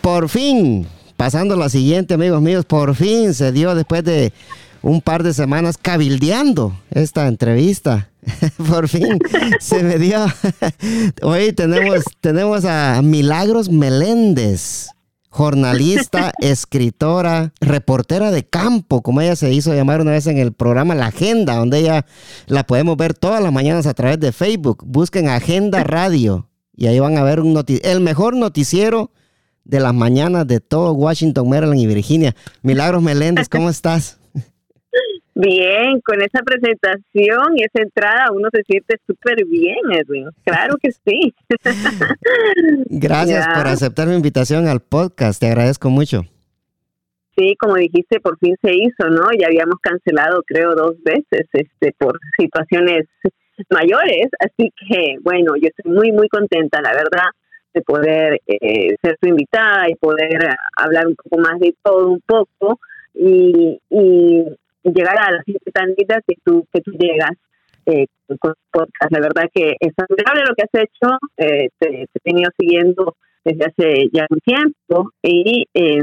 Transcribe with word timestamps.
Por 0.00 0.28
fin, 0.28 0.86
pasando 1.16 1.54
a 1.54 1.58
la 1.58 1.70
siguiente, 1.70 2.14
amigos 2.14 2.40
míos, 2.40 2.64
por 2.64 2.94
fin 2.94 3.34
se 3.34 3.50
dio 3.50 3.74
después 3.74 4.04
de 4.04 4.32
un 4.80 5.00
par 5.00 5.24
de 5.24 5.34
semanas 5.34 5.76
cabildeando 5.76 6.72
esta 6.92 7.26
entrevista. 7.26 8.10
Por 8.68 8.88
fin 8.88 9.18
se 9.60 9.82
me 9.82 9.98
dio. 9.98 10.24
Hoy 11.22 11.52
tenemos, 11.52 12.04
tenemos 12.20 12.64
a 12.64 13.02
Milagros 13.02 13.68
Meléndez 13.68 14.90
jornalista, 15.36 16.32
escritora, 16.40 17.52
reportera 17.60 18.30
de 18.30 18.48
campo, 18.48 19.02
como 19.02 19.20
ella 19.20 19.36
se 19.36 19.52
hizo 19.52 19.74
llamar 19.74 20.00
una 20.00 20.12
vez 20.12 20.26
en 20.26 20.38
el 20.38 20.54
programa 20.54 20.94
La 20.94 21.08
Agenda, 21.08 21.56
donde 21.56 21.80
ella 21.80 22.06
la 22.46 22.64
podemos 22.64 22.96
ver 22.96 23.12
todas 23.12 23.42
las 23.42 23.52
mañanas 23.52 23.86
a 23.86 23.92
través 23.92 24.18
de 24.18 24.32
Facebook. 24.32 24.82
Busquen 24.86 25.28
Agenda 25.28 25.84
Radio 25.84 26.48
y 26.74 26.86
ahí 26.86 26.98
van 26.98 27.18
a 27.18 27.22
ver 27.22 27.40
un 27.40 27.62
el 27.82 28.00
mejor 28.00 28.34
noticiero 28.34 29.12
de 29.64 29.80
las 29.80 29.92
mañanas 29.92 30.46
de 30.46 30.60
todo 30.60 30.92
Washington, 30.92 31.50
Maryland 31.50 31.80
y 31.80 31.86
Virginia. 31.86 32.34
Milagros 32.62 33.02
Meléndez, 33.02 33.50
¿cómo 33.50 33.68
estás? 33.68 34.18
Bien, 35.38 36.00
con 36.00 36.22
esa 36.22 36.38
presentación 36.42 37.58
y 37.58 37.62
esa 37.62 37.82
entrada 37.82 38.32
uno 38.32 38.48
se 38.50 38.62
siente 38.62 38.96
súper 39.06 39.44
bien, 39.44 39.76
Edwin. 39.92 40.30
Claro 40.46 40.76
que 40.82 40.90
sí. 40.92 41.34
Gracias 42.86 43.46
por 43.48 43.66
aceptar 43.66 44.08
mi 44.08 44.14
invitación 44.14 44.66
al 44.66 44.80
podcast, 44.80 45.38
te 45.38 45.48
agradezco 45.48 45.90
mucho. 45.90 46.22
Sí, 47.36 47.54
como 47.60 47.74
dijiste, 47.74 48.18
por 48.20 48.38
fin 48.38 48.56
se 48.62 48.72
hizo, 48.76 49.10
¿no? 49.10 49.28
Ya 49.38 49.48
habíamos 49.48 49.78
cancelado, 49.82 50.42
creo, 50.46 50.74
dos 50.74 50.94
veces 51.02 51.46
este, 51.52 51.92
por 51.98 52.18
situaciones 52.38 53.04
mayores, 53.68 54.28
así 54.38 54.72
que, 54.88 55.16
bueno, 55.20 55.52
yo 55.56 55.68
estoy 55.68 55.92
muy, 55.92 56.12
muy 56.12 56.30
contenta, 56.30 56.80
la 56.80 56.92
verdad, 56.94 57.28
de 57.74 57.82
poder 57.82 58.40
eh, 58.46 58.96
ser 59.02 59.18
tu 59.20 59.28
invitada 59.28 59.90
y 59.90 59.96
poder 59.96 60.48
hablar 60.78 61.06
un 61.06 61.14
poco 61.14 61.42
más 61.42 61.60
de 61.60 61.74
todo 61.82 62.08
un 62.08 62.22
poco. 62.22 62.80
Y, 63.12 63.78
y 63.90 64.44
llegar 64.94 65.18
a 65.18 65.32
la 65.32 65.42
gente 65.44 65.70
tan 65.72 65.94
linda 65.96 66.20
que 66.26 66.34
tú, 66.44 66.66
que 66.72 66.80
tú 66.80 66.92
llegas 66.92 67.32
eh, 67.86 68.06
con 68.38 68.54
podcast. 68.70 69.10
La 69.10 69.20
verdad 69.20 69.44
que 69.52 69.76
es 69.78 69.92
admirable 69.96 70.42
lo 70.48 70.54
que 70.54 70.64
has 70.64 70.82
hecho, 70.82 71.18
eh, 71.36 71.68
te, 71.78 72.02
he 72.02 72.06
venido 72.24 72.50
siguiendo 72.58 73.16
desde 73.44 73.64
hace 73.64 74.08
ya 74.12 74.26
un 74.28 74.40
tiempo 74.40 75.10
y 75.22 75.66
eh, 75.72 76.02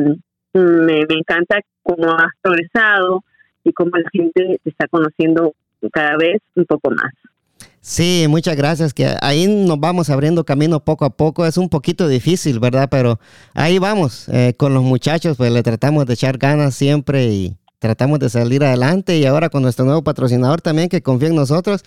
me, 0.54 1.06
me 1.08 1.16
encanta 1.18 1.60
cómo 1.82 2.12
has 2.14 2.32
progresado 2.42 3.24
y 3.64 3.74
cómo 3.74 3.92
la 3.98 4.10
gente 4.12 4.60
te 4.64 4.70
está 4.70 4.88
conociendo 4.88 5.54
cada 5.92 6.16
vez 6.18 6.42
un 6.56 6.66
poco 6.66 6.92
más. 6.92 7.12
Sí, 7.82 8.28
muchas 8.30 8.56
gracias. 8.56 8.94
Que 8.94 9.14
ahí 9.22 9.46
nos 9.46 9.78
vamos 9.78 10.10
abriendo 10.10 10.46
camino 10.46 10.80
poco 10.80 11.04
a 11.04 11.10
poco. 11.10 11.46
Es 11.46 11.58
un 11.58 11.68
poquito 11.68 12.08
difícil, 12.08 12.62
¿verdad? 12.62 12.88
Pero 12.90 13.20
ahí 13.54 13.78
vamos. 13.78 14.30
Eh, 14.30 14.54
con 14.58 14.74
los 14.74 14.84
muchachos, 14.84 15.36
pues 15.36 15.52
le 15.52 15.64
tratamos 15.64 16.06
de 16.06 16.14
echar 16.14 16.38
ganas 16.38 16.76
siempre 16.76 17.26
y, 17.26 17.58
tratamos 17.84 18.18
de 18.18 18.30
salir 18.30 18.64
adelante 18.64 19.18
y 19.18 19.26
ahora 19.26 19.50
con 19.50 19.62
nuestro 19.62 19.84
nuevo 19.84 20.06
patrocinador 20.06 20.62
también 20.62 20.88
que 20.88 21.02
confía 21.02 21.28
en 21.28 21.36
nosotros, 21.36 21.84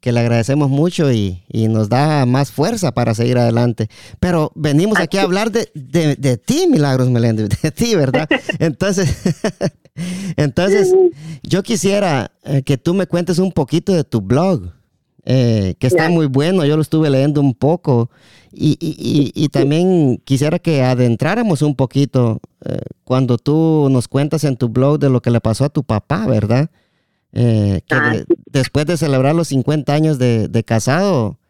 que 0.00 0.10
le 0.10 0.18
agradecemos 0.18 0.68
mucho 0.68 1.12
y, 1.12 1.40
nos 1.52 1.88
da 1.88 2.26
más 2.26 2.50
fuerza 2.50 2.90
para 2.90 3.14
seguir 3.14 3.38
adelante. 3.38 3.88
Pero 4.18 4.50
venimos 4.56 4.98
aquí 4.98 5.18
a 5.18 5.22
hablar 5.22 5.52
de, 5.52 5.70
de, 5.72 6.36
ti, 6.36 6.66
Milagros 6.68 7.10
Meléndez, 7.10 7.48
de 7.62 7.70
ti, 7.70 7.94
¿verdad? 7.94 8.28
Entonces, 8.58 9.08
entonces 10.36 10.92
yo 11.44 11.62
quisiera 11.62 12.32
eh, 12.42 12.62
que 12.62 12.76
tú 12.76 12.92
me 12.92 13.06
cuentes 13.06 13.38
un 13.38 13.52
poquito 13.52 13.92
de 13.92 14.02
tu 14.02 14.20
blog. 14.20 14.72
Eh, 15.28 15.74
que 15.80 15.88
está 15.88 16.08
muy 16.08 16.26
bueno, 16.26 16.64
yo 16.64 16.76
lo 16.76 16.82
estuve 16.82 17.10
leyendo 17.10 17.40
un 17.40 17.52
poco 17.52 18.10
y, 18.52 18.78
y, 18.80 19.32
y, 19.34 19.48
también 19.48 20.18
quisiera 20.24 20.60
que 20.60 20.84
adentráramos 20.84 21.62
un 21.62 21.74
poquito 21.74 22.40
eh, 22.64 22.78
cuando 23.02 23.36
tú 23.36 23.88
nos 23.90 24.06
cuentas 24.06 24.44
en 24.44 24.56
tu 24.56 24.68
blog 24.68 25.00
de 25.00 25.10
lo 25.10 25.20
que 25.20 25.32
le 25.32 25.40
pasó 25.40 25.64
a 25.64 25.68
tu 25.68 25.82
papá, 25.82 26.28
¿verdad? 26.28 26.70
Eh, 27.32 27.80
que 27.88 27.94
ah, 27.96 28.14
después 28.52 28.86
de 28.86 28.96
celebrar 28.96 29.34
los 29.34 29.48
50 29.48 29.92
años 29.92 30.18
de, 30.20 30.64
casado, 30.64 31.40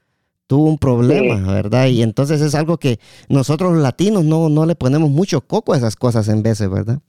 tuvo 0.46 0.64
un 0.64 0.78
problema, 0.78 1.52
¿verdad? 1.52 1.88
Y 1.88 2.00
entonces 2.00 2.40
es 2.40 2.54
algo 2.54 2.78
que 2.78 2.98
nosotros 3.28 3.74
los 3.74 3.82
latinos 3.82 4.24
no, 4.24 4.48
no 4.48 4.64
le 4.64 4.74
ponemos 4.74 5.10
mucho 5.10 5.42
coco 5.42 5.74
a 5.74 5.76
esas 5.76 5.96
cosas 5.96 6.28
en 6.28 6.42
veces, 6.42 6.70
¿verdad? 6.70 7.00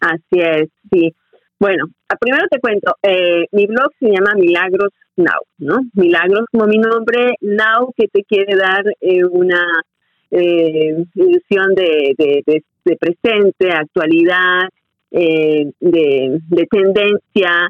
Así 0.00 0.38
es, 0.38 0.68
sí. 0.92 1.14
Bueno, 1.62 1.84
primero 2.18 2.48
te 2.50 2.58
cuento, 2.58 2.96
eh, 3.04 3.46
mi 3.52 3.66
blog 3.66 3.92
se 4.00 4.06
llama 4.06 4.34
Milagros 4.34 4.90
Now, 5.14 5.42
¿no? 5.58 5.78
Milagros 5.94 6.46
como 6.50 6.66
mi 6.66 6.76
nombre, 6.76 7.36
Now 7.40 7.94
que 7.96 8.08
te 8.08 8.24
quiere 8.24 8.56
dar 8.56 8.82
eh, 9.00 9.24
una 9.24 9.62
eh, 10.32 11.04
ilusión 11.14 11.72
de, 11.76 12.14
de, 12.18 12.96
presente, 12.96 13.70
actualidad, 13.70 14.70
eh, 15.12 15.70
de, 15.78 16.40
de, 16.48 16.66
tendencia, 16.68 17.68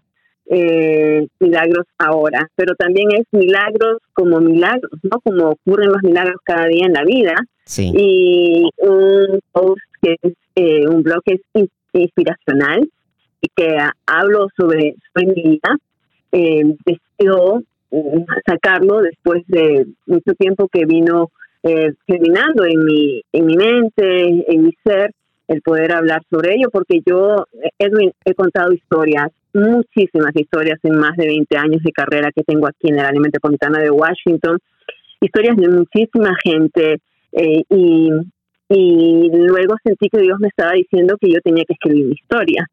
milagros 1.39 1.85
ahora, 1.99 2.49
pero 2.57 2.75
también 2.75 3.09
es 3.13 3.27
milagros 3.31 3.99
como 4.15 4.41
milagros, 4.41 4.91
¿no? 5.03 5.21
Como 5.21 5.51
ocurren 5.51 5.93
los 5.93 6.03
milagros 6.03 6.41
cada 6.45 6.67
día 6.67 6.87
en 6.87 6.95
la 6.95 7.05
vida. 7.05 7.35
Sí. 7.67 7.93
Y 7.95 8.71
un 8.79 9.39
post 9.53 9.83
que 10.01 10.17
es 10.23 10.87
un 10.89 11.03
blog 11.03 11.23
que 11.27 11.35
es 11.35 11.69
inspiracional 11.93 12.89
que 13.55 13.77
hablo 14.07 14.49
sobre, 14.57 14.95
sobre 15.13 15.27
mi 15.35 15.43
vida 15.43 15.77
eh, 16.33 16.63
decidió 16.85 17.63
mm, 17.91 18.25
sacarlo 18.47 19.01
después 19.01 19.43
de 19.49 19.87
mucho 20.07 20.33
tiempo 20.39 20.69
que 20.69 20.87
vino 20.87 21.31
eh, 21.63 21.93
germinando 22.07 22.65
en 22.65 22.85
mi, 22.85 23.23
en 23.33 23.47
mi 23.47 23.57
mente, 23.57 24.53
en 24.53 24.65
mi 24.65 24.73
ser, 24.85 25.13
el 25.49 25.61
poder 25.61 25.93
hablar 25.93 26.23
sobre 26.31 26.55
ello, 26.55 26.71
porque 26.73 27.01
yo, 27.05 27.45
Edwin, 27.79 28.13
he 28.25 28.35
contado 28.35 28.73
historias, 28.73 29.29
muchísimas 29.53 30.35
historias 30.35 30.79
en 30.83 30.97
más 30.97 31.15
de 31.17 31.27
20 31.27 31.57
años 31.59 31.83
de 31.83 31.93
carrera 31.93 32.31
que 32.35 32.43
tengo 32.43 32.67
aquí 32.67 32.89
en 32.89 32.95
el 32.95 33.05
área 33.05 33.21
metropolitana 33.21 33.79
de 33.81 33.91
Washington, 33.91 34.59
historias 35.21 35.57
de 35.57 35.69
muchísima 35.69 36.35
gente 36.43 37.01
eh, 37.33 37.63
y, 37.69 38.11
y 38.71 39.31
luego 39.33 39.75
sentí 39.85 40.09
que 40.09 40.21
Dios 40.21 40.39
me 40.41 40.49
estaba 40.49 40.73
diciendo 40.73 41.17
que 41.21 41.31
yo 41.31 41.41
tenía 41.43 41.65
que 41.65 41.75
escribir 41.75 42.07
mi 42.07 42.15
historia. 42.15 42.67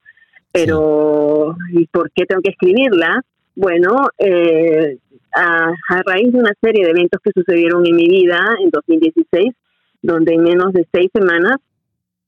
Pero, 0.52 1.56
¿y 1.72 1.86
por 1.88 2.12
qué 2.12 2.26
tengo 2.26 2.42
que 2.42 2.52
escribirla? 2.52 3.22
Bueno, 3.56 4.10
eh, 4.18 4.98
a, 5.36 5.72
raíz 6.06 6.31
de 6.31 6.40
una 6.40 6.54
serie 6.62 6.84
de 6.84 6.92
eventos 6.92 7.22
que 7.24 7.31
sucedieron 7.31 7.86
en 7.86 7.96
mi 7.96 8.07
vida 8.07 8.40
en 8.63 8.69
2016, 8.69 9.54
donde 10.01 10.34
en 10.34 10.44
menos 10.44 10.74
de 10.74 10.88
seis 10.92 11.10
semanas 11.13 11.57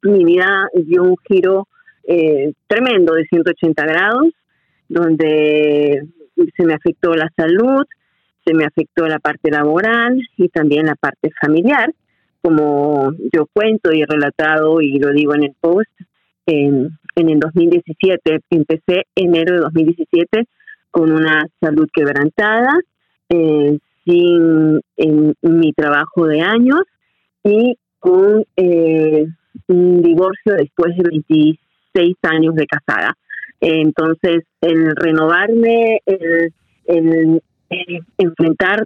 mi 0.03 0.23
vida 0.23 0.68
dio 0.73 1.03
un 1.03 1.15
giro 1.27 1.68
eh, 2.07 2.53
tremendo 2.68 3.13
de 3.13 3.25
180 3.25 3.85
grados, 3.85 4.27
donde 4.89 6.07
se 6.35 6.65
me 6.65 6.73
afectó 6.73 7.13
la 7.13 7.29
salud, 7.35 7.85
se 8.45 8.53
me 8.53 8.65
afectó 8.65 9.07
la 9.07 9.19
parte 9.19 9.51
laboral 9.51 10.19
y 10.38 10.50
también 10.50 10.85
la 10.85 10.95
parte 10.95 11.31
familiar, 11.39 11.94
como 12.41 13.13
yo 13.31 13.45
cuento 13.53 13.94
y 13.94 14.01
he 14.01 14.06
relatado 14.06 14.81
y 14.81 14.97
lo 15.00 15.12
digo 15.12 15.35
en 15.35 15.44
el 15.44 15.56
post. 15.59 15.89
En, 16.45 16.97
en 17.15 17.29
el 17.29 17.39
2017, 17.39 18.39
empecé 18.49 19.05
enero 19.15 19.55
de 19.55 19.61
2017 19.61 20.45
con 20.91 21.11
una 21.11 21.45
salud 21.59 21.88
quebrantada, 21.93 22.73
eh, 23.29 23.77
sin 24.05 24.81
mi 25.41 25.73
trabajo 25.73 26.27
de 26.27 26.41
años 26.41 26.81
y 27.43 27.77
con 27.99 28.43
eh, 28.55 29.25
un 29.67 30.01
divorcio 30.01 30.55
después 30.55 30.95
de 30.97 31.03
26 31.03 32.15
años 32.23 32.55
de 32.55 32.65
casada. 32.65 33.13
Entonces, 33.59 34.44
el 34.59 34.95
renovarme, 34.95 35.99
el, 36.05 36.53
enfrentar 38.17 38.85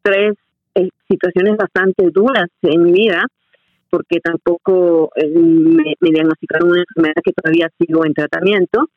tres 0.00 0.34
eh, 0.74 0.88
situaciones 1.08 1.56
bastante 1.56 2.08
duras 2.10 2.46
en 2.62 2.82
mi 2.84 2.92
vida, 2.92 3.26
porque 3.92 4.20
tampoco 4.20 5.10
eh, 5.16 5.28
me, 5.28 5.94
diagnosticaron 6.00 6.70
una 6.70 6.80
enfermedad 6.80 7.20
que 7.22 7.32
todavía 7.32 7.68
sigo 7.78 8.06
en 8.06 8.14
tratamiento. 8.14 8.88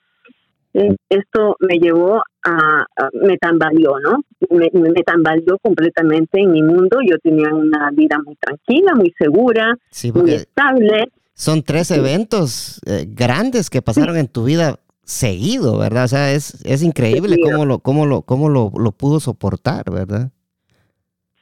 Eh, 0.73 0.95
esto 1.09 1.57
me 1.59 1.79
llevó 1.79 2.23
a, 2.45 2.85
me 3.13 3.37
tambaleó, 3.37 3.99
¿no? 3.99 4.21
Me, 4.49 4.69
me, 4.71 5.03
tambaleó 5.03 5.57
completamente 5.61 6.39
en 6.39 6.51
mi 6.51 6.63
mundo. 6.63 6.99
Yo 7.05 7.17
tenía 7.19 7.53
una 7.53 7.91
vida 7.91 8.17
muy 8.25 8.35
tranquila, 8.37 8.93
muy 8.95 9.13
segura, 9.19 9.75
muy 10.13 10.31
estable. 10.31 11.09
Son 11.33 11.61
tres 11.61 11.91
eventos 11.91 12.79
grandes 13.07 13.69
que 13.69 13.81
pasaron 13.81 14.15
en 14.15 14.29
tu 14.29 14.45
vida 14.45 14.79
seguido, 15.03 15.77
¿verdad? 15.77 16.05
O 16.05 16.07
sea, 16.07 16.31
es, 16.31 16.63
es 16.65 16.83
increíble 16.83 17.37
cómo, 17.43 17.65
lo, 17.65 17.79
cómo, 17.79 18.05
lo, 18.05 18.21
cómo 18.21 18.47
lo, 18.47 18.71
lo 18.77 18.91
pudo 18.93 19.19
soportar, 19.19 19.91
¿verdad? 19.91 20.31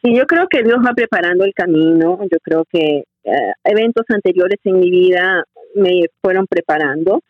Sí, 0.04 0.16
yo 0.16 0.26
creo 0.26 0.48
que 0.50 0.64
Dios 0.64 0.80
va 0.86 0.94
preparando 0.94 1.46
el 1.46 1.54
camino. 1.54 2.20
Yo 2.24 2.38
creo 2.44 2.66
que 2.70 2.80
eh, 2.98 3.06
eventos 3.64 4.06
anteriores 4.10 4.60
en 4.64 4.80
mi 4.80 4.90
vida 4.90 5.44
me 5.76 6.06
fueron 6.22 6.46
preparando 6.48 7.22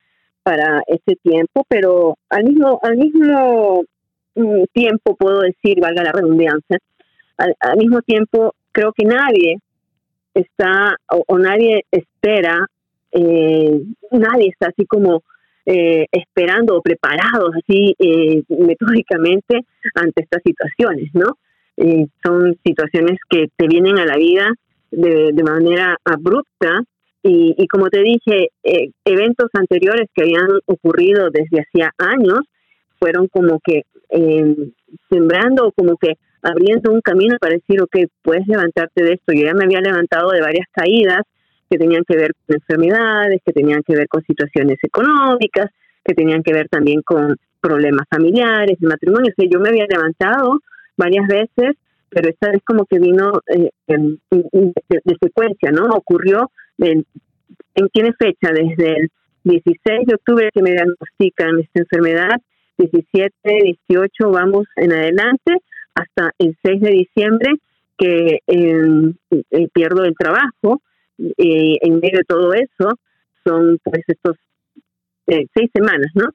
para 0.43 0.83
este 0.87 1.15
tiempo, 1.15 1.65
pero 1.67 2.17
al 2.29 2.43
mismo, 2.43 2.79
al 2.83 2.97
mismo 2.97 3.83
mm, 4.35 4.63
tiempo 4.73 5.15
puedo 5.15 5.41
decir, 5.41 5.79
valga 5.79 6.03
la 6.03 6.11
redundancia, 6.11 6.77
al, 7.37 7.77
mismo 7.77 8.01
tiempo 8.01 8.53
creo 8.71 8.91
que 8.93 9.05
nadie 9.05 9.57
está 10.33 10.97
o, 11.09 11.37
nadie 11.37 11.85
espera, 11.91 12.67
eh, 13.11 13.81
nadie 14.11 14.49
está 14.49 14.67
así 14.67 14.85
como 14.85 15.23
eh, 15.65 16.05
esperando 16.11 16.75
o 16.75 16.81
preparados 16.81 17.51
así 17.55 17.95
metódicamente 18.49 19.61
ante 19.95 20.23
estas 20.23 20.41
situaciones, 20.43 21.09
¿no? 21.13 21.37
son 22.23 22.55
situaciones 22.63 23.17
que 23.27 23.47
te 23.55 23.67
vienen 23.67 23.97
a 23.97 24.05
la 24.05 24.15
vida 24.15 24.47
de, 24.95 25.43
manera 25.43 25.97
abrupta 26.03 26.81
y, 27.21 27.67
como 27.67 27.89
te 27.89 28.01
dije, 28.01 28.49
eh, 28.63 28.89
eventos 29.05 29.49
anteriores 29.53 30.09
que 30.13 30.23
habían 30.23 30.47
ocurrido 30.65 31.29
desde 31.29 31.61
hacía 31.61 31.91
años 31.97 32.41
fueron 32.99 33.27
como 33.27 33.59
que 33.63 33.83
eh, 34.09 34.55
sembrando, 35.09 35.71
como 35.71 35.95
que 35.97 36.15
abriendo 36.41 36.91
un 36.91 37.01
camino 37.01 37.37
para 37.39 37.53
decir, 37.53 37.81
ok, 37.81 37.95
puedes 38.21 38.45
levantarte 38.47 39.03
de 39.03 39.13
esto. 39.13 39.33
Yo 39.33 39.45
ya 39.45 39.53
me 39.53 39.63
había 39.63 39.79
levantado 39.79 40.31
de 40.31 40.41
varias 40.41 40.67
caídas 40.71 41.21
que 41.69 41.77
tenían 41.77 42.03
que 42.05 42.17
ver 42.17 42.31
con 42.45 42.55
enfermedades, 42.55 43.41
que 43.45 43.53
tenían 43.53 43.81
que 43.83 43.95
ver 43.95 44.07
con 44.07 44.21
situaciones 44.23 44.77
económicas, 44.83 45.71
que 46.03 46.13
tenían 46.13 46.43
que 46.43 46.53
ver 46.53 46.67
también 46.67 47.01
con 47.01 47.37
problemas 47.61 48.05
familiares, 48.09 48.77
de 48.79 48.87
matrimonio. 48.87 49.31
O 49.31 49.35
sea, 49.35 49.49
yo 49.49 49.59
me 49.59 49.69
había 49.69 49.85
levantado 49.87 50.59
varias 50.97 51.25
veces 51.27 51.77
pero 52.13 52.29
esta 52.29 52.51
vez 52.51 52.61
como 52.65 52.85
que 52.85 52.99
vino 52.99 53.41
eh, 53.47 53.69
de, 53.87 55.17
secuencia, 55.21 55.71
¿no? 55.71 55.85
Ocurrió, 55.95 56.51
en, 56.77 57.05
tiene 57.91 58.13
fecha 58.13 58.51
desde 58.53 58.97
el 58.97 59.09
16 59.43 60.07
de 60.07 60.15
octubre 60.15 60.49
que 60.53 60.61
me 60.61 60.71
diagnostican 60.71 61.59
esta 61.59 61.81
enfermedad, 61.81 62.41
17, 62.77 63.31
18, 63.87 64.31
vamos 64.31 64.65
en 64.75 64.93
adelante, 64.93 65.57
hasta 65.95 66.31
el 66.39 66.57
6 66.63 66.81
de 66.81 66.89
diciembre 66.89 67.53
que 67.97 68.39
em, 68.47 69.13
eh, 69.31 69.67
pierdo 69.73 70.03
el 70.03 70.15
trabajo. 70.15 70.81
y 71.17 71.77
en 71.81 71.99
medio 71.99 72.19
de 72.19 72.23
todo 72.23 72.53
eso 72.53 72.97
son 73.43 73.77
pues 73.83 74.03
estos 74.07 74.35
eh, 75.27 75.47
seis 75.53 75.69
semanas, 75.73 76.11
¿no? 76.15 76.29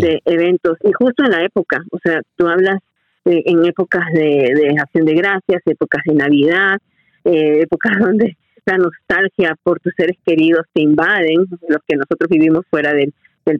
De 0.00 0.20
eventos. 0.24 0.78
Y 0.82 0.92
justo 0.92 1.24
en 1.24 1.30
la 1.30 1.44
época, 1.44 1.82
o 1.92 1.98
sea, 2.02 2.20
tú 2.36 2.46
hablas 2.46 2.80
eh, 3.24 3.42
en 3.46 3.64
épocas 3.64 4.04
de, 4.12 4.74
acción 4.78 5.06
de 5.06 5.14
gracias, 5.14 5.62
épocas 5.66 6.02
de 6.04 6.14
Navidad, 6.14 6.76
eh, 7.24 7.62
épocas 7.62 7.92
donde 7.98 8.36
la 8.66 8.78
nostalgia 8.78 9.56
por 9.62 9.80
tus 9.80 9.92
seres 9.96 10.16
queridos 10.24 10.66
te 10.72 10.82
invaden, 10.82 11.46
los 11.68 11.80
que 11.86 11.96
nosotros 11.96 12.28
vivimos 12.28 12.64
fuera 12.70 12.92
del, 12.92 13.12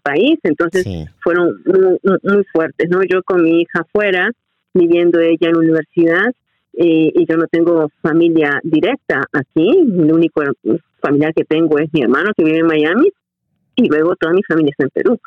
país, 0.02 0.38
entonces 0.44 0.86
fueron 1.22 1.62
muy, 1.66 2.44
fuertes, 2.54 2.88
¿no? 2.88 3.02
Yo 3.02 3.22
con 3.22 3.42
mi 3.42 3.60
hija 3.60 3.84
fuera, 3.92 4.30
viviendo 4.72 5.20
ella 5.20 5.48
en 5.48 5.52
la 5.52 5.58
universidad, 5.58 6.32
eh, 6.72 7.12
y 7.14 7.26
yo 7.28 7.36
no 7.36 7.46
tengo 7.48 7.90
familia 8.00 8.60
directa 8.62 9.24
aquí, 9.30 9.68
el 9.68 10.10
único 10.10 10.42
familiar 11.02 11.34
que 11.34 11.44
tengo 11.44 11.78
es 11.78 11.92
mi 11.92 12.00
hermano 12.00 12.30
que 12.34 12.44
vive 12.44 12.60
en 12.60 12.66
Miami, 12.66 13.10
y 13.76 13.88
luego 13.88 14.16
toda 14.16 14.32
mi 14.32 14.42
familia 14.42 14.70
está 14.70 14.84
en 14.84 14.90
Perú. 14.90 15.20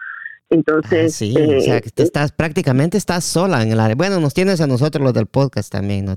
Entonces, 0.49 1.13
sí, 1.13 1.35
o 1.37 1.61
sea, 1.61 1.81
que 1.81 1.89
eh, 1.89 2.03
estás 2.03 2.31
prácticamente 2.31 2.97
estás 2.97 3.25
sola 3.25 3.61
en 3.63 3.71
el 3.71 3.79
área. 3.79 3.95
Bueno, 3.95 4.19
nos 4.19 4.33
tienes 4.33 4.61
a 4.61 4.67
nosotros 4.67 5.03
los 5.03 5.13
del 5.13 5.27
podcast 5.27 5.71
también, 5.71 6.05
¿no? 6.05 6.15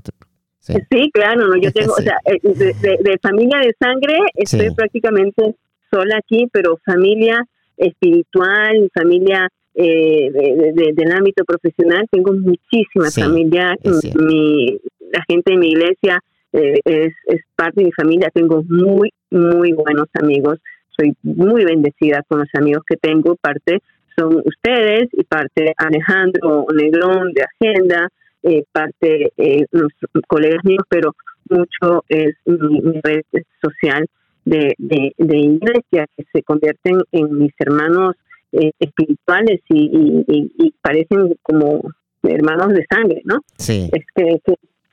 Sí. 0.59 0.73
claro, 1.11 1.47
no, 1.47 1.57
yo 1.57 1.71
tengo, 1.73 1.93
o 1.93 2.01
sea, 2.01 2.17
eh, 2.25 2.39
de, 2.43 3.17
familia 3.21 3.59
de 3.59 3.75
sangre 3.79 4.19
estoy 4.35 4.73
prácticamente 4.73 5.55
sola 5.91 6.17
aquí, 6.17 6.47
pero 6.51 6.77
familia 6.85 7.43
espiritual, 7.75 8.89
familia 8.93 9.49
eh, 9.73 10.31
del 10.31 11.11
ámbito 11.11 11.43
profesional, 11.43 12.05
tengo 12.09 12.33
muchísima 12.33 13.09
familia. 13.11 13.75
Mi, 14.15 14.77
la 15.11 15.23
gente 15.27 15.53
de 15.53 15.57
mi 15.57 15.69
iglesia 15.69 16.19
es, 16.53 17.13
es 17.25 17.41
parte 17.55 17.81
de 17.81 17.85
mi 17.85 17.91
familia, 17.91 18.29
tengo 18.33 18.63
muy, 18.69 19.11
muy 19.29 19.73
buenos 19.73 20.07
amigos 20.21 20.59
soy 20.97 21.15
muy 21.23 21.65
bendecida 21.65 22.23
con 22.27 22.39
los 22.39 22.49
amigos 22.53 22.83
que 22.87 22.97
tengo, 22.97 23.35
parte 23.35 23.79
son 24.15 24.41
ustedes 24.45 25.09
y 25.13 25.23
parte 25.23 25.73
Alejandro 25.77 26.65
Negrón 26.73 27.33
de 27.33 27.43
Agenda, 27.43 28.09
eh, 28.43 28.63
parte 28.71 29.31
eh, 29.37 29.65
nuestros 29.71 30.09
colegas 30.27 30.63
míos, 30.63 30.83
pero 30.89 31.15
mucho 31.49 32.03
es 32.09 32.35
mi, 32.45 32.99
red 33.03 33.23
social 33.61 34.07
de, 34.45 34.73
de, 34.77 35.37
iglesia 35.37 36.07
que 36.17 36.23
se 36.33 36.41
convierten 36.43 37.01
en 37.11 37.37
mis 37.37 37.53
hermanos 37.59 38.15
eh, 38.51 38.71
espirituales 38.79 39.61
y, 39.69 40.25
y, 40.27 40.73
parecen 40.81 41.35
como 41.41 41.81
hermanos 42.23 42.69
de 42.69 42.85
sangre, 42.89 43.21
¿no? 43.25 43.39
Sí. 43.57 43.89
Este, 43.91 44.41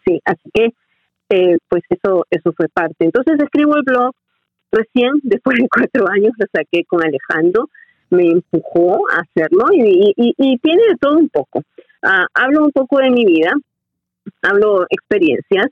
sí, 0.05 0.21
así 0.25 0.50
que 0.53 0.69
eh, 1.31 1.59
pues 1.69 1.82
eso 1.91 2.25
eso 2.31 2.53
fue 2.56 2.69
parte. 2.69 3.05
Entonces 3.05 3.38
escribo 3.38 3.76
el 3.76 3.82
blog 3.85 4.14
recién, 4.71 5.12
después 5.23 5.59
de 5.59 5.69
cuatro 5.69 6.09
años, 6.11 6.32
lo 6.38 6.47
saqué 6.53 6.85
con 6.85 7.03
Alejandro 7.03 7.69
me 8.10 8.28
empujó 8.28 8.99
a 9.10 9.20
hacerlo 9.20 9.66
y, 9.72 10.12
y, 10.16 10.58
tiene 10.58 10.82
de 10.88 10.96
todo 11.00 11.19
un 11.19 11.28
poco. 11.28 11.62
Ah, 12.02 12.26
hablo 12.34 12.64
un 12.64 12.72
poco 12.72 12.99
de 12.99 13.11
mi 13.11 13.25
vida, 13.25 13.52
hablo 14.42 14.87
experiencias 14.90 15.66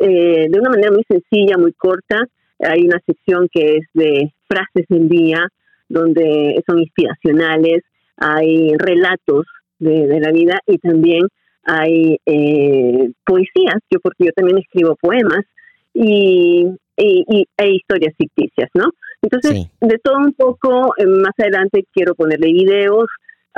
eh, 0.00 0.46
de 0.48 0.58
una 0.58 0.70
manera 0.70 0.90
muy 0.90 1.04
sencilla, 1.08 1.56
muy 1.58 1.72
corta. 1.72 2.24
Hay 2.60 2.86
una 2.86 3.00
sección 3.06 3.48
que 3.52 3.78
es 3.78 3.86
de 3.94 4.32
frases 4.48 4.86
del 4.88 5.08
día, 5.08 5.48
donde 5.88 6.62
son 6.66 6.80
inspiracionales, 6.80 7.82
hay 8.16 8.74
relatos 8.78 9.46
de, 9.78 10.20
la 10.20 10.32
vida 10.32 10.58
y 10.66 10.78
también 10.78 11.28
hay 11.64 12.18
eh, 12.24 13.10
poesías, 13.24 13.76
yo 13.90 14.00
porque 14.00 14.26
yo 14.26 14.32
también 14.34 14.58
escribo 14.58 14.96
poemas 14.96 15.44
y, 15.92 16.66
y, 16.96 17.24
y, 17.28 17.46
e 17.56 17.70
historias 17.70 18.14
ficticias, 18.16 18.70
¿no? 18.74 18.90
Entonces, 19.26 19.66
de 19.80 19.98
todo 19.98 20.18
un 20.18 20.32
poco, 20.34 20.94
eh, 20.98 21.06
más 21.06 21.32
adelante 21.36 21.84
quiero 21.92 22.14
ponerle 22.14 22.52
videos, 22.52 23.06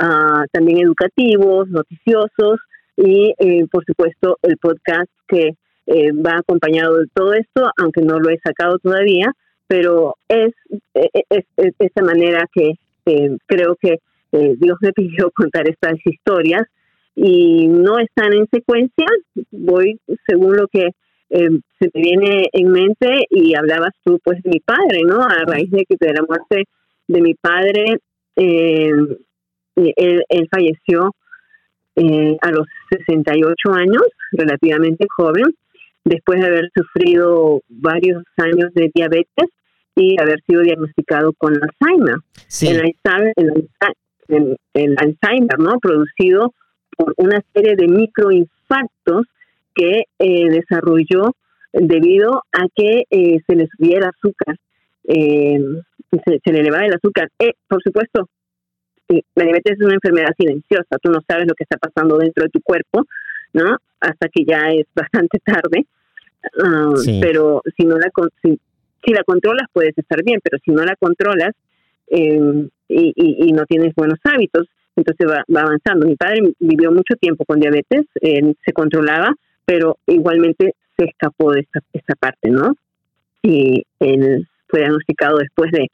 uh, 0.01 0.43
también 0.51 0.79
educativos, 0.79 1.69
noticiosos 1.69 2.59
y, 2.97 3.35
eh, 3.37 3.67
por 3.71 3.85
supuesto, 3.85 4.37
el 4.41 4.57
podcast 4.57 5.11
que 5.27 5.53
eh, 5.85 6.11
va 6.11 6.39
acompañado 6.39 6.97
de 6.97 7.05
todo 7.13 7.33
esto, 7.33 7.69
aunque 7.77 8.01
no 8.01 8.19
lo 8.19 8.31
he 8.31 8.39
sacado 8.39 8.79
todavía, 8.79 9.31
pero 9.67 10.15
es, 10.27 10.53
es, 10.95 11.45
es, 11.57 11.73
esa 11.77 12.03
manera 12.03 12.47
que 12.51 12.73
creo 13.45 13.75
que 13.79 13.97
Dios 14.31 14.77
me 14.81 14.91
pidió 14.93 15.29
contar 15.31 15.69
estas 15.69 15.95
historias 16.03 16.63
y 17.15 17.67
no 17.67 17.99
están 17.99 18.33
en 18.33 18.47
secuencia, 18.51 19.05
voy 19.51 19.99
según 20.27 20.57
lo 20.57 20.67
que 20.67 20.89
eh, 21.29 21.59
se 21.79 21.89
te 21.89 21.99
viene 21.99 22.49
en 22.51 22.71
mente 22.71 23.25
y 23.29 23.55
hablabas 23.55 23.91
tú 24.03 24.19
pues 24.23 24.41
de 24.41 24.49
mi 24.49 24.59
padre, 24.59 25.01
¿no? 25.05 25.21
A 25.21 25.43
raíz 25.45 25.69
de 25.69 25.85
que 25.85 25.95
de 25.99 26.13
la 26.13 26.23
muerte 26.27 26.63
de 27.07 27.21
mi 27.21 27.33
padre, 27.35 27.99
eh, 28.35 28.91
él, 29.75 30.47
falleció 30.51 31.15
eh, 31.95 32.37
a 32.41 32.51
los 32.51 32.67
68 32.89 33.73
años, 33.73 34.03
relativamente 34.31 35.05
joven, 35.15 35.45
después 36.03 36.39
de 36.39 36.47
haber 36.47 36.69
sufrido 36.75 37.61
varios 37.67 38.23
años 38.37 38.73
de 38.73 38.89
diabetes 38.93 39.49
y 39.95 40.19
haber 40.19 40.41
sido 40.47 40.61
diagnosticado 40.61 41.33
con 41.33 41.53
Alzheimer. 41.53 42.17
El, 43.35 43.69
el, 44.27 44.57
el 44.73 44.95
Alzheimer, 44.97 45.59
¿no? 45.59 45.79
Producido 45.79 46.53
por 46.97 47.13
una 47.17 47.41
serie 47.53 47.75
de 47.75 47.87
microinfartos 47.87 49.25
que 49.75 50.03
eh, 50.19 50.49
desarrolló 50.49 51.31
debido 51.73 52.43
a 52.51 52.65
que 52.75 53.03
eh, 53.09 53.39
se 53.47 53.55
le 53.55 53.67
subiera 53.67 54.09
azúcar, 54.09 54.55
eh, 55.07 55.59
se, 56.11 56.51
le 56.51 56.59
elevaba 56.59 56.85
el 56.85 56.93
azúcar. 56.93 57.29
por 57.67 57.81
supuesto, 57.83 58.27
la 59.07 59.43
diabetes 59.43 59.77
es 59.79 59.85
una 59.85 59.95
enfermedad 59.95 60.33
silenciosa, 60.37 60.97
tú 61.01 61.11
no 61.11 61.19
sabes 61.27 61.47
lo 61.47 61.53
que 61.53 61.63
está 61.63 61.77
pasando 61.77 62.17
dentro 62.17 62.43
de 62.43 62.49
tu 62.49 62.61
cuerpo, 62.61 63.05
¿no? 63.53 63.77
Hasta 63.99 64.27
que 64.29 64.43
ya 64.45 64.69
es 64.69 64.85
bastante 64.95 65.39
tarde, 65.39 65.85
Ah, 66.63 66.93
pero 67.21 67.61
si 67.77 67.85
no 67.85 67.97
la 67.97 68.09
si, 68.41 68.59
si, 69.03 69.13
la 69.13 69.23
controlas 69.23 69.67
puedes 69.73 69.97
estar 69.97 70.23
bien, 70.23 70.39
pero 70.41 70.57
si 70.63 70.71
no 70.71 70.83
la 70.83 70.95
controlas 70.95 71.51
eh, 72.07 72.67
y, 72.87 73.13
y, 73.15 73.51
no 73.51 73.65
tienes 73.65 73.93
buenos 73.93 74.19
hábitos, 74.23 74.67
entonces 74.95 75.27
va, 75.27 75.43
va, 75.53 75.61
avanzando. 75.61 76.07
Mi 76.07 76.15
padre 76.15 76.53
vivió 76.59 76.91
mucho 76.91 77.15
tiempo 77.19 77.43
con 77.45 77.59
diabetes, 77.59 78.05
se 78.13 78.73
controlaba, 78.73 79.33
pero 79.69 79.99
igualmente 80.07 80.73
se 80.97 81.05
escapó 81.05 81.51
de 81.51 81.59
esta, 81.59 81.79
esta 81.93 82.15
parte, 82.15 82.49
¿no? 82.49 82.73
Y 83.43 83.83
él 83.99 84.47
fue 84.67 84.79
diagnosticado 84.79 85.37
después 85.37 85.71
de 85.71 85.91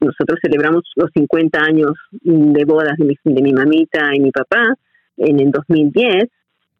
nosotros 0.00 0.38
celebramos 0.42 0.82
los 0.96 1.10
50 1.14 1.58
años 1.58 1.92
de 2.20 2.64
bodas 2.66 2.94
de 2.98 3.06
mi, 3.06 3.16
de 3.24 3.42
mi 3.42 3.54
mamita 3.54 4.10
y 4.12 4.20
mi 4.20 4.30
papá 4.32 4.62
en 5.16 5.40
el 5.40 5.50
2010 5.50 6.26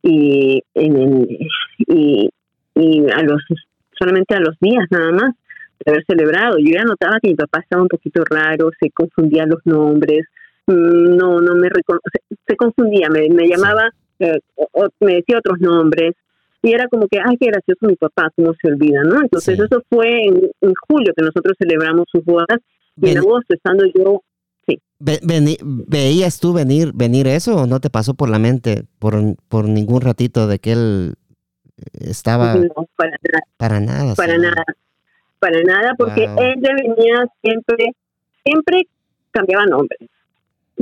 y 0.02 0.62
en 0.74 0.96
el, 0.98 1.38
y, 1.88 2.28
y 2.74 3.10
a 3.10 3.22
los 3.22 3.42
solamente 3.98 4.34
a 4.34 4.40
los 4.40 4.58
días 4.60 4.84
nada 4.90 5.12
más 5.12 5.34
de 5.82 5.90
haber 5.90 6.04
celebrado 6.06 6.58
yo 6.58 6.70
ya 6.74 6.84
notaba 6.84 7.18
que 7.22 7.30
mi 7.30 7.34
papá 7.34 7.60
estaba 7.60 7.80
un 7.80 7.88
poquito 7.88 8.22
raro 8.28 8.68
se 8.78 8.90
confundían 8.90 9.48
los 9.48 9.64
nombres 9.64 10.26
no 10.66 11.40
no 11.40 11.54
me 11.54 11.70
se, 12.46 12.56
confundía 12.56 13.08
me, 13.08 13.26
me 13.30 13.48
llamaba 13.48 13.88
eh, 14.18 14.38
o, 14.54 14.88
me 15.00 15.14
decía 15.14 15.38
otros 15.38 15.60
nombres 15.60 16.14
y 16.66 16.72
era 16.72 16.88
como 16.88 17.06
que 17.06 17.18
ay 17.24 17.36
qué 17.38 17.46
gracioso 17.46 17.86
mi 17.86 17.94
papá 17.94 18.30
cómo 18.34 18.52
se 18.60 18.68
olvida 18.68 19.02
no 19.04 19.22
entonces 19.22 19.58
eso 19.58 19.82
fue 19.88 20.24
en, 20.24 20.50
en, 20.60 20.74
julio 20.88 21.12
que 21.16 21.24
nosotros 21.24 21.54
celebramos 21.58 22.06
sus 22.10 22.24
bodas 22.24 22.58
y 23.00 23.10
en 23.10 23.18
agosto 23.18 23.54
estando 23.54 23.84
yo 23.94 24.22
sí. 24.66 24.80
Veías 24.98 26.40
tú 26.40 26.52
venir 26.52 26.90
venir 26.92 27.28
eso 27.28 27.62
o 27.62 27.66
no 27.66 27.78
te 27.78 27.88
pasó 27.88 28.14
por 28.14 28.28
la 28.28 28.40
mente 28.40 28.84
por 28.98 29.14
por 29.48 29.68
ningún 29.68 30.00
ratito 30.00 30.48
de 30.48 30.58
que 30.58 30.72
él 30.72 31.14
estaba 32.00 32.54
para 32.96 33.10
nada. 33.20 33.44
para 33.56 33.80
nada 33.80 34.14
para 34.16 34.38
nada 34.38 34.64
para 35.38 35.62
nada 35.62 35.94
porque 35.96 36.24
él 36.24 36.60
venía 36.60 37.26
siempre 37.42 37.92
siempre 38.44 38.88
cambiaba 39.30 39.66
nombres 39.66 40.00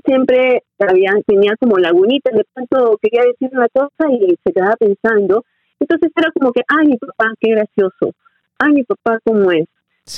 siempre 0.04 0.62
había, 0.78 1.12
tenía 1.26 1.54
como 1.58 1.78
lagunitas 1.78 2.34
de 2.34 2.44
pronto 2.52 2.98
quería 3.02 3.22
decir 3.22 3.50
una 3.52 3.68
cosa 3.68 4.10
y 4.10 4.36
se 4.44 4.52
quedaba 4.52 4.76
pensando 4.76 5.44
entonces 5.84 6.10
era 6.16 6.30
como 6.32 6.52
que 6.52 6.62
ay 6.68 6.88
mi 6.88 6.96
papá 6.96 7.32
qué 7.40 7.50
gracioso 7.50 8.14
ay 8.58 8.72
mi 8.72 8.84
papá 8.84 9.18
cómo 9.24 9.50
es 9.52 9.66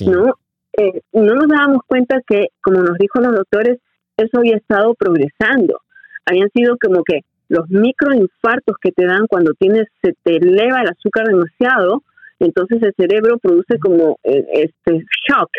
no 0.06 0.35
eh, 0.78 1.00
no 1.12 1.35
nos 1.35 1.49
dábamos 1.49 1.82
cuenta 1.87 2.20
que 2.26 2.49
como 2.62 2.82
nos 2.82 2.99
dijo 2.99 3.20
los 3.20 3.35
doctores 3.35 3.78
eso 4.16 4.38
había 4.38 4.56
estado 4.56 4.94
progresando 4.94 5.80
habían 6.26 6.50
sido 6.50 6.76
como 6.80 7.02
que 7.04 7.20
los 7.49 7.68
microinfartos 7.70 8.76
que 8.82 8.92
te 8.92 9.06
dan 9.06 9.26
cuando 9.28 9.52
tienes, 9.54 9.87
se 10.02 10.14
te 10.23 10.37
eleva 10.37 10.82
el 10.82 10.88
azúcar 10.88 11.26
demasiado, 11.26 12.02
entonces 12.40 12.82
el 12.82 12.92
cerebro 12.96 13.38
produce 13.38 13.78
como 13.78 14.18
eh, 14.25 14.44
este 14.52 15.04
shock, 15.28 15.50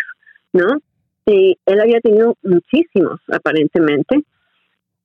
¿no? 0.54 0.80
Y 1.26 1.58
él 1.66 1.82
había 1.82 2.00
tenido 2.02 2.36
muchísimos, 2.44 3.20
aparentemente. 3.32 4.22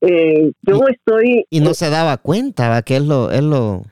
Eh, 0.00 0.52
yo 0.62 0.80
estoy... 0.88 1.44
Y 1.50 1.60
no 1.60 1.74
se 1.74 1.90
daba 1.90 2.16
cuenta, 2.16 2.68
¿va? 2.68 2.82
Que 2.82 2.96
él 2.96 3.08
lo... 3.08 3.30
Él 3.30 3.50
lo 3.50 3.84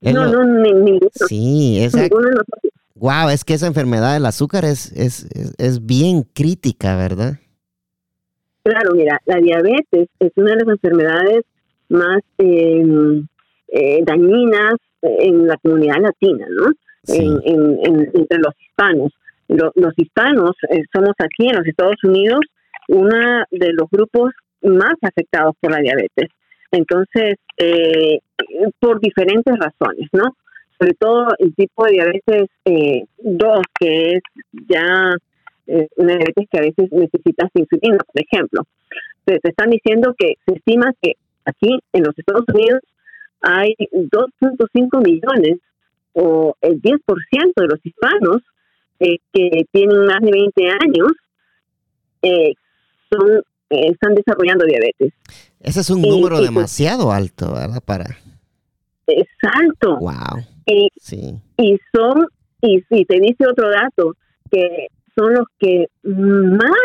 no, 0.00 0.26
no, 0.26 0.44
ninguno. 0.44 1.08
Sí, 1.12 1.82
exacto. 1.82 2.18
Wow, 2.94 3.28
es 3.30 3.44
que 3.44 3.54
esa 3.54 3.66
enfermedad 3.66 4.14
del 4.14 4.26
azúcar 4.26 4.64
es, 4.64 4.92
es, 4.92 5.28
es 5.58 5.86
bien 5.86 6.24
crítica, 6.34 6.96
¿verdad? 6.96 7.38
Claro, 8.64 8.94
mira, 8.94 9.20
la 9.24 9.36
diabetes 9.36 10.08
es 10.18 10.32
una 10.36 10.50
de 10.50 10.64
las 10.64 10.68
enfermedades 10.68 11.44
más 11.88 12.20
em, 12.38 13.26
eh, 13.68 14.00
dañinas 14.04 14.74
en 15.00 15.46
la 15.46 15.56
comunidad 15.58 16.00
latina, 16.00 16.46
¿no? 16.50 16.72
entre 17.06 18.38
los 18.38 18.54
hispanos. 18.60 19.12
los 19.48 19.94
hispanos 19.96 20.50
eh, 20.68 20.82
somos 20.92 21.14
aquí 21.18 21.48
en 21.48 21.56
los 21.56 21.66
Estados 21.66 21.96
Unidos 22.04 22.40
uno 22.88 23.44
de 23.50 23.72
los 23.72 23.88
grupos 23.90 24.32
más 24.62 24.94
afectados 25.02 25.54
por 25.60 25.70
la 25.70 25.78
diabetes. 25.78 26.28
Entonces, 26.70 27.36
eh, 27.56 28.20
por 28.78 29.00
diferentes 29.00 29.54
razones, 29.58 30.08
¿no? 30.12 30.36
Sobre 30.78 30.94
todo 30.94 31.28
el 31.38 31.54
tipo 31.54 31.84
de 31.86 31.92
diabetes 31.92 32.48
2, 33.18 33.60
que 33.80 34.12
es 34.12 34.22
ya 34.68 35.12
una 35.96 36.16
diabetes 36.16 36.46
que 36.50 36.58
a 36.58 36.62
veces 36.62 36.92
necesitas 36.92 37.50
insulina, 37.54 37.98
por 37.98 38.22
ejemplo. 38.22 38.62
te 39.24 39.40
están 39.42 39.70
diciendo 39.70 40.14
que 40.16 40.34
se 40.46 40.54
estima 40.54 40.92
que 41.02 41.14
Aquí 41.48 41.80
en 41.94 42.02
los 42.02 42.18
Estados 42.18 42.44
Unidos 42.52 42.80
hay 43.40 43.74
2.5 43.78 45.02
millones 45.02 45.58
o 46.12 46.54
el 46.60 46.82
10% 46.82 47.00
de 47.56 47.66
los 47.66 47.86
hispanos 47.86 48.42
eh, 49.00 49.16
que 49.32 49.64
tienen 49.72 50.04
más 50.04 50.20
de 50.20 50.30
20 50.30 50.68
años 50.68 51.12
eh, 52.20 52.52
son, 53.10 53.42
eh, 53.70 53.90
están 53.90 54.14
desarrollando 54.14 54.64
diabetes. 54.64 55.12
Ese 55.60 55.80
es 55.80 55.90
un 55.90 56.02
número 56.02 56.40
demasiado 56.40 57.12
alto, 57.12 57.52
¿verdad? 57.52 57.82
Para... 57.84 58.16
Es 59.06 59.26
alto. 59.42 59.98
Wow. 59.98 60.44
Y, 60.66 60.88
sí. 61.00 61.40
y 61.56 61.78
son, 61.92 62.26
y 62.60 62.82
si 62.88 63.04
te 63.04 63.20
dice 63.20 63.46
otro 63.50 63.70
dato, 63.70 64.14
que 64.50 64.88
son 65.16 65.34
los 65.34 65.46
que 65.58 65.86
más 66.04 66.78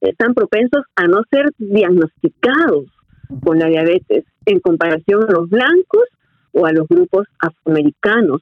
están 0.00 0.34
propensos 0.34 0.84
a 0.94 1.06
no 1.06 1.22
ser 1.30 1.46
diagnosticados 1.58 2.86
con 3.42 3.58
la 3.58 3.66
diabetes 3.66 4.24
en 4.46 4.60
comparación 4.60 5.24
a 5.28 5.32
los 5.32 5.48
blancos 5.48 6.04
o 6.52 6.66
a 6.66 6.72
los 6.72 6.86
grupos 6.88 7.26
afroamericanos. 7.38 8.40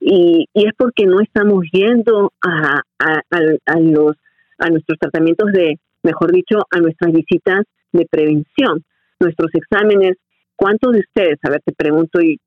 Y, 0.00 0.46
y 0.52 0.66
es 0.66 0.72
porque 0.76 1.06
no 1.06 1.20
estamos 1.20 1.64
yendo 1.72 2.32
a, 2.40 2.82
a, 2.98 3.80
los, 3.80 4.16
a 4.58 4.70
nuestros 4.70 4.98
tratamientos 4.98 5.52
de, 5.52 5.78
mejor 6.02 6.32
dicho, 6.32 6.58
a 6.70 6.80
nuestras 6.80 7.12
visitas 7.12 7.64
de 7.92 8.06
prevención, 8.06 8.84
nuestros 9.20 9.50
exámenes. 9.54 10.16
¿Cuántos 10.56 10.92
de 10.92 11.00
ustedes, 11.00 11.38
a 11.42 11.50
ver, 11.50 11.62
te 11.64 11.72
pregunto 11.72 12.20
y 12.20 12.40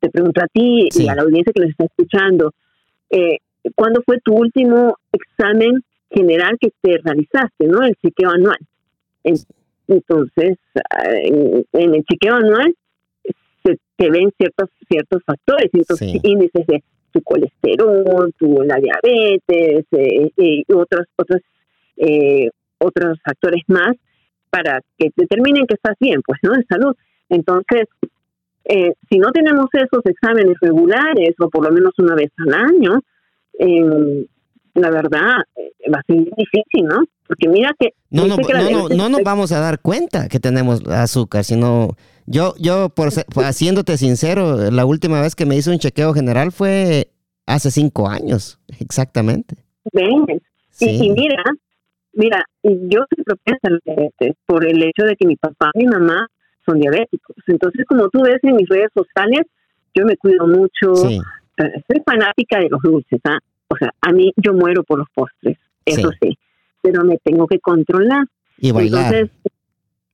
te 0.00 0.10
pregunto 0.10 0.42
a 0.42 0.48
ti 0.48 0.88
y 0.92 1.08
a 1.08 1.14
la 1.14 1.22
audiencia 1.22 1.52
que 1.52 1.62
nos 1.62 1.70
está 1.70 1.84
escuchando, 1.84 2.52
eh, 3.10 3.38
¿cuándo 3.74 4.02
fue 4.04 4.18
tu 4.20 4.34
último 4.34 4.96
examen 5.12 5.82
general 6.10 6.56
que 6.60 6.70
te 6.80 6.98
realizaste, 6.98 7.66
no? 7.66 7.82
El 7.82 7.94
chequeo 7.96 8.30
anual. 8.30 8.58
Entonces, 9.88 10.58
en, 11.22 11.64
el 11.94 12.04
chequeo 12.04 12.34
anual 12.34 12.74
se, 13.64 14.10
ven 14.10 14.30
ciertos 14.36 14.70
ciertos 14.88 15.22
factores, 15.24 15.70
ciertos 15.70 16.00
índices 16.02 16.66
de 16.66 16.82
tu 17.12 17.22
colesterol, 17.22 18.32
tu 18.38 18.62
la 18.62 18.76
diabetes 18.76 19.84
eh, 19.92 20.30
y 20.36 20.64
otros 20.72 21.06
otros 21.16 21.40
eh, 21.96 22.50
otros 22.78 23.18
factores 23.24 23.62
más 23.68 23.96
para 24.50 24.80
que 24.98 25.10
determinen 25.16 25.66
que 25.66 25.74
estás 25.74 25.96
bien, 26.00 26.20
pues, 26.26 26.38
¿no? 26.42 26.52
De 26.52 26.64
salud. 26.68 26.94
Entonces, 27.28 27.84
eh, 28.64 28.92
si 29.08 29.18
no 29.18 29.30
tenemos 29.32 29.66
esos 29.72 30.04
exámenes 30.04 30.56
regulares 30.60 31.34
o 31.38 31.48
por 31.48 31.64
lo 31.64 31.72
menos 31.72 31.92
una 31.98 32.14
vez 32.14 32.30
al 32.38 32.54
año, 32.54 33.00
eh, 33.58 34.26
la 34.74 34.90
verdad 34.90 35.36
eh, 35.56 35.72
va 35.92 35.98
a 35.98 36.02
ser 36.06 36.16
difícil, 36.36 36.84
¿no? 36.84 37.04
Porque 37.26 37.48
mira 37.48 37.72
que... 37.78 37.90
No, 38.10 38.26
no, 38.26 38.36
no, 38.36 38.88
no, 38.88 39.08
nos 39.08 39.22
vamos 39.22 39.52
a 39.52 39.60
dar 39.60 39.80
cuenta 39.80 40.28
que 40.28 40.38
tenemos 40.38 40.86
azúcar, 40.88 41.44
sino 41.44 41.96
yo, 42.26 42.54
yo 42.58 42.88
por, 42.88 43.08
haciéndote 43.44 43.96
sincero, 43.96 44.70
la 44.70 44.84
última 44.84 45.20
vez 45.20 45.34
que 45.34 45.46
me 45.46 45.56
hice 45.56 45.70
un 45.70 45.78
chequeo 45.78 46.12
general 46.12 46.52
fue 46.52 47.10
hace 47.46 47.70
cinco 47.70 48.08
años, 48.08 48.58
exactamente. 48.80 49.56
Ven, 49.92 50.26
y, 50.80 51.10
mira, 51.10 51.42
mira, 52.16 52.44
yo 52.62 53.04
soy 53.08 53.24
propensa 53.24 53.68
a 53.68 53.78
diabetes 53.84 54.34
por 54.46 54.66
el 54.66 54.82
hecho 54.82 55.04
de 55.04 55.16
que 55.16 55.26
mi 55.26 55.36
papá 55.36 55.70
y 55.74 55.80
mi 55.80 55.86
mamá 55.86 56.26
son 56.64 56.80
diabéticos. 56.80 57.36
Entonces, 57.46 57.86
como 57.86 58.08
tú 58.08 58.22
ves 58.22 58.38
en 58.42 58.56
mis 58.56 58.68
redes 58.68 58.90
sociales, 58.94 59.42
yo 59.94 60.04
me 60.04 60.16
cuido 60.16 60.46
mucho. 60.46 60.94
Sí. 60.96 61.20
Eh, 61.58 61.82
soy 61.88 62.02
fanática 62.04 62.58
de 62.58 62.68
los 62.68 62.82
dulces, 62.82 63.20
¿ah? 63.24 63.38
O 63.68 63.76
sea, 63.76 63.90
a 64.00 64.12
mí 64.12 64.32
yo 64.36 64.52
muero 64.52 64.84
por 64.84 64.98
los 64.98 65.08
postres, 65.10 65.58
eso 65.84 66.10
sí, 66.20 66.38
pero 66.82 67.04
me 67.04 67.18
tengo 67.18 67.46
que 67.46 67.58
controlar. 67.58 68.24
Y 68.58 68.72
bailar. 68.72 69.14
Entonces, 69.14 69.52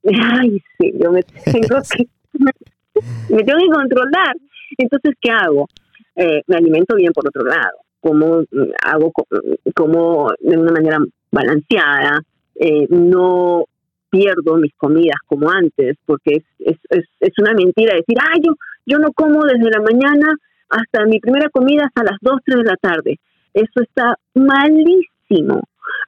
ay, 0.05 0.63
sí, 0.79 0.93
yo 1.03 1.13
me 1.13 1.23
tengo 1.45 1.83
que, 1.83 2.07
me, 2.39 3.43
tengo 3.45 3.59
que 3.59 3.71
controlar. 3.73 4.37
Entonces, 4.79 5.15
¿qué 5.21 5.31
hago? 5.31 5.69
Eh, 6.17 6.43
me 6.47 6.57
alimento 6.57 6.95
bien 6.95 7.13
por 7.13 7.27
otro 7.27 7.45
lado, 7.45 7.79
como 8.03 8.43
mm, 8.43 8.71
hago 8.85 9.13
como 9.75 10.29
de 10.41 10.59
una 10.59 10.73
manera 10.73 10.99
balanceada, 11.31 12.21
eh, 12.57 12.87
no 12.91 13.65
pierdo 14.11 14.57
mis 14.57 14.75
comidas 14.75 15.17
como 15.27 15.51
antes, 15.51 15.97
porque 16.05 16.43
es, 16.59 16.77
es, 16.91 17.05
es, 17.19 17.39
una 17.39 17.55
mentira 17.55 17.95
decir, 17.95 18.19
ay, 18.21 18.41
yo, 18.45 18.53
yo 18.85 18.99
no 18.99 19.11
como 19.13 19.43
desde 19.45 19.71
la 19.71 19.81
mañana 19.81 20.29
hasta 20.69 21.07
mi 21.07 21.19
primera 21.19 21.49
comida 21.49 21.85
hasta 21.87 22.05
las 22.05 22.19
2, 22.21 22.41
3 22.45 22.59
de 22.59 22.65
la 22.65 22.77
tarde. 22.77 23.19
Eso 23.55 23.81
está 23.81 24.19
malísimo, 24.35 25.63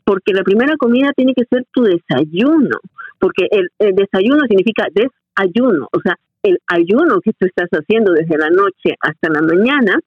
porque 0.05 0.35
la 0.35 0.43
primera 0.43 0.77
comida 0.77 1.13
tiene 1.17 1.33
que 1.35 1.45
ser 1.45 1.65
tu 1.73 1.83
desayuno, 1.85 2.79
porque 3.19 3.47
el, 3.51 3.95
desayuno 3.95 4.43
significa 4.49 4.87
desayuno, 4.93 5.89
o 5.93 6.01
sea, 6.01 6.17
el 6.43 6.59
ayuno 6.67 7.21
que 7.23 7.33
tú 7.33 7.47
estás 7.47 7.71
haciendo 7.71 8.13
desde 8.13 8.37
la 8.37 8.51
noche 8.51 8.97
hasta 9.01 9.31
la 9.31 9.41
mañana 9.41 9.99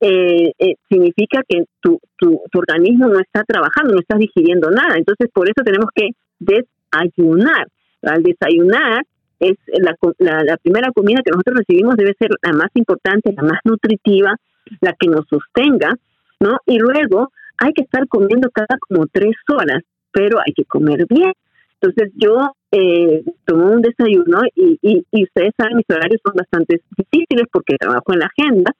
eh, 0.00 0.52
eh, 0.58 0.74
significa 0.88 1.42
que 1.46 1.64
tu, 1.80 2.00
tu, 2.16 2.40
tu, 2.50 2.58
organismo 2.58 3.08
no 3.08 3.20
está 3.20 3.44
trabajando, 3.44 3.94
no 3.94 4.00
estás 4.00 4.18
digiriendo 4.18 4.70
nada. 4.70 4.96
Entonces, 4.96 5.28
por 5.32 5.48
eso 5.48 5.62
tenemos 5.64 5.90
que 5.94 6.10
desayunar. 6.38 7.68
Al 8.02 8.22
desayunar, 8.22 9.04
es 9.40 9.56
la, 9.68 9.96
la, 10.44 10.56
primera 10.58 10.90
comida 10.92 11.22
que 11.24 11.30
nosotros 11.30 11.58
recibimos 11.58 11.96
debe 11.96 12.14
ser 12.18 12.30
la 12.42 12.52
más 12.52 12.68
importante, 12.74 13.32
la 13.32 13.42
más 13.42 13.60
nutritiva, 13.64 14.36
la 14.80 14.94
que 14.98 15.08
nos 15.08 15.26
sostenga, 15.28 15.94
¿no? 16.40 16.58
Y 16.66 16.78
luego 16.78 17.30
hay 17.58 17.72
que 17.72 17.82
estar 17.82 18.06
comiendo 18.08 18.50
cada 18.50 18.78
como 18.78 19.06
tres 19.06 19.34
horas, 19.48 19.82
pero 20.12 20.38
hay 20.38 20.52
que 20.52 20.64
comer 20.64 21.06
bien. 21.08 21.32
Entonces 21.80 22.12
yo 22.16 22.52
eh, 22.70 23.22
tomo 23.46 23.70
un 23.70 23.82
desayuno 23.82 24.42
y, 24.54 24.78
y, 24.82 25.06
y, 25.10 25.24
ustedes 25.24 25.52
saben, 25.56 25.76
mis 25.76 25.88
horarios 25.88 26.20
son 26.24 26.34
bastante 26.34 26.80
difíciles 26.96 27.46
porque 27.50 27.76
trabajo 27.78 28.12
en 28.12 28.18
la 28.18 28.26
agenda. 28.26 28.72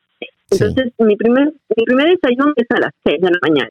Entonces 0.51 0.93
mi 0.99 1.17
primer 1.17 1.53
mi 1.77 1.85
primer 1.85 2.09
desayuno 2.09 2.53
es 2.57 2.67
a 2.71 2.81
las 2.81 2.93
seis 3.05 3.21
de 3.21 3.31
la 3.31 3.39
mañana, 3.43 3.71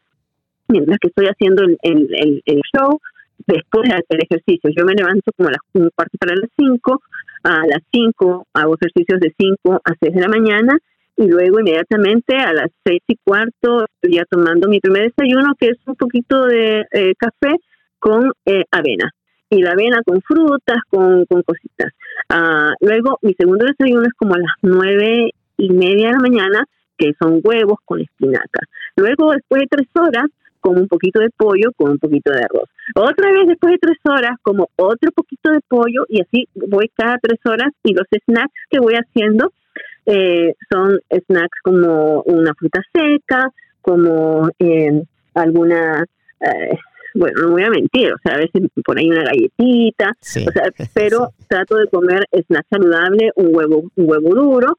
mientras 0.68 0.98
que 1.00 1.08
estoy 1.08 1.26
haciendo 1.28 1.64
el, 1.64 1.78
el, 1.82 2.42
el, 2.46 2.62
show, 2.74 3.00
después 3.46 3.90
de 3.90 3.96
hacer 3.96 4.24
ejercicio. 4.24 4.70
Yo 4.76 4.86
me 4.86 4.94
levanto 4.94 5.32
como 5.36 5.50
a 5.50 5.52
las 5.54 5.62
un 5.74 5.90
cuarto 5.96 6.18
para 6.18 6.36
las 6.36 6.50
cinco, 6.58 7.02
a 7.44 7.66
las 7.68 7.84
cinco 7.92 8.48
hago 8.54 8.76
ejercicios 8.76 9.20
de 9.20 9.34
cinco 9.38 9.82
a 9.84 9.94
seis 10.00 10.16
de 10.16 10.22
la 10.22 10.30
mañana 10.30 10.78
y 11.18 11.28
luego 11.28 11.60
inmediatamente 11.60 12.38
a 12.38 12.54
las 12.54 12.72
seis 12.86 13.02
y 13.08 13.18
cuarto 13.24 13.86
ya 14.02 14.24
tomando 14.30 14.70
mi 14.70 14.80
primer 14.80 15.12
desayuno 15.12 15.54
que 15.60 15.68
es 15.68 15.78
un 15.86 15.96
poquito 15.96 16.46
de 16.46 16.86
eh, 16.92 17.14
café 17.18 17.56
con 18.00 18.32
eh, 18.46 18.64
avena 18.72 19.12
y 19.50 19.62
la 19.62 19.72
avena 19.72 20.02
con 20.06 20.22
frutas, 20.22 20.78
con, 20.90 21.26
con 21.26 21.42
cositas. 21.42 21.92
Uh, 22.32 22.72
luego 22.86 23.18
mi 23.24 23.34
segundo 23.34 23.66
desayuno 23.66 24.04
es 24.04 24.14
como 24.14 24.36
a 24.36 24.40
las 24.40 24.52
nueve 24.62 25.32
y 25.60 25.70
media 25.70 26.08
de 26.08 26.14
la 26.14 26.20
mañana, 26.20 26.66
que 26.98 27.12
son 27.22 27.42
huevos 27.44 27.78
con 27.86 28.02
espinaca. 28.02 28.62
Luego 28.96 29.32
después 29.32 29.62
de 29.62 29.68
tres 29.68 29.88
horas 29.96 30.26
como 30.60 30.82
un 30.82 30.88
poquito 30.88 31.20
de 31.20 31.30
pollo 31.30 31.72
con 31.76 31.92
un 31.92 32.00
poquito 32.00 32.32
de 32.32 32.40
arroz. 32.40 32.70
Otra 32.96 33.32
vez 33.32 33.48
después 33.48 33.74
de 33.74 33.80
tres 33.80 33.98
horas 34.04 34.38
como 34.42 34.70
otro 34.76 35.12
poquito 35.12 35.52
de 35.52 35.60
pollo 35.68 36.06
y 36.10 36.22
así 36.22 36.48
voy 36.54 36.92
cada 36.96 37.18
tres 37.22 37.40
horas 37.46 37.70
y 37.84 37.94
los 37.94 38.06
snacks 38.26 38.54
que 38.70 38.80
voy 38.80 38.96
haciendo 38.96 39.54
eh, 40.06 40.56
son 40.72 41.00
snacks 41.28 41.60
como 41.64 42.22
una 42.24 42.54
fruta 42.56 42.82
seca, 42.92 43.52
como 43.82 44.50
eh, 44.60 45.04
alguna, 45.36 46.04
eh, 46.42 46.78
bueno, 47.14 47.42
no 47.44 47.52
voy 47.52 47.64
a 47.64 47.70
mentir, 47.70 48.12
o 48.14 48.18
sea, 48.24 48.34
a 48.34 48.38
veces 48.38 48.64
por 48.84 48.98
ahí 48.98 49.10
una 49.10 49.24
galletita, 49.24 50.12
o 50.12 50.52
sea, 50.52 50.64
pero 50.94 51.30
trato 51.48 51.76
de 51.76 51.88
comer 51.88 52.26
snack 52.32 52.66
saludable, 52.70 53.32
un 53.36 53.56
huevo, 53.56 53.92
un 53.96 54.10
huevo 54.10 54.36
duro. 54.36 54.78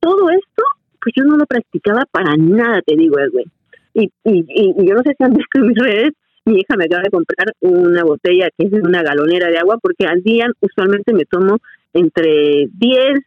Todo 0.00 0.30
esto, 0.30 0.62
pues 1.02 1.14
yo 1.16 1.24
no 1.24 1.36
lo 1.36 1.46
practicaba 1.46 2.04
para 2.10 2.36
nada, 2.36 2.80
te 2.82 2.96
digo, 2.96 3.18
Edwin. 3.18 3.50
Y, 3.94 4.04
y, 4.24 4.44
y 4.76 4.86
yo 4.86 4.94
no 4.94 5.02
sé 5.02 5.14
si 5.16 5.24
han 5.24 5.32
visto 5.32 5.58
en 5.58 5.66
mis 5.68 5.78
redes, 5.78 6.12
mi 6.44 6.60
hija 6.60 6.76
me 6.76 6.84
acaba 6.84 7.02
de 7.02 7.10
comprar 7.10 7.52
una 7.60 8.04
botella 8.04 8.48
que 8.56 8.66
es 8.66 8.70
de 8.70 8.80
una 8.80 9.02
galonera 9.02 9.48
de 9.48 9.58
agua, 9.58 9.78
porque 9.82 10.06
al 10.06 10.22
día 10.22 10.46
usualmente 10.60 11.12
me 11.12 11.24
tomo 11.24 11.58
entre 11.92 12.68
10 12.72 13.20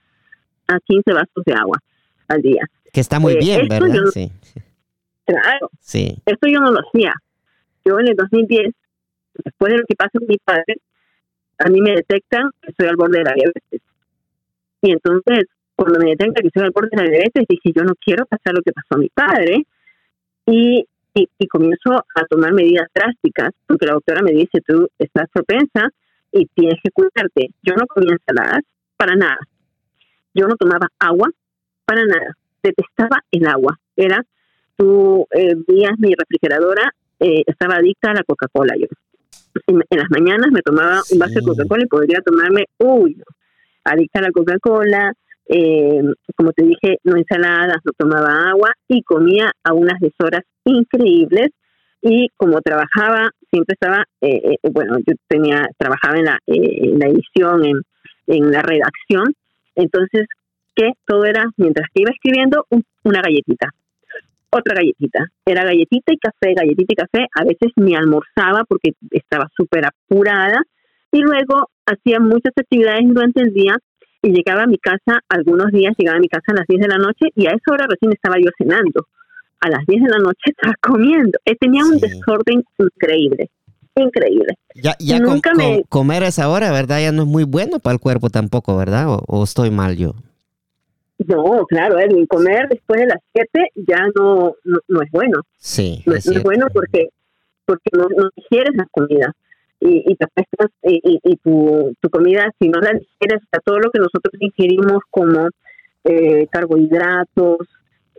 a 0.67 0.79
15 0.79 1.13
vasos 1.13 1.43
de 1.45 1.53
agua 1.53 1.77
al 2.27 2.41
día. 2.41 2.63
Que 2.91 3.01
está 3.01 3.19
muy 3.19 3.33
eh, 3.33 3.37
bien, 3.39 3.67
¿verdad? 3.67 4.05
sí, 4.13 4.31
Claro. 5.25 5.69
Sí. 5.79 6.17
Esto 6.25 6.47
yo 6.47 6.59
no 6.59 6.71
lo 6.71 6.79
hacía. 6.79 7.13
Yo 7.85 7.99
en 7.99 8.09
el 8.09 8.15
2010, 8.15 8.73
después 9.45 9.71
de 9.71 9.79
lo 9.79 9.85
que 9.87 9.95
pasó 9.95 10.19
con 10.19 10.27
mi 10.27 10.37
padre, 10.37 10.77
a 11.59 11.69
mí 11.69 11.79
me 11.79 11.91
detectan 11.91 12.49
que 12.61 12.73
soy 12.77 12.87
al 12.87 12.95
borde 12.95 13.19
de 13.19 13.23
la 13.23 13.33
diabetes. 13.33 13.81
Y 14.81 14.91
entonces, 14.91 15.45
cuando 15.83 15.99
me 15.99 16.11
detectan 16.11 16.43
que 16.43 16.49
soy 16.53 16.63
al 16.63 16.71
borde 16.71 16.89
de 16.91 17.03
la 17.03 17.09
diabetes, 17.09 17.45
dije, 17.47 17.71
yo 17.75 17.83
no 17.83 17.93
quiero 17.95 18.25
pasar 18.25 18.53
lo 18.53 18.61
que 18.61 18.71
pasó 18.71 18.87
a 18.91 18.97
mi 18.97 19.09
padre. 19.09 19.65
Y, 20.45 20.85
y, 21.13 21.29
y 21.39 21.47
comienzo 21.47 21.93
a 21.93 22.25
tomar 22.29 22.53
medidas 22.53 22.87
drásticas, 22.93 23.51
porque 23.65 23.87
la 23.87 23.93
doctora 23.93 24.21
me 24.21 24.31
dice, 24.31 24.61
tú 24.65 24.87
estás 24.99 25.27
propensa 25.33 25.89
y 26.31 26.45
tienes 26.47 26.79
que 26.83 26.91
cuidarte. 26.91 27.49
Yo 27.63 27.73
no 27.75 27.87
comía 27.87 28.13
ensaladas 28.13 28.61
para 28.95 29.15
nada. 29.15 29.39
Yo 30.33 30.47
no 30.47 30.55
tomaba 30.55 30.87
agua 30.99 31.29
para 31.85 32.05
nada. 32.05 32.37
Detestaba 32.61 33.23
el 33.31 33.47
agua. 33.47 33.79
Era, 33.95 34.23
tú 34.77 35.27
eh, 35.31 35.55
vías 35.67 35.93
mi 35.97 36.13
refrigeradora, 36.13 36.93
eh, 37.19 37.43
estaba 37.45 37.77
adicta 37.77 38.11
a 38.11 38.13
la 38.13 38.23
Coca-Cola. 38.23 38.75
Yo 38.77 38.85
en, 39.67 39.81
las 39.89 40.09
mañanas 40.11 40.51
me 40.51 40.61
tomaba 40.61 41.01
un 41.11 41.19
vaso 41.19 41.33
de 41.33 41.41
Coca-Cola 41.41 41.83
y 41.83 41.87
podría 41.87 42.21
tomarme, 42.21 42.65
uy, 42.77 43.21
adicta 43.83 44.19
a 44.19 44.23
la 44.23 44.31
Coca-Cola. 44.31 45.13
Eh, 45.53 46.01
como 46.35 46.53
te 46.53 46.63
dije, 46.63 46.99
no 47.03 47.17
ensaladas, 47.17 47.77
no 47.83 47.91
tomaba 47.97 48.51
agua 48.51 48.71
y 48.87 49.03
comía 49.03 49.51
a 49.63 49.73
unas 49.73 49.99
deshoras 49.99 50.43
increíbles. 50.63 51.49
Y 52.01 52.29
como 52.37 52.61
trabajaba, 52.61 53.29
siempre 53.51 53.73
estaba, 53.73 54.05
eh, 54.21 54.55
bueno, 54.71 54.97
yo 55.05 55.13
tenía, 55.27 55.67
trabajaba 55.77 56.17
en 56.17 56.25
la, 56.25 56.39
en 56.47 56.97
la 56.97 57.07
edición, 57.07 57.65
en, 57.65 57.81
en 58.27 58.51
la 58.51 58.61
redacción, 58.61 59.33
entonces, 59.75 60.27
que 60.75 60.91
todo 61.05 61.25
era, 61.25 61.45
mientras 61.57 61.87
que 61.93 62.01
iba 62.03 62.11
escribiendo, 62.11 62.65
una 63.03 63.21
galletita, 63.21 63.69
otra 64.49 64.75
galletita. 64.75 65.25
Era 65.45 65.63
galletita 65.63 66.13
y 66.13 66.17
café, 66.17 66.53
galletita 66.53 66.93
y 66.93 66.95
café. 66.95 67.27
A 67.35 67.43
veces 67.43 67.71
me 67.75 67.95
almorzaba 67.95 68.63
porque 68.67 68.91
estaba 69.11 69.47
súper 69.55 69.85
apurada 69.85 70.61
y 71.11 71.21
luego 71.21 71.69
hacía 71.85 72.19
muchas 72.19 72.53
actividades 72.55 73.03
durante 73.05 73.41
el 73.41 73.53
día 73.53 73.75
y 74.21 74.31
llegaba 74.31 74.63
a 74.63 74.67
mi 74.67 74.77
casa, 74.77 75.19
algunos 75.29 75.71
días 75.71 75.93
llegaba 75.97 76.17
a 76.17 76.21
mi 76.21 76.27
casa 76.27 76.51
a 76.51 76.55
las 76.55 76.67
10 76.67 76.81
de 76.81 76.87
la 76.87 76.97
noche 76.97 77.27
y 77.35 77.47
a 77.47 77.51
esa 77.51 77.71
hora 77.71 77.87
recién 77.89 78.11
estaba 78.11 78.35
yo 78.37 78.49
cenando. 78.57 79.07
A 79.59 79.69
las 79.69 79.85
10 79.85 80.03
de 80.03 80.09
la 80.09 80.19
noche 80.19 80.39
estaba 80.45 80.75
comiendo. 80.81 81.37
Eh, 81.45 81.55
tenía 81.55 81.83
un 81.83 81.99
desorden 81.99 82.63
increíble 82.77 83.49
increíble. 83.95 84.57
Ya, 84.75 84.95
ya 84.99 85.19
Nunca 85.19 85.53
me... 85.53 85.83
comer 85.89 86.23
a 86.23 86.27
esa 86.27 86.49
hora, 86.49 86.71
¿verdad? 86.71 87.01
Ya 87.01 87.11
no 87.11 87.23
es 87.23 87.27
muy 87.27 87.43
bueno 87.43 87.79
para 87.79 87.93
el 87.93 87.99
cuerpo 87.99 88.29
tampoco, 88.29 88.77
¿verdad? 88.77 89.05
¿O, 89.27 89.43
estoy 89.43 89.71
mal 89.71 89.97
yo? 89.97 90.15
No, 91.27 91.65
claro, 91.67 91.99
Edwin, 91.99 92.25
comer 92.25 92.67
después 92.69 93.01
de 93.01 93.07
las 93.07 93.19
7 93.33 93.67
ya 93.87 94.07
no, 94.15 94.55
no, 94.63 95.01
es 95.01 95.11
bueno. 95.11 95.41
Sí. 95.57 96.01
No 96.05 96.15
es, 96.15 96.43
bueno 96.43 96.67
porque, 96.73 97.09
porque 97.65 97.89
no, 97.93 98.07
no 98.15 98.29
digieres 98.35 98.75
la 98.75 98.87
comida. 98.91 99.35
Y, 99.83 100.03
y, 100.11 100.15
te 100.15 100.27
y, 100.83 101.19
y, 101.23 101.35
tu, 101.37 101.95
tu 101.99 102.09
comida, 102.09 102.45
si 102.59 102.69
no 102.69 102.79
la 102.79 102.91
digieres, 102.91 103.41
o 103.51 103.59
todo 103.65 103.79
lo 103.79 103.89
que 103.89 103.99
nosotros 103.99 104.33
ingerimos 104.39 104.99
como 105.09 105.49
eh, 106.03 106.47
carbohidratos, 106.51 107.67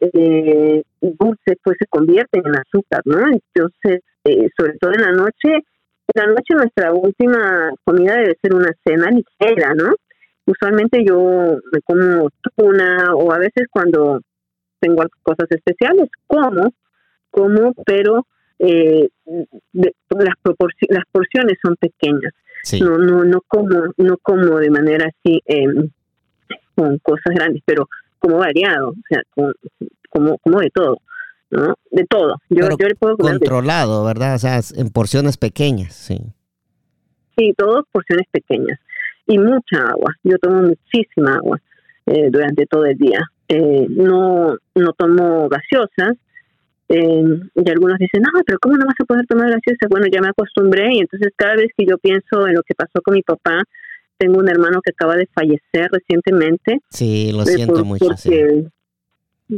eh, 0.01 0.83
dulces, 1.01 1.57
pues 1.63 1.77
se 1.79 1.87
convierten 1.87 2.43
en 2.45 2.57
azúcar, 2.57 3.03
¿no? 3.05 3.21
Entonces, 3.29 4.03
eh, 4.25 4.49
sobre 4.57 4.77
todo 4.79 4.93
en 4.93 5.03
la 5.03 5.13
noche, 5.13 5.49
en 5.53 6.15
la 6.15 6.27
noche 6.27 6.55
nuestra 6.55 6.93
última 6.93 7.71
comida 7.85 8.15
debe 8.15 8.37
ser 8.43 8.55
una 8.55 8.73
cena 8.85 9.11
ligera, 9.11 9.75
¿no? 9.75 9.95
Usualmente 10.47 11.05
yo 11.05 11.59
me 11.73 11.81
como 11.83 12.29
tuna 12.57 13.15
o 13.15 13.33
a 13.33 13.39
veces 13.39 13.69
cuando 13.71 14.21
tengo 14.81 15.05
cosas 15.23 15.47
especiales, 15.51 16.11
como, 16.27 16.73
como, 17.31 17.73
pero 17.87 18.27
eh, 18.59 19.09
las, 19.73 20.35
las 20.89 21.05
porciones 21.11 21.59
son 21.63 21.77
pequeñas. 21.77 22.33
No, 22.81 22.97
no, 22.97 23.25
no 23.25 23.41
como, 23.49 23.93
no 23.97 24.17
como 24.19 24.59
de 24.59 24.71
manera 24.71 25.09
así 25.09 25.41
em, 25.47 25.91
con 26.77 26.99
cosas 26.99 27.35
grandes, 27.35 27.63
pero 27.65 27.89
como 28.19 28.39
variado, 28.39 28.91
o 28.91 29.03
sea, 29.09 29.21
como, 30.11 30.39
como 30.39 30.61
de 30.61 30.71
todo. 30.71 30.99
¿no? 31.53 31.75
De 31.91 32.05
todo. 32.07 32.37
Yo, 32.49 32.69
yo 32.79 32.89
le 32.89 32.95
puedo 32.95 33.17
controlado, 33.19 34.05
¿verdad? 34.05 34.37
O 34.37 34.39
sea, 34.39 34.61
en 34.75 34.89
porciones 34.89 35.37
pequeñas, 35.37 35.95
sí. 35.95 36.19
Sí, 37.37 37.53
todo 37.57 37.87
porciones 37.93 38.27
pequeñas. 38.31 38.79
Y 39.27 39.39
mucha 39.39 39.89
agua. 39.91 40.15
Yo 40.25 40.39
tomo 40.39 40.63
muchísima 40.63 41.37
agua 41.37 41.61
eh, 42.07 42.31
durante 42.31 42.67
todo 42.67 42.87
el 42.87 42.97
día. 42.97 43.21
Eh, 43.49 43.87
no, 43.91 44.55
no 44.75 44.93
tomo 44.95 45.49
gaseosas. 45.49 46.17
Eh, 46.95 47.25
y 47.55 47.71
algunos 47.71 47.99
dicen, 47.99 48.21
no, 48.21 48.43
pero 48.45 48.59
¿cómo 48.61 48.77
no 48.77 48.85
vas 48.85 49.01
a 49.01 49.05
poder 49.05 49.27
tomar 49.27 49.49
gaseosas? 49.49 49.89
Bueno, 49.89 50.07
ya 50.13 50.21
me 50.21 50.29
acostumbré 50.29 50.95
y 50.95 50.99
entonces 50.99 51.33
cada 51.37 51.57
vez 51.57 51.69
que 51.77 51.87
yo 51.87 51.97
pienso 51.97 52.47
en 52.47 52.55
lo 52.55 52.63
que 52.63 52.75
pasó 52.75 53.01
con 53.03 53.15
mi 53.15 53.23
papá, 53.23 53.63
tengo 54.19 54.39
un 54.39 54.49
hermano 54.49 54.81
que 54.83 54.93
acaba 54.93 55.17
de 55.17 55.27
fallecer 55.35 55.89
recientemente. 55.91 56.81
Sí, 56.91 57.33
lo 57.33 57.47
siento 57.47 57.85
mucho. 57.85 58.07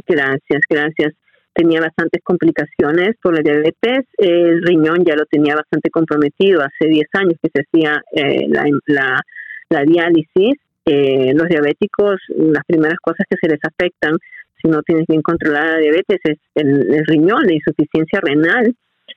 Gracias, 0.07 0.61
gracias 0.69 1.15
tenía 1.55 1.81
bastantes 1.81 2.21
complicaciones 2.23 3.15
por 3.23 3.35
la 3.35 3.41
diabetes, 3.41 4.07
el 4.19 4.61
riñón 4.63 5.05
ya 5.05 5.15
lo 5.15 5.25
tenía 5.25 5.55
bastante 5.55 5.89
comprometido 5.89 6.61
hace 6.61 6.89
10 6.89 7.07
años 7.15 7.35
que 7.41 7.51
se 7.55 7.63
hacía 7.63 8.03
eh, 8.13 8.49
la, 8.49 9.21
la, 9.69 9.83
diálisis. 9.85 10.57
Eh, 10.87 11.33
los 11.35 11.49
diabéticos, 11.49 12.21
las 12.29 12.63
primeras 12.67 12.99
cosas 13.01 13.25
que 13.31 13.39
se 13.41 13.49
les 13.49 13.61
afectan 13.63 14.19
si 14.65 14.71
no 14.71 14.83
tienes 14.83 15.07
bien 15.07 15.21
controlada 15.21 15.73
la 15.73 15.79
diabetes 15.79 16.21
es 16.25 16.39
el, 16.55 17.05
riñón, 17.07 17.47
la 17.47 17.53
insuficiencia 17.53 18.21
renal, 18.23 18.75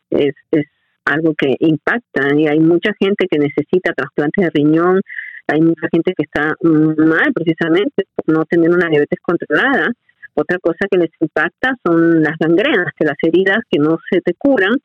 es, 0.10 0.36
es 0.52 0.66
algo 1.06 1.34
que 1.36 1.56
impacta 1.60 2.36
y 2.36 2.48
hay 2.48 2.60
mucha 2.60 2.92
gente 3.00 3.28
que 3.32 3.40
necesita 3.40 3.94
trasplantes 3.94 4.44
de 4.44 4.52
riñón, 4.54 5.02
hay 5.48 5.62
mucha 5.62 5.88
gente 5.90 6.14
que 6.18 6.24
está 6.24 6.54
mal 6.62 7.32
precisamente 7.34 8.04
por 8.14 8.36
no 8.36 8.44
tener 8.44 8.70
una 8.70 8.90
diabetes 8.90 9.20
controlada. 9.22 9.88
Otra 10.34 10.60
cosa 10.60 10.86
que 10.92 10.98
les 10.98 11.10
impacta 11.22 11.76
son 11.86 12.22
las 12.22 12.38
gangrenas, 12.38 12.92
que 12.98 13.06
las 13.06 13.16
heridas 13.22 13.60
que 13.72 13.80
no 13.80 13.98
se 14.12 14.20
te 14.20 14.34
curan, 14.38 14.76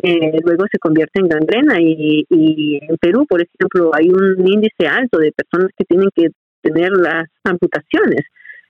eh, 0.00 0.38
luego 0.44 0.66
se 0.70 0.78
convierte 0.78 1.20
en 1.20 1.28
gangrena 1.28 1.80
y, 1.80 2.24
y 2.30 2.78
en 2.88 2.96
Perú, 2.98 3.26
por 3.28 3.42
ejemplo, 3.42 3.90
hay 3.92 4.08
un 4.08 4.46
índice 4.46 4.86
alto 4.86 5.18
de 5.18 5.32
personas 5.32 5.70
que 5.76 5.84
tienen 5.84 6.08
que 6.14 6.28
tener 6.62 6.92
las 6.92 7.26
amputaciones, 7.42 8.22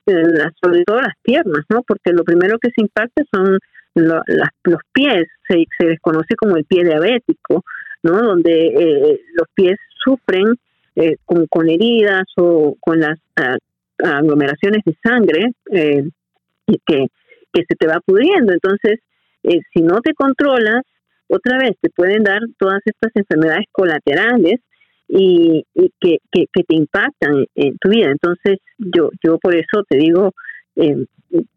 eh, 0.09 0.51
sobre 0.61 0.83
todo 0.83 1.01
las 1.01 1.15
piernas, 1.21 1.65
¿no? 1.69 1.83
Porque 1.83 2.11
lo 2.11 2.23
primero 2.23 2.57
que 2.59 2.69
se 2.69 2.81
impacta 2.81 3.23
son 3.31 3.59
los 3.95 4.81
pies, 4.93 5.25
se, 5.47 5.65
se, 5.77 5.87
desconoce 5.87 6.35
como 6.35 6.57
el 6.57 6.65
pie 6.65 6.83
diabético, 6.83 7.63
¿no? 8.03 8.21
Donde 8.21 8.67
eh, 8.67 9.21
los 9.33 9.47
pies 9.53 9.77
sufren 10.03 10.55
eh, 10.95 11.17
con, 11.25 11.47
con, 11.47 11.69
heridas 11.69 12.23
o 12.37 12.75
con 12.79 12.99
las 12.99 13.19
ah, 13.35 13.57
aglomeraciones 14.03 14.83
de 14.85 14.95
sangre 15.03 15.51
eh, 15.71 16.03
que, 16.85 17.07
que 17.53 17.63
se 17.67 17.75
te 17.75 17.87
va 17.87 17.99
pudriendo. 18.05 18.53
Entonces, 18.53 18.99
si 19.73 19.81
no 19.81 20.01
te 20.01 20.13
controlas, 20.13 20.83
otra 21.27 21.57
vez 21.59 21.75
te 21.81 21.89
pueden 21.89 22.23
dar 22.23 22.41
todas 22.57 22.81
estas 22.85 23.11
enfermedades 23.15 23.65
colaterales 23.71 24.59
y, 25.09 25.65
que, 25.99 26.17
que, 26.31 26.45
te 26.63 26.75
impactan 26.75 27.45
en 27.55 27.77
tu 27.79 27.89
vida. 27.89 28.11
Entonces, 28.11 28.59
yo, 28.77 29.09
yo 29.23 29.37
por 29.39 29.55
eso 29.55 29.83
te 29.89 29.97
digo, 29.97 30.33
eh, 30.75 31.05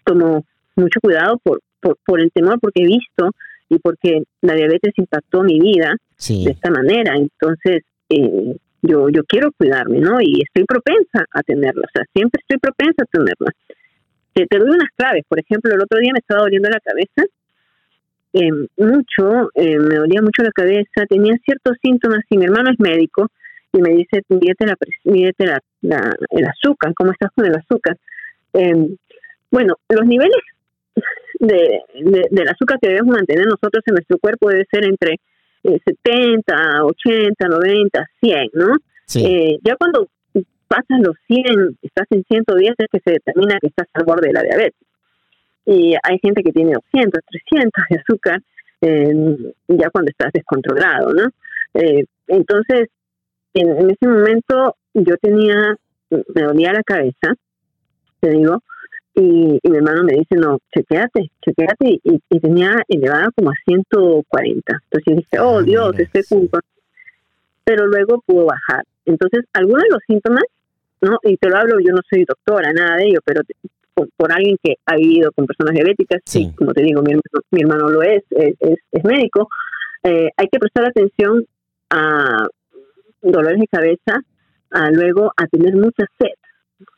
tomo 0.04 0.44
mucho 0.74 1.00
cuidado 1.00 1.38
por, 1.42 1.60
por, 1.80 1.98
por, 2.04 2.20
el 2.20 2.32
temor, 2.32 2.58
porque 2.60 2.82
he 2.82 2.86
visto 2.86 3.30
y 3.68 3.78
porque 3.78 4.22
la 4.40 4.54
diabetes 4.54 4.92
impactó 4.96 5.42
mi 5.42 5.60
vida 5.60 5.94
de 6.28 6.50
esta 6.50 6.70
manera. 6.70 7.14
Entonces, 7.16 7.82
eh, 8.08 8.56
yo, 8.80 9.08
yo 9.10 9.22
quiero 9.24 9.52
cuidarme, 9.52 9.98
¿no? 9.98 10.20
Y 10.20 10.42
estoy 10.42 10.64
propensa 10.64 11.24
a 11.30 11.42
tenerla, 11.42 11.82
o 11.86 11.90
sea, 11.92 12.04
siempre 12.12 12.40
estoy 12.40 12.58
propensa 12.58 13.02
a 13.02 13.06
tenerla. 13.06 13.52
Te, 14.32 14.46
te 14.46 14.58
doy 14.58 14.70
unas 14.70 14.88
claves, 14.96 15.24
por 15.28 15.38
ejemplo, 15.38 15.72
el 15.72 15.80
otro 15.82 16.00
día 16.00 16.12
me 16.12 16.20
estaba 16.20 16.40
doliendo 16.40 16.70
la 16.70 16.80
cabeza 16.80 17.22
eh, 18.32 18.50
mucho, 18.78 19.50
eh, 19.54 19.78
me 19.78 19.96
dolía 19.96 20.22
mucho 20.22 20.42
la 20.42 20.52
cabeza, 20.52 21.06
tenía 21.08 21.34
ciertos 21.44 21.76
síntomas 21.82 22.20
y 22.30 22.38
mi 22.38 22.46
hermano 22.46 22.70
es 22.70 22.80
médico 22.80 23.28
y 23.72 23.78
me 23.80 23.90
dice, 23.90 24.22
mídete, 24.28 24.66
la, 24.66 24.76
mídete 25.04 25.46
la, 25.46 25.61
el 26.30 26.44
azúcar, 26.46 26.92
¿cómo 26.94 27.12
estás 27.12 27.30
con 27.35 27.46
el 27.46 27.54
azúcar? 27.54 27.96
Eh, 28.54 28.96
bueno, 29.50 29.74
los 29.88 30.06
niveles 30.06 30.37
de, 31.40 31.80
del 32.30 32.48
azúcar 32.48 32.78
que 32.80 32.88
debemos 32.88 33.14
mantener 33.16 33.46
nosotros 33.46 33.82
en 33.87 33.94
nuestro 33.94 34.18
cuerpo 34.18 34.50
debe 34.50 34.66
ser 34.70 34.85
entre 34.85 35.16
70, 35.62 36.85
80, 36.85 37.48
90, 37.48 38.06
100, 38.20 38.50
¿no? 38.54 38.76
ya 39.62 39.76
cuando 39.76 40.08
pasas 40.68 41.00
los 41.00 41.16
100, 41.26 41.78
estás 41.82 42.06
en 42.11 42.24
110, 42.24 42.74
es 42.78 42.87
que 42.90 43.00
se 43.04 43.11
determina 43.12 43.58
que 43.61 43.66
estás 43.68 43.87
al 43.94 44.04
borde 44.04 44.28
de 44.28 44.32
la 44.32 44.42
diabetes 44.42 44.80
y 45.64 45.94
hay 46.02 46.18
gente 46.20 46.42
que 46.42 46.52
tiene 46.52 46.72
200, 46.72 47.20
300 47.48 47.85
de 47.88 47.96
azúcar 47.96 48.40
eh, 48.80 49.54
ya 49.68 49.90
cuando 49.90 50.11
estás 50.11 50.32
descontrolado, 50.32 51.12
¿no? 51.12 51.28
Eh, 51.74 52.04
entonces, 52.26 52.88
en, 53.54 53.90
ese 53.90 54.06
momento 54.06 54.76
yo 54.94 55.16
tenía, 55.18 55.76
me 56.10 56.42
dolía 56.42 56.72
la 56.72 56.82
cabeza, 56.82 57.34
te 58.20 58.30
digo, 58.30 58.62
y, 59.14 59.58
mi 59.62 59.76
hermano 59.76 60.04
me 60.04 60.14
dice, 60.14 60.36
no, 60.36 60.58
chequeate, 60.74 61.30
chequeate, 61.44 62.00
y, 62.02 62.20
y, 62.30 62.40
tenía 62.40 62.82
elevada 62.88 63.28
como 63.36 63.50
a 63.50 63.54
140. 63.64 64.72
Entonces 64.84 65.16
dije, 65.16 65.38
oh 65.38 65.58
ah, 65.58 65.62
Dios, 65.62 65.98
este 65.98 66.22
punto. 66.28 66.58
Pero 67.64 67.86
luego 67.86 68.22
pudo 68.24 68.46
bajar. 68.46 68.84
Entonces, 69.04 69.44
algunos 69.52 69.82
de 69.82 69.90
los 69.90 70.00
síntomas, 70.06 70.44
¿no? 71.00 71.18
Y 71.24 71.36
te 71.36 71.48
lo 71.48 71.56
hablo, 71.58 71.78
yo 71.80 71.92
no 71.92 72.00
soy 72.08 72.24
doctora, 72.24 72.72
nada 72.72 72.96
de 72.96 73.08
ello, 73.08 73.18
pero 73.24 73.42
por, 74.16 74.32
alguien 74.32 74.56
que 74.62 74.76
ha 74.86 74.96
vivido 74.96 75.30
con 75.32 75.46
personas 75.46 75.74
diabéticas, 75.74 76.22
sí. 76.24 76.52
como 76.56 76.72
te 76.72 76.82
digo, 76.82 77.02
mi 77.02 77.12
hermano, 77.12 77.44
mi 77.50 77.60
hermano 77.60 77.88
lo 77.90 78.02
es, 78.02 78.22
es, 78.30 78.78
es 78.90 79.04
médico, 79.04 79.48
eh, 80.02 80.30
hay 80.36 80.48
que 80.48 80.58
prestar 80.58 80.86
atención 80.86 81.44
a 81.90 82.46
dolores 83.22 83.61
de 83.61 83.66
cabeza, 83.68 84.20
a 84.70 84.90
luego 84.90 85.32
a 85.37 85.46
tener 85.46 85.74
mucha 85.74 86.04
sed. 86.18 86.35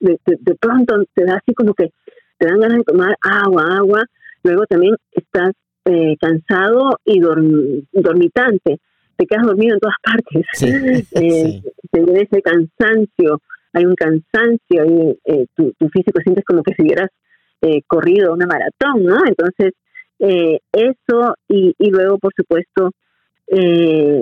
De, 0.01 0.19
de, 0.25 0.55
pronto 0.55 0.97
te 1.15 1.25
da 1.25 1.35
así 1.37 1.53
como 1.55 1.75
que 1.75 1.91
te 2.39 2.47
dan 2.47 2.61
ganas 2.61 2.79
de 2.79 2.85
tomar 2.85 3.17
agua, 3.21 3.77
agua, 3.77 4.05
luego 4.43 4.65
también 4.67 4.97
estás 5.13 5.53
eh, 5.85 6.17
cansado 6.19 6.99
y 7.05 7.21
dormitante, 7.21 8.79
te 9.17 9.27
quedas 9.27 9.47
dormido 9.47 9.75
en 9.75 9.81
todas 9.81 9.97
partes, 10.03 10.47
sí, 10.55 10.67
eh, 11.13 11.63
sí. 11.93 12.05
ese 12.15 12.43
cansancio, 12.43 13.43
hay 13.73 13.85
un 13.85 13.95
cansancio, 13.95 14.85
y 14.85 15.19
eh, 15.25 15.47
tu, 15.55 15.73
físico 15.91 16.21
sientes 16.23 16.45
como 16.45 16.63
que 16.63 16.75
si 16.75 16.83
hubieras 16.83 17.11
eh, 17.61 17.83
corrido 17.87 18.33
una 18.33 18.47
maratón, 18.47 19.05
¿no? 19.05 19.19
Entonces, 19.27 19.73
eh, 20.21 20.61
eso 20.73 21.35
y, 21.49 21.75
y, 21.79 21.91
luego, 21.91 22.19
por 22.19 22.33
supuesto, 22.35 22.91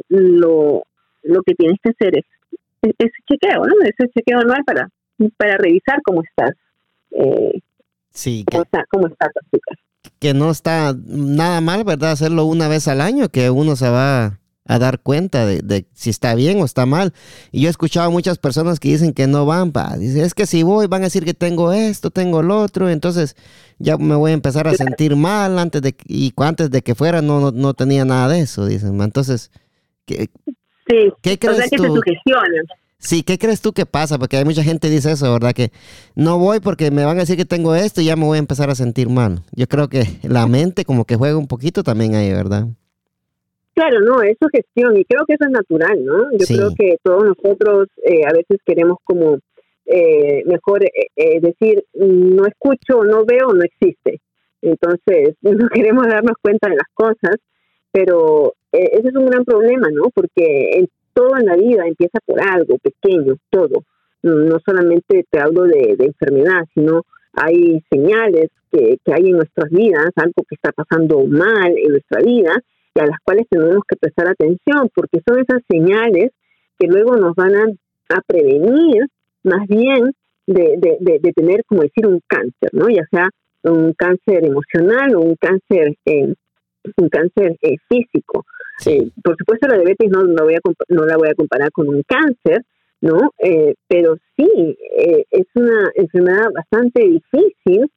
lo, 0.09 0.83
lo 1.23 1.43
que 1.43 1.55
tienes 1.55 1.79
que 1.83 1.91
hacer 1.91 2.19
es 2.19 2.25
ese 2.83 3.13
chequeo, 3.29 3.65
¿no? 3.65 3.75
Ese 3.85 4.11
chequeo 4.13 4.41
anual 4.41 4.63
para, 4.65 4.89
para 5.37 5.57
revisar 5.57 6.01
cómo 6.05 6.23
estás. 6.23 6.53
sí. 8.11 8.45
Cómo, 8.51 8.63
está, 8.63 8.85
cómo 8.91 9.07
está 9.07 9.27
tu 9.29 9.41
azúcar. 9.47 9.79
Que 10.19 10.35
no 10.35 10.51
está 10.51 10.95
nada 11.07 11.61
mal, 11.61 11.85
¿verdad? 11.85 12.13
Hacerlo 12.13 12.45
una 12.45 12.69
vez 12.69 12.89
al 12.89 13.01
año, 13.01 13.29
que 13.29 13.51
uno 13.51 13.77
se 13.77 13.89
va 13.89 14.41
a 14.65 14.79
dar 14.79 15.01
cuenta 15.01 15.45
de, 15.45 15.87
si 15.93 16.11
está 16.11 16.35
bien 16.35 16.61
o 16.61 16.65
está 16.65 16.87
mal. 16.87 17.13
Y 17.51 17.63
yo 17.63 17.69
he 17.69 17.71
escuchado 17.71 18.07
a 18.07 18.11
muchas 18.11 18.39
personas 18.39 18.79
que 18.79 18.89
dicen 18.89 19.13
que 19.13 19.27
no 19.27 19.45
van, 19.47 19.73
pa. 19.73 19.97
Dice, 19.97 20.23
es 20.23 20.35
que 20.35 20.47
si 20.47 20.63
voy 20.63 20.87
van 20.87 21.03
a 21.03 21.05
decir 21.05 21.25
que 21.25 21.35
tengo 21.35 21.73
esto, 21.73 22.11
tengo 22.11 22.43
lo 22.43 22.61
otro, 22.61 22.89
entonces 22.89 23.37
ya 23.79 23.97
me 23.97 24.15
voy 24.15 24.31
a 24.31 24.35
empezar 24.35 24.69
a 24.69 24.75
sentir 24.75 25.17
mal 25.17 25.59
antes 25.59 25.83
de 25.83 25.95
y 26.07 26.33
antes 26.37 26.71
de 26.71 26.83
que 26.83 26.95
fuera 26.95 27.23
no, 27.23 27.51
no, 27.51 27.75
tenía 27.75 28.05
nada 28.05 28.29
de 28.29 28.41
eso, 28.41 28.67
dicen. 28.67 29.01
Entonces, 29.01 29.51
¿qué, 30.87 31.13
¿qué 31.23 31.39
crees 31.39 31.71
tú? 31.71 32.01
Sí, 32.99 33.25
¿qué 33.25 33.37
crees 33.37 33.61
tú 33.61 33.73
que 33.73 33.85
pasa? 33.85 34.17
Porque 34.17 34.37
hay 34.37 34.45
mucha 34.45 34.63
gente 34.63 34.87
que 34.87 34.95
dice 34.95 35.11
eso, 35.11 35.33
¿verdad? 35.33 35.53
Que 35.53 35.73
no 36.15 36.39
voy 36.39 36.61
porque 36.61 36.93
me 36.93 37.05
van 37.05 37.17
a 37.17 37.21
decir 37.21 37.37
que 37.37 37.45
tengo 37.45 37.75
esto 37.75 38.01
y 38.01 38.05
ya 38.05 38.15
me 38.15 38.25
voy 38.25 38.37
a 38.37 38.39
empezar 38.39 38.71
a 38.71 38.77
sentir 38.77 39.09
mal. 39.09 39.41
Yo 39.51 39.67
creo 39.67 39.89
que 39.89 40.05
la 40.23 40.47
mente 40.47 40.85
como 40.85 41.05
que 41.05 41.17
juega 41.17 41.37
un 41.37 41.49
poquito 41.49 41.83
también 41.83 42.15
ahí, 42.15 42.33
¿verdad? 42.33 42.69
Claro, 43.75 44.01
no, 44.03 44.23
es 44.23 44.37
su 44.41 44.49
gestión 44.49 44.97
y 44.97 45.05
creo 45.05 45.25
que 45.27 45.35
eso 45.35 45.45
es 45.47 45.51
natural, 45.51 46.05
¿no? 46.05 46.31
Yo 46.33 46.47
creo 46.47 46.71
que 46.79 46.97
todos 47.03 47.25
nosotros 47.25 47.89
eh, 48.05 48.23
a 48.25 48.33
veces 48.33 48.59
queremos 48.65 48.99
como 49.03 49.39
eh, 49.87 50.45
mejor 50.47 50.85
eh, 50.85 51.41
decir, 51.41 51.85
no 51.95 52.47
escucho, 52.47 53.03
no 53.03 53.25
veo, 53.25 53.53
no 53.53 53.65
existe. 53.65 54.21
Entonces, 54.61 55.35
no 55.43 55.69
queremos 55.71 56.07
darnos 56.07 56.37
cuenta 56.41 56.69
de 56.69 56.77
las 56.77 56.89
cosas, 56.95 57.37
pero 57.93 58.55
ese 58.73 59.09
es 59.09 59.15
un 59.15 59.27
gran 59.27 59.45
problema, 59.45 59.89
¿no? 59.93 60.05
Porque 60.15 60.87
todo 61.13 61.37
en 61.39 61.47
la 61.47 61.57
vida 61.57 61.87
empieza 61.87 62.19
por 62.25 62.41
algo 62.41 62.79
pequeño, 62.79 63.37
todo. 63.51 63.85
No 64.23 64.59
solamente 64.65 65.25
te 65.31 65.41
hablo 65.41 65.65
de, 65.65 65.97
de 65.97 66.07
enfermedad, 66.07 66.65
sino 66.75 67.03
hay 67.35 67.83
señales 67.91 68.51
que, 68.71 68.99
que 69.05 69.13
hay 69.13 69.29
en 69.29 69.37
nuestras 69.37 69.71
vidas, 69.71 70.11
algo 70.17 70.45
que 70.49 70.55
está 70.55 70.73
pasando 70.73 71.25
mal 71.25 71.75
en 71.77 71.93
nuestra 71.93 72.21
vida, 72.21 72.55
y 72.95 73.01
a 73.01 73.07
las 73.07 73.19
cuales 73.25 73.47
tenemos 73.49 73.83
que 73.89 73.97
prestar 73.97 74.29
atención, 74.29 74.89
porque 74.95 75.21
son 75.27 75.41
esas 75.41 75.63
señales 75.69 76.31
que 76.79 76.87
luego 76.87 77.17
nos 77.17 77.35
van 77.35 77.55
a, 77.55 77.67
prevenir 78.27 79.07
más 79.43 79.67
bien 79.67 80.13
de, 80.47 80.77
de, 81.01 81.33
tener, 81.33 81.65
como 81.65 81.81
decir, 81.81 82.07
un 82.07 82.21
cáncer, 82.27 82.69
¿no? 82.73 82.91
Ya 82.91 83.07
sea 83.11 83.31
un 83.63 83.95
cáncer 83.95 84.45
emocional 84.45 85.15
o 85.15 85.21
un 85.21 85.37
cáncer, 85.37 85.97
eh, 86.05 86.35
un 86.97 87.09
cáncer 87.09 87.57
eh, 87.63 87.77
físico. 87.89 88.47
Eh, 88.87 89.11
por 89.23 89.37
supuesto, 89.37 89.69
la 89.69 89.77
diabetes 89.77 90.11
no, 90.11 90.25
no, 90.25 90.45
voy 90.45 90.55
a, 90.55 90.61
no 90.89 91.05
la 91.05 91.17
voy 91.17 91.29
a 91.29 91.35
comparar 91.35 91.71
con 91.73 91.89
un 91.89 92.03
cáncer, 92.03 92.65
¿no? 93.01 93.33
pero 93.89 94.17
sí, 94.37 94.79
es 95.31 95.47
una 95.57 95.91
enfermedad 95.97 96.47
bastante 96.55 97.03
difícil 97.03 97.91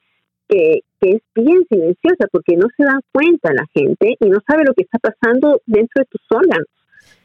que, 0.48 0.80
es 1.00 1.22
bien 1.34 1.64
silenciosa 1.68 2.26
porque 2.32 2.56
no 2.56 2.66
se 2.76 2.82
da 2.82 2.98
cuenta 3.12 3.52
la 3.52 3.64
gente 3.72 4.16
y 4.18 4.28
no 4.28 4.38
sabe 4.48 4.64
lo 4.64 4.74
que 4.74 4.82
está 4.82 4.98
pasando 4.98 5.60
dentro 5.66 6.02
de 6.02 6.06
tus 6.06 6.20
órganos. 6.30 6.66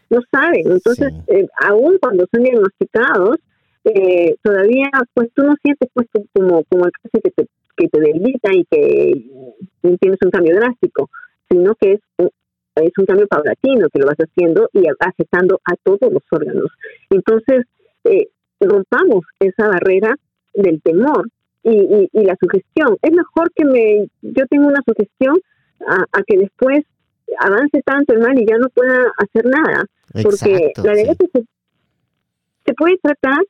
No 0.10 0.20
saben. 0.30 0.72
Entonces, 0.72 1.14
eh, 1.28 1.48
aún 1.66 1.98
cuando 2.00 2.28
son 2.32 2.44
diagnosticados, 2.44 3.38
eh, 3.86 4.36
todavía 4.44 4.90
pues 5.14 5.30
tú 5.34 5.44
no 5.44 5.56
sientes 5.64 5.90
pues 5.94 6.08
como, 6.34 6.64
como 6.66 6.86
el 6.86 6.92
caso 6.92 7.20
que 7.24 7.32
te, 7.32 7.48
que 7.76 7.88
te 7.88 8.00
debilita 8.00 8.52
y 8.54 8.66
que 8.66 9.14
tienes 10.00 10.20
un 10.24 10.32
cambio 10.32 10.56
drástico, 10.58 11.10
sino 11.52 11.76
que 11.76 11.94
es 11.94 12.00
un, 12.18 12.30
es 12.76 12.92
un 12.98 13.06
cambio 13.06 13.28
paulatino 13.28 13.90
que 13.90 14.00
lo 14.00 14.08
vas 14.08 14.18
haciendo 14.18 14.70
y 14.74 14.84
afectando 15.00 15.60
a 15.66 15.76
todos 15.84 16.12
los 16.12 16.24
órganos. 16.32 16.72
Entonces, 17.10 17.66
eh, 18.06 18.30
rompamos 18.62 19.26
esa 19.40 19.68
barrera 19.68 20.16
del 20.54 20.82
temor 20.82 21.28
y, 21.64 22.10
y, 22.12 22.24
la 22.24 22.36
sugestión. 22.40 22.98
Es 23.02 23.12
mejor 23.12 23.52
que 23.54 23.66
me 23.66 24.08
yo 24.22 24.46
tenga 24.48 24.68
una 24.68 24.82
sugestión 24.86 25.38
a, 25.88 26.24
que 26.26 26.38
después 26.38 26.82
avance 27.40 27.82
tanto 27.84 28.14
el 28.14 28.20
mal 28.20 28.38
y 28.40 28.46
ya 28.46 28.58
no 28.58 28.70
pueda 28.70 29.12
hacer 29.18 29.46
nada. 29.46 29.86
porque 30.24 30.72
la 30.84 30.94
diabetes 30.94 31.30
se, 31.34 32.74
puede 32.74 32.98
tratar 32.98 33.44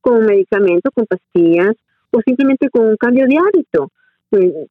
con 0.00 0.24
medicamentos, 0.26 0.92
con 0.94 1.06
pastillas 1.06 1.74
o 2.10 2.20
simplemente 2.24 2.68
con 2.70 2.86
un 2.86 2.96
cambio 2.96 3.26
de 3.26 3.36
hábito. 3.36 3.90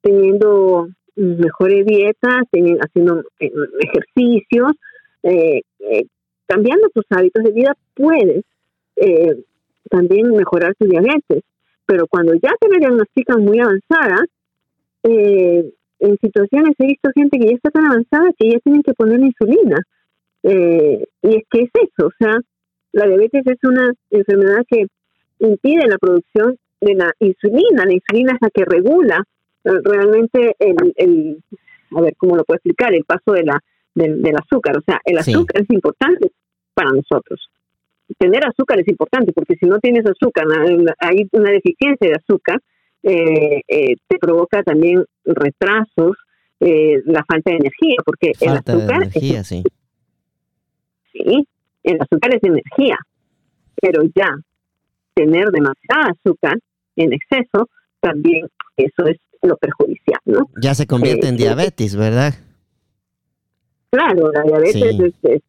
teniendo 0.02 0.90
mejores 1.16 1.86
dietas, 1.86 2.44
haciendo 2.82 3.24
eh, 3.40 3.52
ejercicios, 3.80 4.72
eh, 5.24 5.62
eh, 5.80 6.06
cambiando 6.48 6.90
tus 6.90 7.06
hábitos 7.10 7.44
de 7.44 7.52
vida, 7.52 7.76
puedes 7.94 8.44
también 9.90 10.30
mejorar 10.32 10.76
tu 10.76 10.86
diabetes. 10.86 11.44
Pero 11.86 12.06
cuando 12.08 12.34
ya 12.36 12.52
te 12.60 12.68
diagnostican 12.78 13.44
muy 13.44 13.60
avanzada, 13.60 14.24
en 15.04 16.18
situaciones 16.22 16.76
he 16.78 16.86
visto 16.86 17.10
gente 17.16 17.40
que 17.40 17.48
ya 17.48 17.56
está 17.56 17.72
tan 17.72 17.86
avanzada 17.86 18.32
que 18.38 18.52
ya 18.52 18.60
tienen 18.60 18.84
que 18.84 18.94
poner 18.94 19.20
insulina. 19.20 19.78
y 20.44 21.36
es 21.36 21.44
que 21.50 21.62
es 21.62 21.72
eso, 21.74 22.08
o 22.08 22.12
sea, 22.20 22.38
la 22.92 23.08
diabetes 23.08 23.44
es 23.48 23.58
una 23.64 23.92
enfermedad 24.12 24.64
que 24.70 24.86
impide 25.40 25.88
la 25.88 25.98
producción 25.98 26.58
de 26.80 26.96
la 26.96 27.12
insulina. 27.20 27.86
La 27.86 27.94
insulina 27.94 28.34
es 28.34 28.40
la 28.42 28.50
que 28.50 28.66
regula 28.66 29.24
realmente 29.64 30.56
el, 30.60 30.94
el 30.96 31.44
a 31.96 32.02
ver, 32.02 32.16
¿cómo 32.18 32.36
lo 32.36 32.44
puedo 32.44 32.58
explicar? 32.58 32.94
El 32.94 33.04
paso 33.04 33.32
de 33.34 33.44
la, 33.44 33.60
del, 33.94 34.36
azúcar. 34.36 34.78
O 34.78 34.82
sea, 34.82 35.00
el 35.04 35.18
azúcar 35.18 35.62
es 35.62 35.70
importante 35.70 36.32
para 36.74 36.92
nosotros. 36.92 37.50
Tener 38.18 38.46
azúcar 38.46 38.80
es 38.80 38.88
importante 38.88 39.32
porque 39.34 39.56
si 39.56 39.66
no 39.66 39.80
tienes 39.80 40.06
azúcar, 40.06 40.46
hay 41.00 41.28
una 41.32 41.52
deficiencia 41.52 42.10
de 42.10 42.16
azúcar, 42.16 42.60
eh, 43.04 43.62
eh, 43.68 43.96
te 44.08 44.18
provoca 44.18 44.64
también 44.64 45.04
retrasos, 45.24 46.18
eh, 46.60 47.02
la 47.06 47.24
falta 47.26 47.52
de 47.52 47.58
energía, 47.58 47.96
porque 48.06 48.34
el 48.40 48.50
azúcar... 48.50 49.04
energía, 49.04 49.44
sí. 49.44 49.64
Sí, 51.12 51.48
el 51.84 51.98
azúcar 52.00 52.36
es 52.36 52.44
energía, 52.44 52.98
pero 53.82 54.04
ya 54.16 54.30
tener 55.14 55.50
demasiada 55.50 56.12
azúcar 56.12 56.58
en 56.96 57.14
exceso, 57.14 57.70
también 58.00 58.48
eso 58.78 59.06
es 59.08 59.18
lo 59.42 59.58
perjudicial, 59.58 60.20
¿no? 60.26 60.50
Ya 60.62 60.76
se 60.76 60.88
convierte 60.88 61.28
en 61.28 61.36
eh, 61.36 61.38
diabetes, 61.38 61.96
¿verdad? 61.96 62.34
Claro, 63.90 64.32
la 64.32 64.44
diabetes 64.44 65.14
es, 65.24 65.42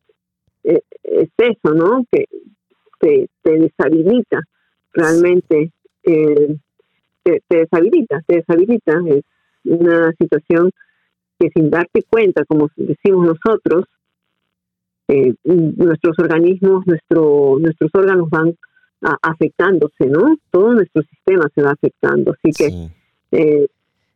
eso, 1.36 1.74
¿no? 1.74 2.04
Que 2.10 2.26
te, 2.98 3.28
deshabilita 3.42 4.40
realmente, 4.92 5.72
eh, 6.04 6.56
te, 7.22 7.42
deshabilita, 7.48 8.22
te 8.26 8.36
deshabilita. 8.36 8.94
Es 9.06 9.24
una 9.64 10.12
situación 10.18 10.70
que 11.38 11.50
sin 11.54 11.70
darte 11.70 12.02
cuenta, 12.08 12.44
como 12.44 12.68
decimos 12.76 13.26
nosotros, 13.26 13.84
eh, 15.08 15.34
nuestros 15.44 16.18
organismos, 16.18 16.86
nuestro, 16.86 17.56
nuestros 17.58 17.90
órganos 17.94 18.30
van 18.30 18.54
afectándose, 19.20 20.06
¿no? 20.06 20.36
Todo 20.50 20.74
nuestro 20.74 21.02
sistema 21.02 21.50
se 21.54 21.62
va 21.62 21.72
afectando. 21.72 22.32
Así 22.32 22.52
que 22.52 22.88
eh, 23.32 23.66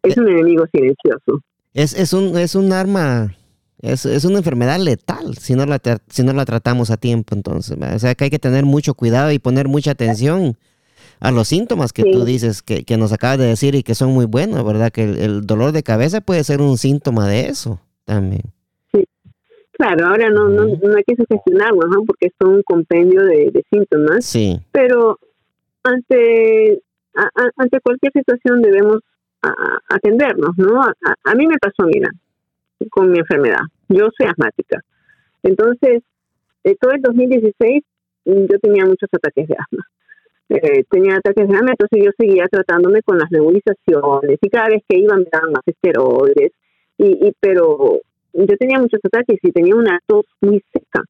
es 0.07 0.17
un 0.17 0.29
enemigo 0.29 0.65
silencioso. 0.73 1.43
Es, 1.75 1.93
es, 1.95 2.13
un, 2.13 2.37
es 2.39 2.55
un 2.55 2.73
arma, 2.73 3.35
es, 3.81 4.07
es 4.07 4.25
una 4.25 4.39
enfermedad 4.39 4.79
letal 4.79 5.37
si 5.37 5.55
no, 5.55 5.67
la, 5.67 5.81
si 6.09 6.23
no 6.23 6.33
la 6.33 6.45
tratamos 6.45 6.91
a 6.91 6.97
tiempo. 6.97 7.35
Entonces, 7.35 7.77
o 7.81 7.99
sea 7.99 8.15
que 8.15 8.25
hay 8.25 8.31
que 8.31 8.39
tener 8.39 8.65
mucho 8.65 8.95
cuidado 8.95 9.31
y 9.33 9.39
poner 9.39 9.69
mucha 9.69 9.91
atención 9.91 10.57
a 11.21 11.31
los 11.31 11.49
síntomas 11.49 11.93
que 11.93 12.05
tú 12.05 12.25
dices, 12.25 12.63
que, 12.63 12.85
que, 12.85 12.97
nos 12.97 13.13
acabas 13.13 13.39
de 13.39 13.47
decir 13.47 13.75
y 13.75 13.83
que 13.83 13.95
son 13.95 14.11
muy 14.11 14.27
buenos, 14.27 14.65
¿verdad? 14.65 14.93
Que 14.93 15.05
el, 15.05 15.47
dolor 15.47 15.73
de 15.73 15.83
cabeza 15.83 16.21
puede 16.21 16.45
ser 16.45 16.61
un 16.61 16.77
síntoma 16.77 17.27
de 17.27 17.49
eso 17.49 17.81
también. 18.05 18.43
Sí, 18.93 19.05
claro, 19.73 20.07
ahora 20.07 20.29
no, 20.31 20.49
no, 20.49 20.67
no 20.67 20.97
hay 20.97 21.05
que 21.07 21.17
sugestionarlo, 21.17 21.89
¿no? 21.89 22.05
Porque 22.05 22.27
es 22.27 22.33
un 22.41 22.63
compendio 22.63 23.23
de, 23.23 23.51
de 23.51 23.65
síntomas. 23.71 24.25
Sí. 24.25 24.61
Pero 24.73 25.19
ante, 25.83 26.83
ante 27.57 27.81
cualquier 27.81 28.13
situación 28.13 28.61
debemos 28.61 29.01
atendernos, 29.89 30.57
¿no? 30.57 30.83
A, 30.83 31.35
mí 31.35 31.47
me 31.47 31.59
pasó, 31.59 31.87
mira, 31.87 32.11
con 32.91 33.11
mi 33.11 33.19
enfermedad. 33.19 33.61
Yo 33.89 34.09
soy 34.17 34.27
asmática. 34.27 34.83
Entonces, 35.43 36.03
todo 36.81 36.93
el 36.93 37.03
2016 37.03 37.83
mm, 38.25 38.45
yo 38.51 38.59
tenía 38.61 38.85
muchos 38.85 39.09
ataques 39.13 39.49
de 39.49 39.55
asma. 39.59 39.87
Eh, 40.49 40.85
tenía 40.91 41.17
ataques 41.17 41.49
de 41.49 41.55
asma, 41.55 41.71
entonces 41.73 42.05
yo 42.05 42.11
seguía 42.17 42.47
tratándome 42.49 43.03
con 43.03 43.19
las 43.19 43.31
nebulizaciones 43.31 44.39
y 44.41 44.49
cada 44.49 44.69
vez 44.69 44.83
que 44.89 44.99
iba 44.99 45.17
me 45.17 45.27
daban 45.31 45.53
más 45.53 45.63
esteroides. 45.67 46.53
Y, 46.99 47.33
pero 47.41 48.01
yo 48.33 48.57
tenía 48.59 48.79
muchos 48.79 49.01
ataques 49.05 49.39
y 49.43 49.53
tenía 49.53 49.75
una 49.75 50.01
tos 50.07 50.25
muy 50.41 50.63
seca. 50.73 51.03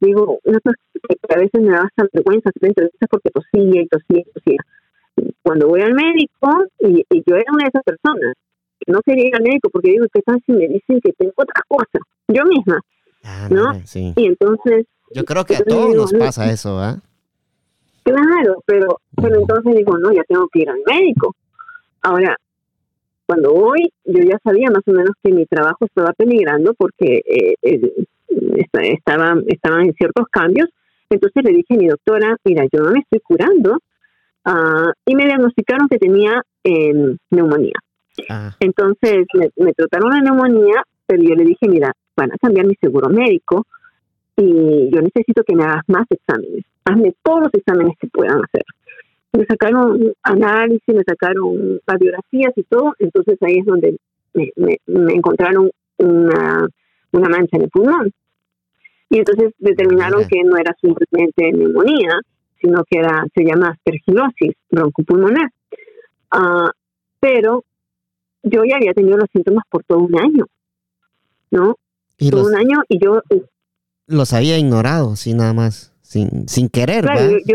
Digo, 0.00 0.38
una 0.44 0.58
tos 0.60 0.74
que 1.08 1.16
a 1.34 1.38
veces 1.38 1.60
me 1.60 1.70
daba 1.70 1.84
hasta 1.84 2.08
vergüenza 2.12 2.50
entrevistas 2.60 3.08
porque 3.10 3.30
tosía 3.30 3.82
y 3.82 3.88
tosía 3.88 4.20
y 4.20 4.24
tosía 4.24 4.58
cuando 5.42 5.68
voy 5.68 5.80
al 5.82 5.94
médico, 5.94 6.48
y, 6.80 7.04
yo 7.26 7.36
era 7.36 7.52
una 7.52 7.64
de 7.64 7.68
esas 7.68 7.82
personas, 7.82 8.34
no 8.86 9.00
quería 9.02 9.28
ir 9.28 9.36
al 9.36 9.42
médico 9.42 9.68
porque 9.70 9.90
digo, 9.90 10.06
¿qué 10.12 10.22
tal 10.22 10.42
si 10.44 10.52
me 10.52 10.68
dicen 10.68 11.00
que 11.00 11.12
tengo 11.12 11.32
otra 11.36 11.62
cosa? 11.68 11.98
Yo 12.28 12.44
misma, 12.44 12.80
ah, 13.24 13.48
¿no? 13.50 13.72
Y 13.94 14.26
entonces... 14.26 14.86
Yo 15.14 15.24
creo 15.24 15.44
que 15.44 15.56
a 15.56 15.64
todos 15.64 15.94
nos 15.94 16.12
pasa 16.12 16.50
eso, 16.50 16.78
¿ah? 16.78 16.98
Claro, 18.02 18.62
pero, 18.66 19.00
pero 19.14 19.40
entonces 19.40 19.76
digo, 19.76 19.96
no, 19.98 20.12
ya 20.12 20.24
tengo 20.24 20.48
que 20.48 20.60
ir 20.60 20.70
al 20.70 20.80
médico. 20.86 21.36
Ahora, 22.00 22.36
cuando 23.26 23.52
voy, 23.52 23.92
yo 24.04 24.22
ya 24.22 24.38
sabía 24.42 24.70
más 24.70 24.82
o 24.86 24.92
menos 24.92 25.12
que 25.22 25.30
mi 25.30 25.46
trabajo 25.46 25.84
estaba 25.84 26.12
peligrando 26.12 26.74
porque 26.74 27.22
eh, 27.24 27.54
estaba, 28.72 29.34
estaban 29.46 29.86
en 29.86 29.94
ciertos 29.94 30.26
cambios. 30.30 30.68
Entonces 31.10 31.44
le 31.44 31.52
dije 31.52 31.74
a 31.74 31.76
mi 31.76 31.86
doctora, 31.86 32.36
mira, 32.44 32.64
yo 32.72 32.82
no 32.82 32.90
me 32.90 33.00
estoy 33.00 33.20
curando, 33.20 33.78
Ah, 34.44 34.92
y 35.06 35.14
me 35.14 35.26
diagnosticaron 35.26 35.88
que 35.88 35.98
tenía 35.98 36.42
em, 36.64 37.16
neumonía. 37.30 37.74
Ah. 38.28 38.54
Entonces 38.60 39.26
me, 39.56 39.72
trataron 39.72 40.10
la 40.10 40.20
neumonía, 40.20 40.82
pero 41.06 41.22
yo 41.22 41.34
le 41.34 41.44
dije, 41.44 41.68
mira, 41.68 41.92
van 42.16 42.32
a 42.32 42.38
cambiar 42.38 42.66
mi 42.66 42.74
seguro 42.80 43.08
médico 43.08 43.66
y 44.36 44.90
yo 44.90 45.00
necesito 45.00 45.42
que 45.44 45.54
me 45.54 45.64
hagas 45.64 45.84
más 45.86 46.06
exámenes. 46.10 46.64
Hazme 46.84 47.14
todos 47.22 47.42
los 47.42 47.54
exámenes 47.54 47.96
que 48.00 48.08
puedan 48.08 48.42
hacer. 48.42 48.64
Me 49.32 49.46
sacaron 49.46 50.12
análisis, 50.22 50.94
me 50.94 51.04
sacaron 51.04 51.80
radiografías 51.86 52.52
y 52.56 52.62
todo, 52.64 52.94
entonces 52.98 53.38
ahí 53.42 53.58
es 53.58 53.64
donde 53.64 53.96
me, 54.34 54.50
me, 54.56 55.14
encontraron 55.14 55.70
una, 55.98 56.68
una 57.12 57.28
mancha 57.28 57.56
en 57.56 57.62
el 57.62 57.70
pulmón. 57.70 58.12
Y 59.08 59.18
entonces 59.18 59.52
determinaron 59.58 60.26
que 60.26 60.42
no 60.42 60.56
era 60.56 60.74
simplemente 60.80 61.52
neumonía, 61.52 62.20
sino 62.62 62.84
que 62.84 63.00
era, 63.00 63.26
se 63.34 63.44
llama 63.44 63.70
aspergilosis 63.70 64.54
broncopulmonar. 64.70 65.50
Uh, 66.32 66.70
pero 67.20 67.64
yo 68.42 68.62
ya 68.64 68.76
había 68.76 68.94
tenido 68.94 69.18
los 69.18 69.28
síntomas 69.32 69.64
por 69.68 69.84
todo 69.84 69.98
un 69.98 70.18
año, 70.18 70.46
¿no? 71.50 71.76
todo 72.30 72.46
un 72.46 72.56
año 72.56 72.82
y 72.88 73.04
yo... 73.04 73.22
Eh, 73.30 73.42
los 74.06 74.32
había 74.32 74.58
ignorado, 74.58 75.16
sí, 75.16 75.34
nada 75.34 75.52
más, 75.52 75.92
sin, 76.02 76.48
sin 76.48 76.68
querer, 76.68 77.04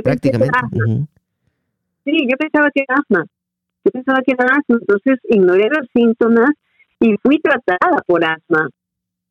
prácticamente. 0.04 0.58
Sí, 2.04 2.28
yo 2.30 2.38
pensaba 2.38 2.70
que 2.74 2.84
era 2.88 2.96
asma. 3.00 3.26
Yo 3.84 3.91
pensaba 3.91 4.22
que 4.26 4.34
era 4.34 4.46
asma, 4.46 4.78
entonces 4.82 5.20
ignoré 5.30 5.70
los 5.70 5.88
síntomas 5.93 6.52
y 7.00 7.15
fui 7.22 7.39
tratada 7.39 8.02
por 8.06 8.24
asma, 8.24 8.70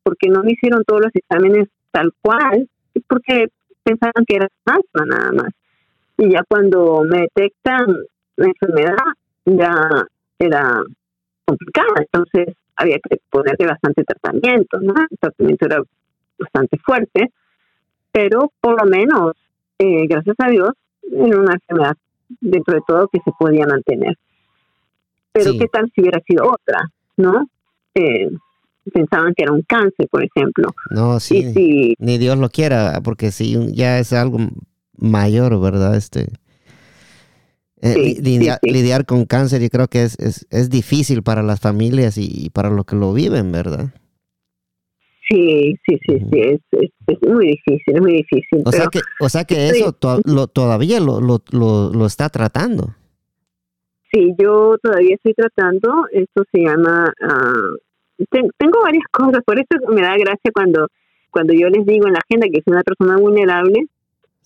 porque 0.03 0.29
no 0.29 0.43
me 0.43 0.53
hicieron 0.53 0.83
todos 0.85 1.01
los 1.01 1.15
exámenes 1.15 1.67
tal 1.91 2.13
cual, 2.21 2.69
porque 3.07 3.47
pensaban 3.83 4.25
que 4.25 4.35
era 4.35 4.47
asma 4.65 5.05
nada 5.05 5.31
más 5.31 5.53
y 6.17 6.31
ya 6.31 6.43
cuando 6.47 7.03
me 7.03 7.21
detectan 7.21 7.85
la 8.35 8.47
enfermedad 8.47 8.95
ya 9.45 9.73
era 10.39 10.83
complicada, 11.45 11.93
entonces 11.99 12.55
había 12.75 12.97
que 12.97 13.17
ponerle 13.29 13.67
bastante 13.67 14.03
tratamiento, 14.03 14.79
¿no? 14.79 14.93
El 15.09 15.17
tratamiento 15.19 15.65
era 15.65 15.81
bastante 16.37 16.77
fuerte, 16.79 17.31
pero 18.11 18.51
por 18.59 18.81
lo 18.81 18.89
menos, 18.89 19.33
eh, 19.79 20.07
gracias 20.07 20.35
a 20.39 20.49
Dios, 20.49 20.69
era 21.11 21.39
una 21.39 21.53
enfermedad 21.53 21.95
dentro 22.41 22.75
de 22.75 22.81
todo 22.85 23.07
que 23.07 23.19
se 23.23 23.31
podía 23.37 23.65
mantener. 23.65 24.17
Pero 25.31 25.51
qué 25.57 25.67
tal 25.67 25.91
si 25.93 26.01
hubiera 26.01 26.19
sido 26.21 26.51
otra, 26.51 26.89
¿no? 27.15 27.47
Eh, 27.93 28.29
pensaban 28.91 29.33
que 29.35 29.43
era 29.43 29.53
un 29.53 29.61
cáncer, 29.61 30.07
por 30.09 30.23
ejemplo. 30.23 30.69
No, 30.89 31.19
sí, 31.19 31.53
si, 31.53 31.95
ni 31.99 32.17
Dios 32.17 32.37
lo 32.37 32.49
quiera, 32.49 33.01
porque 33.03 33.31
si 33.31 33.73
ya 33.73 33.99
es 33.99 34.13
algo 34.13 34.39
mayor, 34.97 35.59
¿verdad? 35.59 35.95
Este, 35.95 36.27
eh, 37.81 38.15
lidiar, 38.63 39.05
con 39.05 39.25
cáncer 39.25 39.61
yo 39.61 39.69
creo 39.69 39.87
que 39.87 40.03
es, 40.03 40.17
es, 40.49 40.69
difícil 40.69 41.23
para 41.23 41.43
las 41.43 41.59
familias 41.59 42.17
y, 42.17 42.49
para 42.49 42.69
los 42.69 42.85
que 42.85 42.95
lo 42.95 43.13
viven, 43.13 43.51
¿verdad? 43.51 43.93
Sí, 45.29 45.75
sí, 45.85 45.99
sí, 46.07 46.19
sí, 46.31 46.39
es, 46.39 46.59
es, 46.71 46.89
muy 47.21 47.47
difícil, 47.47 47.95
es 47.95 48.01
muy 48.01 48.13
difícil. 48.13 48.63
O 48.65 48.71
sea 48.71 48.87
que, 48.91 48.99
o 49.19 49.29
sea 49.29 49.43
que 49.43 49.67
eso 49.67 49.95
lo, 50.25 50.47
todavía 50.47 50.99
lo, 50.99 51.19
lo, 51.19 51.41
lo, 51.51 52.05
está 52.05 52.29
tratando. 52.29 52.95
Sí, 54.11 54.33
yo 54.39 54.77
todavía 54.81 55.15
estoy 55.15 55.33
tratando, 55.33 56.05
esto 56.11 56.43
se 56.51 56.61
llama, 56.61 57.13
uh, 57.21 58.23
tengo 58.57 58.79
varias 58.81 59.03
cosas, 59.11 59.43
por 59.45 59.59
eso 59.59 59.67
me 59.89 60.01
da 60.01 60.15
gracia 60.17 60.49
cuando, 60.53 60.87
cuando 61.29 61.53
yo 61.53 61.67
les 61.67 61.85
digo 61.85 62.07
en 62.07 62.13
la 62.13 62.19
agenda 62.19 62.47
que 62.47 62.61
soy 62.63 62.73
una 62.73 62.83
persona 62.83 63.17
vulnerable, 63.17 63.85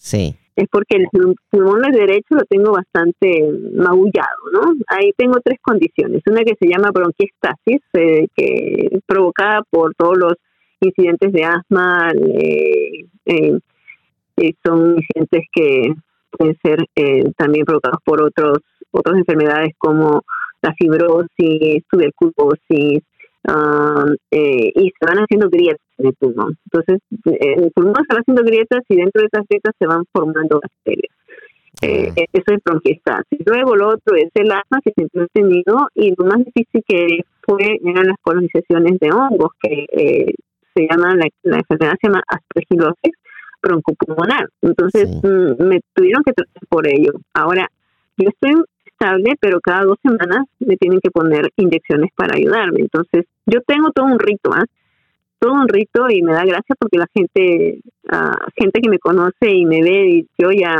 Sí. 0.02 0.36
Es 0.56 0.68
porque 0.70 0.98
el 0.98 1.08
pulmón 1.50 1.82
derecho 1.92 2.36
lo 2.36 2.44
tengo 2.44 2.74
bastante 2.74 3.50
magullado, 3.74 4.52
¿no? 4.54 4.74
Ahí 4.88 5.12
tengo 5.18 5.40
tres 5.44 5.60
condiciones. 5.62 6.22
Una 6.28 6.44
que 6.44 6.56
se 6.60 6.68
llama 6.68 6.92
bronquiestasis, 6.92 7.82
eh, 7.94 8.28
que 8.36 9.00
provocada 9.06 9.62
por 9.70 9.96
todos 9.96 10.18
los 10.18 10.34
incidentes 10.82 11.32
de 11.32 11.44
asma, 11.44 12.12
eh, 12.14 13.06
eh, 13.26 14.54
son 14.64 14.98
incidentes 14.98 15.46
que 15.54 15.94
pueden 16.32 16.58
ser 16.64 16.80
también 17.38 17.66
provocados 17.66 18.00
por 18.04 18.24
otros 18.24 18.60
otras 18.92 19.18
enfermedades 19.18 19.74
como 19.78 20.24
la 20.62 20.74
fibrosis, 20.74 21.84
tuberculosis, 21.90 23.04
Eh, 23.44 24.72
y 24.76 24.92
se 25.00 25.06
van 25.06 25.18
haciendo 25.18 25.50
grietas 25.50 25.82
en 25.98 26.08
el 26.08 26.14
pulmón. 26.14 26.58
Entonces, 26.66 27.02
eh, 27.26 27.56
el 27.58 27.72
pulmón 27.72 28.04
se 28.08 28.16
va 28.16 28.22
haciendo 28.22 28.44
grietas 28.44 28.82
y 28.88 28.96
dentro 28.96 29.22
de 29.22 29.28
esas 29.32 29.48
grietas 29.48 29.74
se 29.80 29.88
van 29.88 30.04
formando 30.12 30.60
bacterias. 30.62 31.16
Eh, 31.82 32.28
eso 32.32 32.54
es 32.54 32.64
bronquiestasis. 32.64 33.40
Luego 33.46 33.76
lo 33.76 33.88
otro 33.90 34.16
es 34.16 34.30
el 34.36 34.52
asma 34.52 34.80
que 34.84 34.92
siempre 34.96 35.24
he 35.24 35.28
tenido 35.40 35.88
y 35.96 36.14
lo 36.16 36.26
más 36.26 36.46
difícil 36.46 36.84
que 36.88 37.24
fue 37.42 37.80
eran 37.84 38.08
las 38.08 38.18
colonizaciones 38.22 39.00
de 39.00 39.12
hongos 39.12 39.52
que 39.62 39.88
se 40.76 40.88
llaman, 40.90 41.18
la, 41.18 41.58
enfermedad 41.58 41.94
se 42.00 42.08
llama 42.08 42.22
aspergilosis 42.28 43.14
broncopulmonar. 43.64 44.50
Entonces 44.62 45.10
mm, 45.24 45.64
me 45.64 45.80
tuvieron 45.94 46.24
que 46.24 46.34
tratar 46.34 46.64
por 46.70 46.88
ello. 46.88 47.14
Ahora, 47.34 47.68
yo 48.18 48.30
estoy 48.30 48.64
pero 49.40 49.60
cada 49.60 49.84
dos 49.84 49.98
semanas 50.02 50.46
me 50.60 50.78
tienen 50.78 51.00
que 51.02 51.12
poner 51.12 51.50
inyecciones 51.56 52.12
para 52.16 52.38
ayudarme. 52.38 52.82
Entonces, 52.82 53.26
yo 53.46 53.62
tengo 53.62 53.92
todo 53.92 54.06
un 54.06 54.20
rito, 54.20 54.52
¿ah? 54.54 54.66
todo 55.40 55.54
un 55.54 55.68
rito 55.68 56.08
y 56.10 56.22
me 56.22 56.34
da 56.34 56.46
gracia 56.46 56.76
porque 56.78 57.00
la 57.00 57.08
gente, 57.14 57.80
uh, 58.12 58.52
gente 58.56 58.80
que 58.80 58.90
me 58.90 59.00
conoce 59.00 59.50
y 59.50 59.66
me 59.66 59.82
ve 59.82 60.10
y 60.10 60.28
yo 60.38 60.52
ya, 60.52 60.76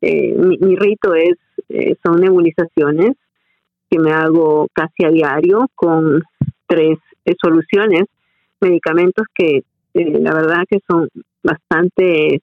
eh, 0.00 0.34
mi, 0.34 0.76
rito 0.76 1.14
es, 1.14 1.38
eh, 1.68 1.94
son 2.04 2.20
nebulizaciones 2.20 3.12
que 3.88 3.98
me 4.00 4.12
hago 4.12 4.66
casi 4.72 5.04
a 5.04 5.10
diario 5.10 5.70
con 5.76 6.22
tres 6.66 6.98
eh, 7.24 7.34
soluciones, 7.40 8.02
medicamentos 8.60 9.26
que 9.32 9.62
la 9.94 10.34
verdad 10.34 10.64
que 10.68 10.80
son 10.86 11.08
bastante 11.42 12.42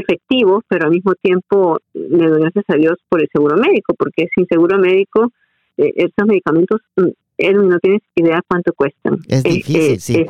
efectivos, 0.00 0.64
pero 0.68 0.86
al 0.86 0.90
mismo 0.90 1.14
tiempo 1.14 1.78
le 1.94 2.26
doy 2.26 2.40
gracias 2.40 2.64
a 2.68 2.74
Dios 2.74 2.98
por 3.08 3.20
el 3.20 3.28
seguro 3.32 3.56
médico, 3.56 3.94
porque 3.98 4.28
sin 4.34 4.46
seguro 4.46 4.78
médico 4.78 5.32
eh, 5.76 5.92
estos 5.96 6.26
medicamentos 6.26 6.80
mm, 6.96 7.08
él 7.38 7.68
no 7.68 7.78
tienes 7.78 8.02
idea 8.16 8.42
cuánto 8.46 8.72
cuestan. 8.74 9.18
Es 9.28 9.44
eh, 9.44 9.48
difícil, 9.48 9.80
eh, 9.80 9.98
sí. 9.98 10.26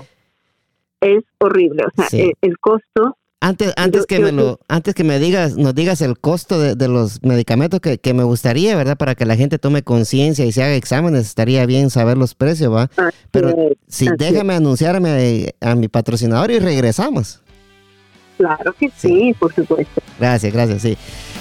Es, 1.00 1.24
horrible, 1.38 1.84
o 1.84 2.02
sea, 2.02 2.20
el, 2.42 2.58
costo 2.58 3.16
antes, 3.42 3.72
antes 3.78 4.04
que 4.04 4.18
me 4.20 4.32
lo, 4.32 4.60
antes 4.68 4.94
que 4.94 5.02
me 5.02 5.18
digas, 5.18 5.56
nos 5.56 5.74
digas 5.74 6.02
el 6.02 6.18
costo 6.18 6.60
de, 6.60 6.88
los 6.88 7.22
medicamentos 7.22 7.80
que, 7.80 7.96
que, 7.96 8.12
me 8.12 8.22
gustaría, 8.22 8.76
¿verdad? 8.76 8.98
Para 8.98 9.14
que 9.14 9.24
la 9.24 9.34
gente 9.34 9.58
tome 9.58 9.82
conciencia 9.82 10.44
y 10.44 10.52
se 10.52 10.62
haga 10.62 10.74
exámenes, 10.74 11.22
estaría 11.22 11.64
bien 11.64 11.88
saber 11.88 12.18
los 12.18 12.34
precios, 12.34 12.70
¿va? 12.70 12.90
Pero 13.30 13.54
si 13.88 14.08
déjame 14.18 14.52
anunciarme 14.52 15.54
a, 15.62 15.70
a, 15.70 15.74
mi 15.74 15.88
patrocinador 15.88 16.50
y 16.50 16.58
regresamos. 16.58 17.42
Claro 18.40 18.72
que 18.72 18.90
sí, 18.96 19.36
por 19.38 19.54
supuesto. 19.54 20.00
Gracias, 20.18 20.50
gracias, 20.50 20.80
sí. 20.80 20.96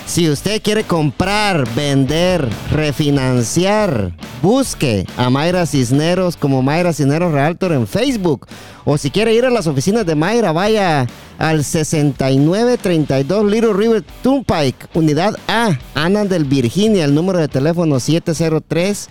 Si 0.05 0.29
usted 0.29 0.62
quiere 0.62 0.83
comprar, 0.83 1.65
vender, 1.73 2.45
refinanciar, 2.71 4.12
busque 4.41 5.05
a 5.15 5.29
Mayra 5.29 5.65
Cisneros 5.65 6.35
como 6.35 6.62
Mayra 6.62 6.91
Cisneros 6.91 7.31
Realtor 7.31 7.71
en 7.71 7.88
Facebook. 7.88 8.47
O 8.83 8.97
si 8.97 9.12
quiere 9.12 9.33
ir 9.33 9.45
a 9.45 9.49
las 9.49 9.65
oficinas 9.65 10.05
de 10.05 10.15
Mayra, 10.15 10.51
vaya 10.51 11.07
al 11.38 11.63
6932 11.63 13.49
Little 13.49 13.71
River 13.71 14.03
Turnpike, 14.21 14.88
unidad 14.93 15.38
A, 15.47 15.77
del 16.25 16.43
Virginia, 16.43 17.05
el 17.05 17.15
número 17.15 17.39
de 17.39 17.47
teléfono 17.47 17.97
703 17.97 19.07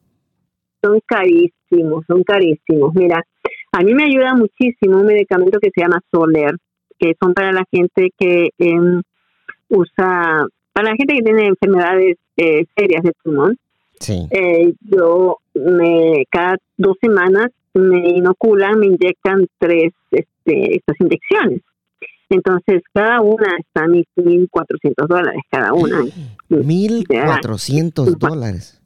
Son 0.82 0.98
carísimos, 1.06 2.04
son 2.06 2.22
carísimos. 2.24 2.94
Mira, 2.94 3.22
a 3.72 3.80
mí 3.82 3.94
me 3.94 4.04
ayuda 4.04 4.34
muchísimo 4.34 4.98
un 4.98 5.06
medicamento 5.06 5.58
que 5.60 5.70
se 5.74 5.82
llama 5.82 6.00
Soler, 6.10 6.56
que 6.98 7.14
son 7.20 7.34
para 7.34 7.52
la 7.52 7.64
gente 7.70 8.10
que 8.18 8.50
em, 8.58 9.02
usa, 9.68 10.46
para 10.72 10.90
la 10.90 10.96
gente 10.96 11.14
que 11.14 11.22
tiene 11.22 11.46
enfermedades 11.48 12.16
eh, 12.36 12.64
serias 12.76 13.02
de 13.02 13.12
pulmón. 13.22 13.58
Sí. 13.98 14.26
Eh, 14.30 14.72
yo 14.80 15.36
me 15.54 16.24
cada 16.30 16.56
dos 16.78 16.96
semanas 17.02 17.50
me 17.74 18.08
inoculan, 18.08 18.78
me 18.78 18.86
inyectan 18.86 19.46
tres 19.58 19.92
este, 20.10 20.76
estas 20.76 20.96
inyecciones. 20.98 21.60
Entonces, 22.30 22.82
cada 22.94 23.20
una 23.20 23.56
está 23.58 23.84
a 23.84 23.88
1.400 23.88 25.06
dólares 25.06 25.42
cada 25.50 25.74
una. 25.74 26.00
1.400 26.48 28.16
dólares. 28.16 28.79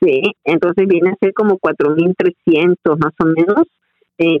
Sí, 0.00 0.22
entonces 0.44 0.86
viene 0.86 1.10
a 1.10 1.16
ser 1.16 1.32
como 1.32 1.58
4.300 1.58 2.98
más 2.98 3.14
o 3.18 3.24
menos 3.24 3.66
eh, 4.18 4.40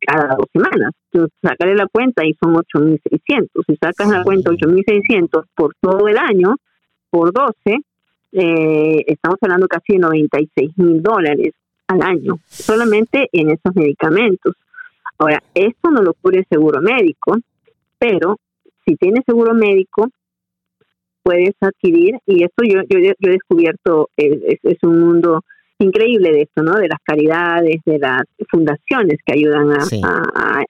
cada 0.00 0.36
dos 0.36 0.46
semanas. 0.52 0.92
Entonces, 1.12 1.36
sacarle 1.42 1.74
la 1.74 1.86
cuenta 1.86 2.24
y 2.24 2.34
son 2.34 2.54
8.600. 2.54 3.48
Si 3.66 3.76
sacas 3.76 4.08
la 4.08 4.22
cuenta 4.22 4.50
8.600 4.50 5.44
por 5.54 5.74
todo 5.80 6.08
el 6.08 6.16
año, 6.16 6.56
por 7.10 7.32
12, 7.32 7.80
eh, 8.32 9.04
estamos 9.06 9.38
hablando 9.40 9.66
casi 9.66 9.94
de 9.94 9.98
96 10.00 10.70
mil 10.76 11.02
dólares 11.02 11.54
al 11.86 12.02
año, 12.02 12.38
solamente 12.46 13.28
en 13.32 13.50
esos 13.50 13.74
medicamentos. 13.74 14.54
Ahora, 15.18 15.42
esto 15.54 15.90
no 15.90 16.02
lo 16.02 16.14
cubre 16.14 16.40
el 16.40 16.46
seguro 16.48 16.80
médico, 16.80 17.36
pero 17.98 18.36
si 18.84 18.94
tienes 18.96 19.24
seguro 19.24 19.54
médico, 19.54 20.08
puedes 21.22 21.54
adquirir, 21.60 22.18
y 22.26 22.44
esto 22.44 22.64
yo, 22.64 22.80
yo, 22.88 22.98
he 22.98 23.30
descubierto, 23.30 24.08
es, 24.16 24.58
es, 24.62 24.78
un 24.82 25.00
mundo 25.00 25.42
increíble 25.78 26.32
de 26.32 26.42
esto, 26.42 26.62
¿no? 26.62 26.74
De 26.74 26.88
las 26.88 26.98
caridades, 27.04 27.80
de 27.84 27.98
las 27.98 28.22
fundaciones 28.50 29.18
que 29.24 29.34
ayudan 29.34 29.72
a... 29.72 30.62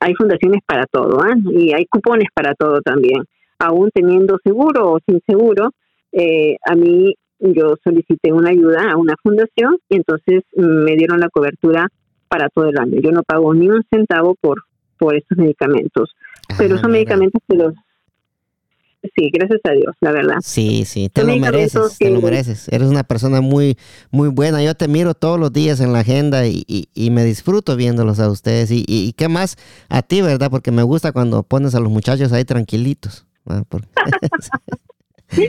hay 0.00 0.14
fundaciones 0.14 0.60
para 0.66 0.86
todo, 0.86 1.24
¿eh? 1.26 1.34
Y 1.52 1.72
hay 1.72 1.86
cupones 1.86 2.28
para 2.34 2.54
todo 2.54 2.80
también. 2.82 3.24
Aún 3.58 3.90
teniendo 3.92 4.38
seguro 4.42 4.92
o 4.92 4.98
sin 5.06 5.20
seguro, 5.26 5.70
eh, 6.12 6.56
a 6.66 6.74
mí 6.74 7.14
yo 7.40 7.74
solicité 7.82 8.32
una 8.32 8.50
ayuda 8.50 8.92
a 8.92 8.96
una 8.96 9.14
fundación 9.22 9.78
y 9.88 9.96
entonces 9.96 10.42
me 10.54 10.94
dieron 10.96 11.20
la 11.20 11.28
cobertura 11.28 11.88
para 12.28 12.48
todo 12.48 12.66
el 12.68 12.78
año. 12.78 13.00
Yo 13.02 13.10
no 13.10 13.22
pago 13.22 13.54
ni 13.54 13.68
un 13.68 13.82
centavo 13.90 14.36
por, 14.40 14.62
por 14.98 15.16
estos 15.16 15.38
medicamentos, 15.38 16.14
pero 16.58 16.78
son 16.78 16.92
medicamentos 16.92 17.40
que 17.48 17.56
los 17.56 17.74
sí, 19.02 19.30
gracias 19.32 19.60
a 19.64 19.72
Dios, 19.72 19.94
la 20.00 20.12
verdad. 20.12 20.36
Sí, 20.42 20.84
sí, 20.84 21.08
te 21.08 21.24
lo 21.24 21.36
mereces, 21.36 21.98
te 21.98 22.10
lo 22.10 22.20
mereces. 22.20 22.68
Eres 22.68 22.88
una 22.88 23.04
persona 23.04 23.40
muy, 23.40 23.76
muy 24.10 24.28
buena. 24.28 24.62
Yo 24.62 24.74
te 24.74 24.88
miro 24.88 25.14
todos 25.14 25.38
los 25.38 25.52
días 25.52 25.80
en 25.80 25.92
la 25.92 26.00
agenda 26.00 26.46
y, 26.46 26.64
y, 26.66 27.10
me 27.10 27.24
disfruto 27.24 27.76
viéndolos 27.76 28.20
a 28.20 28.30
ustedes. 28.30 28.70
Y, 28.70 28.84
y, 28.86 29.12
qué 29.14 29.28
más 29.28 29.56
a 29.88 30.02
ti, 30.02 30.22
¿verdad? 30.22 30.50
Porque 30.50 30.70
me 30.70 30.82
gusta 30.82 31.12
cuando 31.12 31.42
pones 31.42 31.74
a 31.74 31.80
los 31.80 31.90
muchachos 31.90 32.32
ahí 32.32 32.44
tranquilitos. 32.44 33.26
sí, 35.28 35.46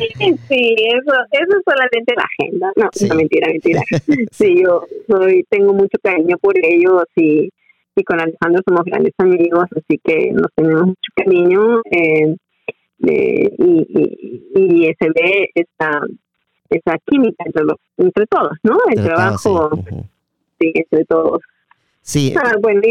sí, 0.48 0.76
eso, 0.88 1.14
eso 1.32 1.58
es 1.58 1.64
solamente 1.66 2.14
la 2.16 2.24
agenda. 2.24 2.72
No, 2.76 2.90
no 3.08 3.16
mentira, 3.16 3.48
mentira. 3.48 3.82
Sí, 4.32 4.62
yo 4.64 4.86
soy, 5.08 5.46
tengo 5.50 5.74
mucho 5.74 5.98
cariño 6.02 6.38
por 6.38 6.54
ellos 6.58 7.04
y, 7.16 7.50
y 7.96 8.04
con 8.04 8.20
Alejandro 8.20 8.62
somos 8.66 8.86
grandes 8.86 9.14
amigos, 9.18 9.66
así 9.76 10.00
que 10.04 10.32
nos 10.32 10.48
tenemos 10.56 10.88
mucho 10.88 11.12
cariño. 11.16 11.82
Eh, 11.92 12.36
eh, 13.08 13.50
y, 13.58 14.94
se 15.00 15.10
ve 15.10 15.50
esa, 15.56 16.02
esa 16.70 16.98
química 17.06 17.44
entre, 17.46 17.64
los, 17.64 17.78
entre 17.98 18.26
todos, 18.28 18.58
¿no? 18.64 18.78
El 18.94 19.04
trabajo, 19.04 19.72
sí. 20.60 20.72
entre 20.74 21.06
todos. 21.06 21.42
Sí. 22.02 22.34
Ah, 22.38 22.56
bueno, 22.62 22.82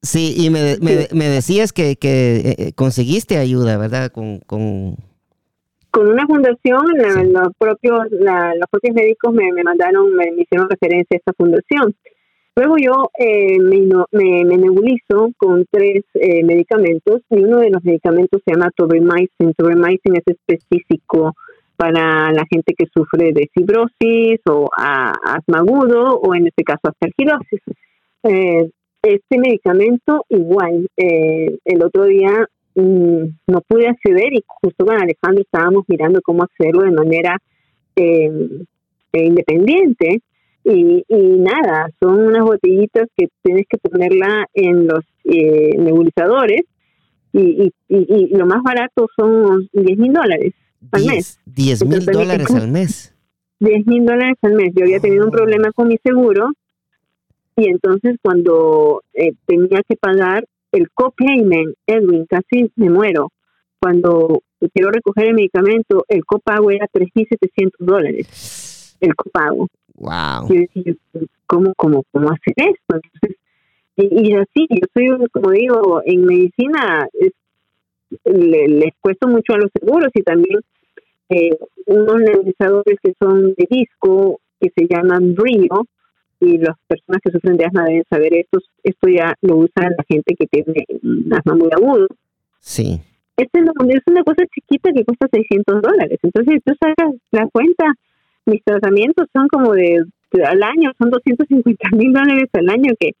Sí, 0.00 0.34
y 0.36 0.50
me, 0.50 0.76
me, 0.80 1.28
decías 1.28 1.72
que, 1.72 1.96
que 1.96 2.36
eh, 2.36 2.54
eh, 2.58 2.72
conseguiste 2.72 3.36
ayuda, 3.36 3.76
¿verdad? 3.78 4.12
Con, 4.12 4.38
con... 4.46 4.94
con 5.90 6.08
una 6.08 6.24
fundación, 6.24 6.86
los, 7.32 7.48
propios, 7.58 8.06
los 8.10 8.70
propios 8.70 8.94
médicos 8.94 9.34
me, 9.34 9.52
me 9.52 9.64
mandaron, 9.64 10.14
me, 10.14 10.26
hicieron 10.40 10.70
referencia 10.70 11.16
a 11.16 11.18
esta 11.18 11.32
fundación. 11.32 11.96
Luego 12.58 12.76
yo 12.76 13.10
eh, 13.16 13.56
me, 13.60 14.56
nebulizo 14.56 15.30
con 15.36 15.64
tres 15.70 16.02
medicamentos 16.42 17.22
y 17.30 17.44
uno 17.44 17.58
de 17.58 17.70
los 17.70 17.84
medicamentos 17.84 18.42
se 18.44 18.52
llama 18.52 18.72
Tobramycin. 18.74 19.54
Tobramycin 19.56 20.16
es 20.16 20.24
específico 20.26 21.34
para 21.78 22.32
la 22.32 22.44
gente 22.50 22.74
que 22.76 22.86
sufre 22.92 23.32
de 23.32 23.48
fibrosis 23.54 24.40
o 24.50 24.68
asma 24.74 25.58
agudo 25.58 26.18
o 26.18 26.34
en 26.34 26.48
este 26.48 26.64
caso 26.64 26.88
aspergilosis. 26.88 27.60
Eh, 28.24 28.68
este 29.00 29.38
medicamento 29.38 30.24
igual, 30.28 30.88
eh, 30.96 31.56
el 31.64 31.84
otro 31.84 32.06
día 32.06 32.48
mm, 32.74 33.22
no 33.46 33.60
pude 33.60 33.86
acceder 33.86 34.34
y 34.34 34.42
justo 34.44 34.84
con 34.84 34.96
Alejandro 34.96 35.42
estábamos 35.42 35.84
mirando 35.86 36.20
cómo 36.20 36.42
hacerlo 36.42 36.82
de 36.82 36.90
manera 36.90 37.38
eh, 37.94 38.28
independiente 39.12 40.20
y, 40.64 41.04
nada, 41.08 41.88
son 42.00 42.20
unas 42.20 42.44
botellitas 42.44 43.08
que 43.16 43.28
tienes 43.42 43.66
que 43.68 43.78
ponerla 43.78 44.46
en 44.52 44.86
los 44.86 45.04
eh, 45.24 45.76
nebulizadores 45.78 46.62
y, 47.32 47.72
y, 47.88 48.28
lo 48.36 48.46
más 48.46 48.62
barato 48.62 49.08
son 49.16 49.68
10 49.72 49.98
mil 49.98 50.12
dólares 50.12 50.54
al 50.92 51.06
mes. 51.06 51.40
10 51.46 51.86
mil 51.86 52.04
dólares 52.04 52.50
al 52.50 52.68
mes. 52.68 53.14
10 53.60 53.86
mil 53.86 54.04
dólares 54.04 54.36
al 54.42 54.54
mes. 54.54 54.72
Yo 54.74 54.84
había 54.84 55.00
tenido 55.00 55.24
un 55.24 55.30
oh. 55.30 55.32
problema 55.32 55.72
con 55.72 55.88
mi 55.88 55.98
seguro 56.02 56.50
y 57.56 57.68
entonces 57.68 58.16
cuando 58.22 59.02
eh, 59.14 59.32
tenía 59.46 59.82
que 59.88 59.96
pagar 59.96 60.46
el 60.72 60.90
copayment, 60.90 61.74
Edwin, 61.86 62.26
casi 62.26 62.70
me 62.76 62.90
muero. 62.90 63.32
Cuando 63.80 64.42
quiero 64.72 64.90
recoger 64.90 65.26
el 65.26 65.34
medicamento, 65.34 66.04
el 66.08 66.24
copago 66.24 66.70
era 66.70 66.86
3.700 66.92 67.70
dólares. 67.78 68.26
El 69.00 69.14
copago. 69.14 69.68
Wow. 69.94 70.46
Y 70.50 70.68
yo 70.84 70.94
¿cómo, 71.46 71.72
cómo, 71.76 72.04
cómo 72.12 72.30
hacer 72.30 72.54
esto? 72.56 73.00
y, 73.96 74.34
así, 74.34 74.66
yo 74.70 74.86
soy, 74.94 75.28
como 75.32 75.50
digo, 75.50 76.02
en 76.04 76.24
medicina 76.24 77.08
les 78.24 78.92
cuesta 79.00 79.26
mucho 79.26 79.54
a 79.54 79.58
los 79.58 79.70
seguros 79.78 80.10
y 80.14 80.22
también 80.22 80.60
eh, 81.30 81.50
unos 81.86 82.20
nebulizadores 82.20 82.98
que 83.02 83.12
son 83.20 83.54
de 83.54 83.66
disco, 83.68 84.40
que 84.60 84.70
se 84.74 84.86
llaman 84.88 85.34
Brio, 85.34 85.86
y 86.40 86.58
las 86.58 86.76
personas 86.86 87.20
que 87.22 87.32
sufren 87.32 87.56
de 87.56 87.64
asma 87.64 87.84
deben 87.84 88.04
saber 88.08 88.32
esto, 88.34 88.60
esto 88.82 89.08
ya 89.08 89.34
lo 89.42 89.56
usa 89.56 89.90
la 89.90 90.04
gente 90.08 90.34
que 90.36 90.46
tiene 90.46 90.86
asma 91.32 91.54
muy 91.56 91.68
agudo. 91.72 92.06
Sí. 92.60 93.00
Este 93.36 93.60
es 93.60 94.02
una 94.06 94.22
cosa 94.24 94.44
chiquita 94.52 94.90
que 94.92 95.04
cuesta 95.04 95.28
600 95.30 95.82
dólares. 95.82 96.18
Entonces, 96.22 96.60
tú 96.64 96.74
sacas 96.80 97.14
la 97.30 97.46
cuenta, 97.48 97.84
mis 98.48 98.62
tratamientos 98.64 99.26
son 99.32 99.48
como 99.48 99.72
de, 99.72 100.04
al 100.44 100.62
año, 100.62 100.92
son 100.98 101.10
250 101.10 101.88
mil 101.96 102.12
dólares 102.12 102.48
al 102.52 102.68
año 102.68 102.92
que, 102.98 103.12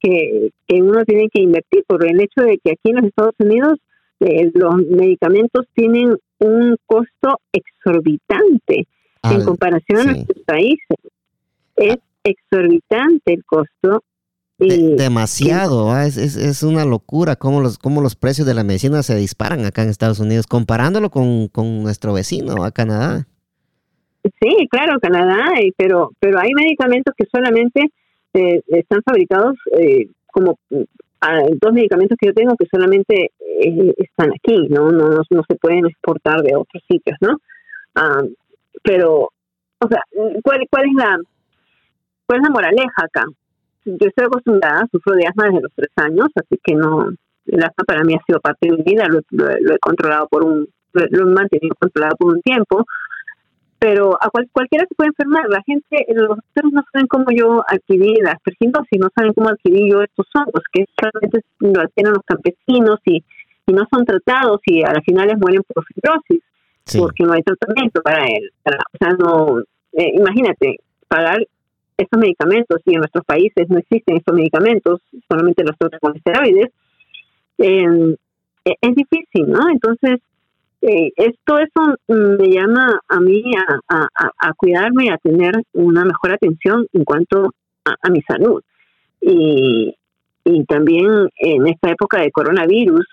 que, 0.00 0.50
que, 0.66 0.82
uno 0.82 1.04
tiene 1.04 1.28
que 1.32 1.42
invertir 1.42 1.84
por 1.86 2.06
el 2.06 2.20
hecho 2.20 2.42
de 2.42 2.58
que 2.58 2.72
aquí 2.72 2.90
en 2.90 2.96
los 2.96 3.04
Estados 3.06 3.34
Unidos 3.38 3.78
eh, 4.20 4.50
los 4.54 4.76
medicamentos 4.76 5.66
tienen 5.74 6.16
un 6.38 6.76
costo 6.86 7.40
exorbitante 7.52 8.86
en 9.22 9.44
comparación 9.44 10.00
a 10.00 10.04
nuestros 10.04 10.42
países. 10.44 10.96
Es 11.76 11.96
exorbitante 12.24 13.34
el 13.34 13.44
costo. 13.44 14.02
demasiado, 14.58 15.96
es, 16.00 16.16
es, 16.16 16.62
una 16.64 16.84
locura 16.84 17.36
cómo 17.36 17.60
los, 17.60 17.78
cómo 17.78 18.00
los 18.00 18.16
precios 18.16 18.46
de 18.46 18.54
la 18.54 18.64
medicina 18.64 19.02
se 19.04 19.14
disparan 19.14 19.64
acá 19.64 19.82
en 19.82 19.88
Estados 19.88 20.18
Unidos, 20.18 20.46
comparándolo 20.46 21.10
con, 21.10 21.50
nuestro 21.82 22.12
vecino, 22.12 22.64
a 22.64 22.72
Canadá. 22.72 23.26
Sí, 24.22 24.68
claro, 24.70 24.98
Canadá, 25.00 25.46
pero, 25.76 26.10
pero 26.18 26.38
hay 26.38 26.50
medicamentos 26.54 27.14
que 27.16 27.26
solamente 27.32 27.90
eh, 28.34 28.62
están 28.68 29.02
fabricados 29.02 29.56
eh, 29.78 30.08
como 30.26 30.58
dos 31.60 31.72
medicamentos 31.72 32.16
que 32.20 32.28
yo 32.28 32.34
tengo 32.34 32.54
que 32.56 32.66
solamente 32.70 33.32
eh, 33.40 33.94
están 33.96 34.30
aquí, 34.30 34.68
¿no? 34.68 34.90
No, 34.92 35.08
no 35.08 35.42
se 35.48 35.56
pueden 35.56 35.86
exportar 35.86 36.42
de 36.42 36.54
otros 36.54 36.82
sitios, 36.88 37.16
¿no? 37.20 37.38
Ah, 37.94 38.22
pero, 38.82 39.30
o 39.80 39.88
sea, 39.88 40.00
¿cuál, 40.42 40.66
¿cuál 40.70 40.84
es 40.86 40.94
la 40.94 41.18
pues 42.26 42.40
la 42.42 42.50
moraleja 42.50 43.04
acá? 43.04 43.24
Yo 43.84 44.06
estoy 44.06 44.26
acostumbrada, 44.26 44.86
sufro 44.92 45.14
de 45.14 45.26
asma 45.26 45.46
desde 45.46 45.62
los 45.62 45.72
tres 45.74 45.90
años, 45.96 46.28
así 46.34 46.60
que 46.62 46.74
no, 46.74 47.08
el 47.46 47.62
asma 47.62 47.84
para 47.86 48.04
mí 48.04 48.14
ha 48.14 48.24
sido 48.26 48.38
parte 48.40 48.68
de 48.68 48.76
mi 48.76 48.82
vida, 48.82 49.06
lo, 49.08 49.50
he 49.50 49.78
controlado 49.78 50.28
por 50.28 50.44
un, 50.44 50.68
lo, 50.92 51.02
he 51.02 51.24
mantenido 51.24 51.74
controlado 51.80 52.16
por 52.16 52.34
un 52.34 52.42
tiempo, 52.42 52.84
pero 53.78 54.18
a 54.20 54.30
cualquiera 54.30 54.86
se 54.88 54.94
puede 54.94 55.08
enfermar. 55.08 55.48
La 55.48 55.62
gente, 55.62 56.04
los 56.14 56.28
doctores 56.28 56.72
no 56.72 56.82
saben 56.92 57.06
cómo 57.06 57.26
yo 57.30 57.62
adquirí 57.68 58.16
la 58.20 58.32
aspergillosis, 58.32 58.98
no 58.98 59.08
saben 59.14 59.32
cómo 59.34 59.48
adquirí 59.50 59.90
yo 59.90 60.02
estos 60.02 60.26
hongos, 60.34 60.64
que 60.72 60.84
solamente 61.00 61.40
lo 61.60 61.80
adquieren 61.80 62.12
los 62.12 62.24
campesinos 62.24 62.98
y, 63.04 63.22
y 63.66 63.72
no 63.72 63.86
son 63.92 64.04
tratados 64.04 64.60
y 64.66 64.82
a 64.82 64.92
las 64.92 65.04
finales 65.04 65.38
mueren 65.38 65.62
por 65.62 65.84
fibrosis, 65.84 66.42
porque 66.98 67.24
no 67.24 67.32
hay 67.32 67.42
tratamiento 67.42 68.02
para 68.02 68.24
él. 68.24 68.50
o 68.64 68.98
sea, 68.98 69.12
no, 69.12 69.60
eh, 69.92 70.12
imagínate, 70.14 70.78
pagar 71.06 71.46
estos 71.96 72.20
medicamentos 72.20 72.80
y 72.84 72.94
en 72.94 73.00
nuestros 73.00 73.24
países 73.24 73.68
no 73.68 73.78
existen 73.78 74.16
estos 74.16 74.34
medicamentos, 74.34 75.00
solamente 75.28 75.64
los 75.64 75.76
tratan 75.76 76.00
con 76.00 76.16
esteroides, 76.16 76.70
em, 77.58 78.16
e, 78.64 78.74
es 78.80 78.94
difícil, 78.94 79.48
¿no? 79.48 79.68
Entonces, 79.70 80.20
eh, 80.80 81.10
esto 81.16 81.58
eso 81.58 81.96
me 82.08 82.48
llama 82.50 83.00
a 83.08 83.20
mí 83.20 83.42
a, 83.88 84.08
a, 84.14 84.52
cuidarme 84.54 85.06
y 85.06 85.08
a 85.08 85.18
tener 85.18 85.52
una 85.72 86.04
mejor 86.04 86.32
atención 86.32 86.86
en 86.92 87.04
cuanto 87.04 87.52
a, 87.84 88.10
mi 88.10 88.22
salud. 88.22 88.62
Y, 89.20 89.94
y 90.44 90.64
también 90.64 91.28
en 91.36 91.66
esta 91.66 91.90
época 91.90 92.20
de 92.20 92.30
coronavirus, 92.30 93.06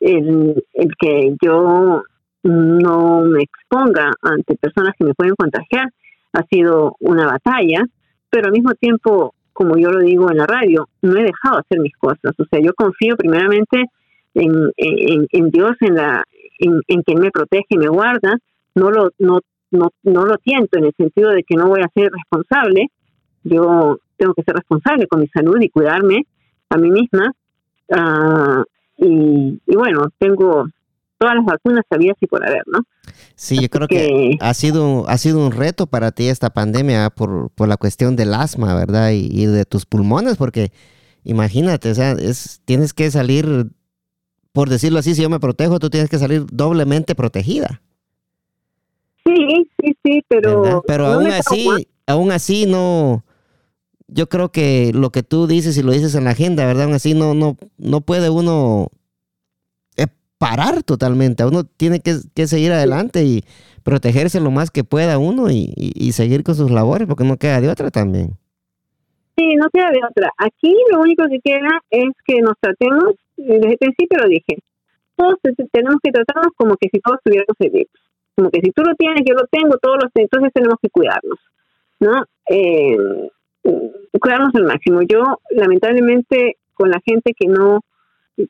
el, 0.00 0.64
el 0.72 0.96
que 0.98 1.34
yo 1.42 2.04
no 2.42 3.20
me 3.22 3.42
exponga 3.42 4.12
ante 4.22 4.56
personas 4.56 4.94
que 4.98 5.04
me 5.04 5.14
pueden 5.14 5.34
contagiar 5.34 5.90
ha 6.32 6.42
sido 6.44 6.96
una 7.00 7.26
batalla 7.26 7.84
pero 8.30 8.46
al 8.46 8.52
mismo 8.52 8.74
tiempo, 8.74 9.34
como 9.52 9.76
yo 9.76 9.90
lo 9.90 10.00
digo 10.00 10.30
en 10.30 10.38
la 10.38 10.46
radio, 10.46 10.88
no 11.02 11.18
he 11.18 11.24
dejado 11.24 11.56
de 11.56 11.60
hacer 11.60 11.80
mis 11.80 11.96
cosas. 11.96 12.32
O 12.38 12.44
sea, 12.48 12.60
yo 12.60 12.72
confío 12.74 13.16
primeramente 13.16 13.86
en, 14.34 14.72
en, 14.76 15.50
Dios, 15.50 15.72
en, 15.80 15.96
la, 15.96 16.24
en, 16.60 16.80
en 16.86 17.02
quien 17.02 17.20
me 17.20 17.30
protege 17.30 17.66
y 17.70 17.78
me 17.78 17.88
guarda. 17.88 18.38
No 18.74 18.90
lo, 18.90 19.10
no, 19.18 19.40
no, 19.70 19.90
no 20.02 20.24
lo 20.24 20.38
tiento 20.38 20.78
en 20.78 20.86
el 20.86 20.94
sentido 20.96 21.30
de 21.30 21.42
que 21.42 21.56
no 21.56 21.68
voy 21.68 21.80
a 21.80 21.90
ser 21.92 22.10
responsable. 22.12 22.88
Yo 23.42 23.98
tengo 24.16 24.34
que 24.34 24.42
ser 24.42 24.54
responsable 24.54 25.06
con 25.06 25.20
mi 25.20 25.28
salud 25.28 25.58
y 25.60 25.70
cuidarme 25.70 26.26
a 26.68 26.76
mí 26.76 26.90
misma. 26.90 27.32
Uh, 27.88 28.62
y, 28.98 29.60
y 29.66 29.76
bueno, 29.76 30.04
tengo 30.18 30.66
todas 31.20 31.34
las 31.34 31.44
vacunas 31.44 31.84
había 31.90 32.14
y 32.18 32.26
por 32.26 32.44
haber, 32.46 32.62
¿no? 32.66 32.80
Sí, 33.34 33.60
yo 33.60 33.68
creo 33.68 33.86
que, 33.86 34.38
ha 34.40 34.54
sido 34.54 35.06
ha 35.06 35.18
sido 35.18 35.44
un 35.44 35.52
reto 35.52 35.86
para 35.86 36.12
ti 36.12 36.28
esta 36.28 36.50
pandemia 36.50 37.10
por, 37.10 37.50
por 37.50 37.68
la 37.68 37.76
cuestión 37.76 38.16
del 38.16 38.32
asma, 38.32 38.74
¿verdad? 38.74 39.10
Y, 39.12 39.44
de 39.44 39.66
tus 39.66 39.84
pulmones, 39.84 40.36
porque 40.36 40.72
imagínate, 41.22 41.90
o 41.90 41.94
sea, 41.94 42.12
es, 42.12 42.62
tienes 42.64 42.94
que 42.94 43.10
salir, 43.10 43.66
por 44.52 44.68
decirlo 44.68 44.98
así, 44.98 45.14
si 45.14 45.22
yo 45.22 45.30
me 45.30 45.40
protejo, 45.40 45.78
tú 45.78 45.90
tienes 45.90 46.10
que 46.10 46.18
salir 46.18 46.44
doblemente 46.50 47.14
protegida. 47.14 47.80
Sí, 49.24 49.68
sí, 49.80 49.96
sí, 50.04 50.24
pero... 50.28 50.82
Pero 50.86 51.06
aún 51.06 51.26
así, 51.28 51.88
aún 52.06 52.32
así 52.32 52.66
no... 52.66 53.24
Yo 54.08 54.28
creo 54.28 54.50
que 54.50 54.90
lo 54.92 55.10
que 55.10 55.22
tú 55.22 55.46
dices 55.46 55.76
y 55.76 55.82
lo 55.82 55.92
dices 55.92 56.16
en 56.16 56.24
la 56.24 56.30
agenda, 56.30 56.66
¿verdad? 56.66 56.84
Aún 56.84 56.94
así 56.94 57.14
no, 57.14 57.34
no, 57.34 57.56
no 57.78 58.00
puede 58.00 58.28
uno 58.28 58.90
parar 60.40 60.82
totalmente. 60.82 61.44
Uno 61.44 61.64
tiene 61.64 62.00
que, 62.00 62.46
seguir 62.46 62.72
adelante 62.72 63.22
y 63.24 63.44
protegerse 63.84 64.40
lo 64.40 64.50
más 64.50 64.70
que 64.70 64.84
pueda 64.84 65.18
uno 65.18 65.50
y, 65.50 66.12
seguir 66.12 66.42
con 66.42 66.54
sus 66.54 66.70
labores 66.70 67.06
porque 67.06 67.24
no 67.24 67.36
queda 67.36 67.60
de 67.60 67.68
otra 67.68 67.90
también. 67.90 68.30
Sí, 69.36 69.54
no 69.56 69.68
queda 69.70 69.90
de 69.90 70.00
otra. 70.02 70.30
Aquí 70.38 70.74
lo 70.92 71.00
único 71.00 71.24
que 71.28 71.40
queda 71.40 71.68
es 71.90 72.08
que 72.24 72.40
nos 72.40 72.54
tratemos, 72.58 73.14
desde 73.46 73.72
el 73.72 73.78
principio 73.78 74.18
lo 74.18 74.28
dije, 74.28 74.58
todos 75.16 75.36
tenemos 75.72 75.96
que 76.02 76.12
tratarnos 76.12 76.52
como 76.56 76.76
que 76.76 76.88
si 76.90 77.00
todos 77.00 77.18
tuviéramos 77.24 77.56
el. 77.58 77.86
Como 78.34 78.50
que 78.50 78.60
si 78.62 78.70
tú 78.70 78.82
lo 78.82 78.94
tienes, 78.94 79.22
yo 79.26 79.34
lo 79.34 79.46
tengo, 79.50 79.76
todos 79.78 79.98
los 80.02 80.10
entonces 80.14 80.52
tenemos 80.54 80.76
que 80.80 80.88
cuidarnos, 80.88 81.38
¿no? 81.98 82.24
Eh, 82.48 82.96
cuidarnos 84.18 84.54
al 84.54 84.64
máximo. 84.64 85.02
Yo, 85.02 85.40
lamentablemente, 85.50 86.56
con 86.74 86.90
la 86.90 87.00
gente 87.04 87.34
que 87.38 87.46
no 87.46 87.80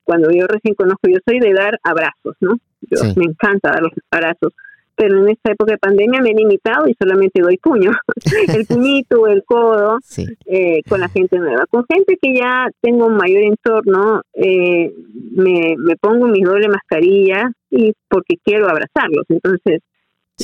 cuando 0.04 0.30
yo 0.30 0.46
recién 0.46 0.74
conozco, 0.74 1.08
yo 1.08 1.18
soy 1.24 1.40
de 1.40 1.52
dar 1.52 1.78
abrazos, 1.82 2.36
¿no? 2.40 2.56
Yo, 2.82 3.02
Me 3.16 3.24
encanta 3.24 3.70
dar 3.70 3.82
los 3.82 3.92
abrazos, 4.10 4.52
pero 5.00 5.18
en 5.18 5.30
esta 5.30 5.52
época 5.52 5.72
de 5.72 5.78
pandemia 5.78 6.20
me 6.20 6.32
he 6.32 6.34
limitado 6.34 6.86
y 6.86 6.92
solamente 6.92 7.40
doy 7.40 7.56
puño, 7.56 7.90
el 8.54 8.66
puñito, 8.66 9.26
el 9.28 9.42
codo, 9.44 9.98
eh, 10.44 10.82
con 10.86 11.00
la 11.00 11.08
gente 11.08 11.38
nueva. 11.38 11.64
Con 11.70 11.86
gente 11.90 12.18
que 12.20 12.34
ya 12.34 12.68
tengo 12.82 13.06
un 13.06 13.16
mayor 13.16 13.44
entorno, 13.44 14.20
eh, 14.34 14.92
me, 15.32 15.74
me 15.78 15.96
pongo 15.96 16.26
mi 16.26 16.42
doble 16.42 16.68
mascarilla 16.68 17.50
y 17.70 17.94
porque 18.10 18.36
quiero 18.44 18.68
abrazarlos. 18.68 19.24
Entonces, 19.30 19.80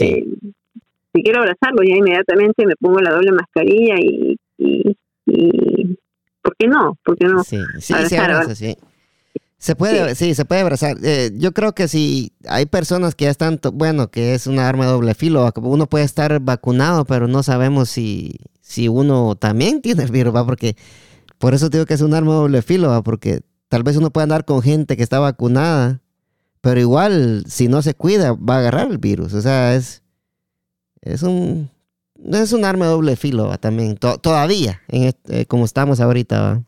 eh, 0.00 0.24
si 1.12 1.22
quiero 1.22 1.40
abrazarlos, 1.40 1.84
ya 1.86 1.96
inmediatamente 1.96 2.64
me 2.64 2.76
pongo 2.76 3.00
la 3.00 3.10
doble 3.10 3.32
mascarilla 3.32 3.96
y, 4.00 4.38
y, 4.56 4.96
y 5.26 5.98
¿por 6.40 6.56
qué 6.56 6.66
no? 6.66 6.96
¿Por 7.04 7.18
qué 7.18 7.26
no? 7.26 7.44
Sí, 7.44 7.58
sí, 7.80 7.92
sí. 8.54 8.74
Se 9.58 9.74
puede, 9.74 10.14
sí. 10.14 10.34
se 10.34 10.44
puede 10.44 10.60
abrazar. 10.60 10.98
Eh, 11.02 11.30
yo 11.34 11.52
creo 11.52 11.74
que 11.74 11.88
si 11.88 12.32
hay 12.46 12.66
personas 12.66 13.14
que 13.14 13.24
ya 13.24 13.30
están, 13.30 13.58
bueno, 13.72 14.10
que 14.10 14.34
es 14.34 14.46
una 14.46 14.68
arma 14.68 14.84
de 14.84 14.92
doble 14.92 15.14
filo, 15.14 15.50
uno 15.56 15.86
puede 15.88 16.04
estar 16.04 16.38
vacunado, 16.40 17.04
pero 17.06 17.26
no 17.26 17.42
sabemos 17.42 17.88
si, 17.88 18.36
si 18.60 18.88
uno 18.88 19.34
también 19.36 19.80
tiene 19.82 20.02
el 20.02 20.10
virus, 20.10 20.34
¿va? 20.34 20.44
Porque 20.44 20.76
por 21.38 21.54
eso 21.54 21.68
digo 21.68 21.86
que 21.86 21.94
es 21.94 22.02
un 22.02 22.14
arma 22.14 22.32
de 22.32 22.38
doble 22.38 22.62
filo, 22.62 22.88
¿va? 22.88 23.02
Porque 23.02 23.40
tal 23.68 23.82
vez 23.82 23.96
uno 23.96 24.10
puede 24.10 24.24
andar 24.24 24.44
con 24.44 24.62
gente 24.62 24.96
que 24.96 25.02
está 25.02 25.18
vacunada, 25.18 26.00
pero 26.60 26.80
igual, 26.80 27.44
si 27.48 27.68
no 27.68 27.80
se 27.80 27.94
cuida, 27.94 28.34
va 28.34 28.56
a 28.56 28.58
agarrar 28.58 28.90
el 28.90 28.98
virus. 28.98 29.32
O 29.32 29.40
sea, 29.40 29.74
es, 29.74 30.02
es 31.00 31.22
un, 31.22 31.70
es 32.32 32.52
un 32.52 32.64
arma 32.64 32.86
de 32.86 32.90
doble 32.90 33.16
filo 33.16 33.48
¿va? 33.48 33.56
también, 33.58 33.96
todavía, 33.96 34.82
en 34.88 35.14
eh, 35.28 35.46
como 35.46 35.64
estamos 35.64 36.00
ahorita, 36.00 36.40
¿va? 36.40 36.62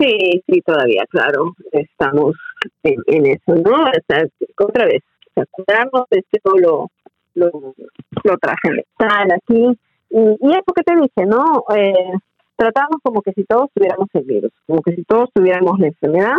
Sí, 0.00 0.42
sí, 0.46 0.62
todavía, 0.62 1.04
claro, 1.10 1.54
estamos 1.72 2.34
en, 2.82 3.26
eso, 3.26 3.54
¿no? 3.54 3.84
O 3.84 3.90
sea, 4.08 4.24
otra 4.58 4.86
vez, 4.86 5.02
o 5.34 5.44
cuidarnos, 5.50 6.06
este 6.10 6.40
lo, 6.44 6.90
lo, 7.34 7.74
lo 8.24 8.32
estar 8.32 9.32
aquí. 9.34 9.78
Y, 10.08 10.18
y 10.18 10.50
eso 10.52 10.72
que 10.74 10.82
te 10.82 10.94
dije, 10.96 11.26
¿no? 11.26 11.64
Eh, 11.76 12.12
tratamos 12.56 13.00
como 13.02 13.20
que 13.20 13.32
si 13.32 13.44
todos 13.44 13.68
tuviéramos 13.74 14.08
el 14.14 14.24
virus, 14.24 14.52
como 14.66 14.80
que 14.80 14.94
si 14.94 15.04
todos 15.04 15.28
tuviéramos 15.34 15.78
la 15.78 15.88
enfermedad. 15.88 16.36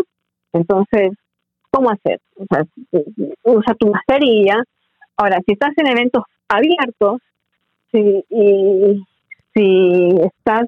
Entonces, 0.54 1.12
¿cómo 1.70 1.92
hacer? 1.92 2.20
O 2.38 2.46
sea, 2.50 2.66
usa 3.44 3.76
tu 3.76 3.92
mascarilla. 3.92 4.64
Ahora, 5.18 5.40
si 5.46 5.54
estás 5.54 5.72
en 5.78 5.88
eventos 5.88 6.24
abiertos, 6.50 7.22
si, 7.92 8.26
y 8.30 9.04
si 9.54 10.10
estás 10.22 10.68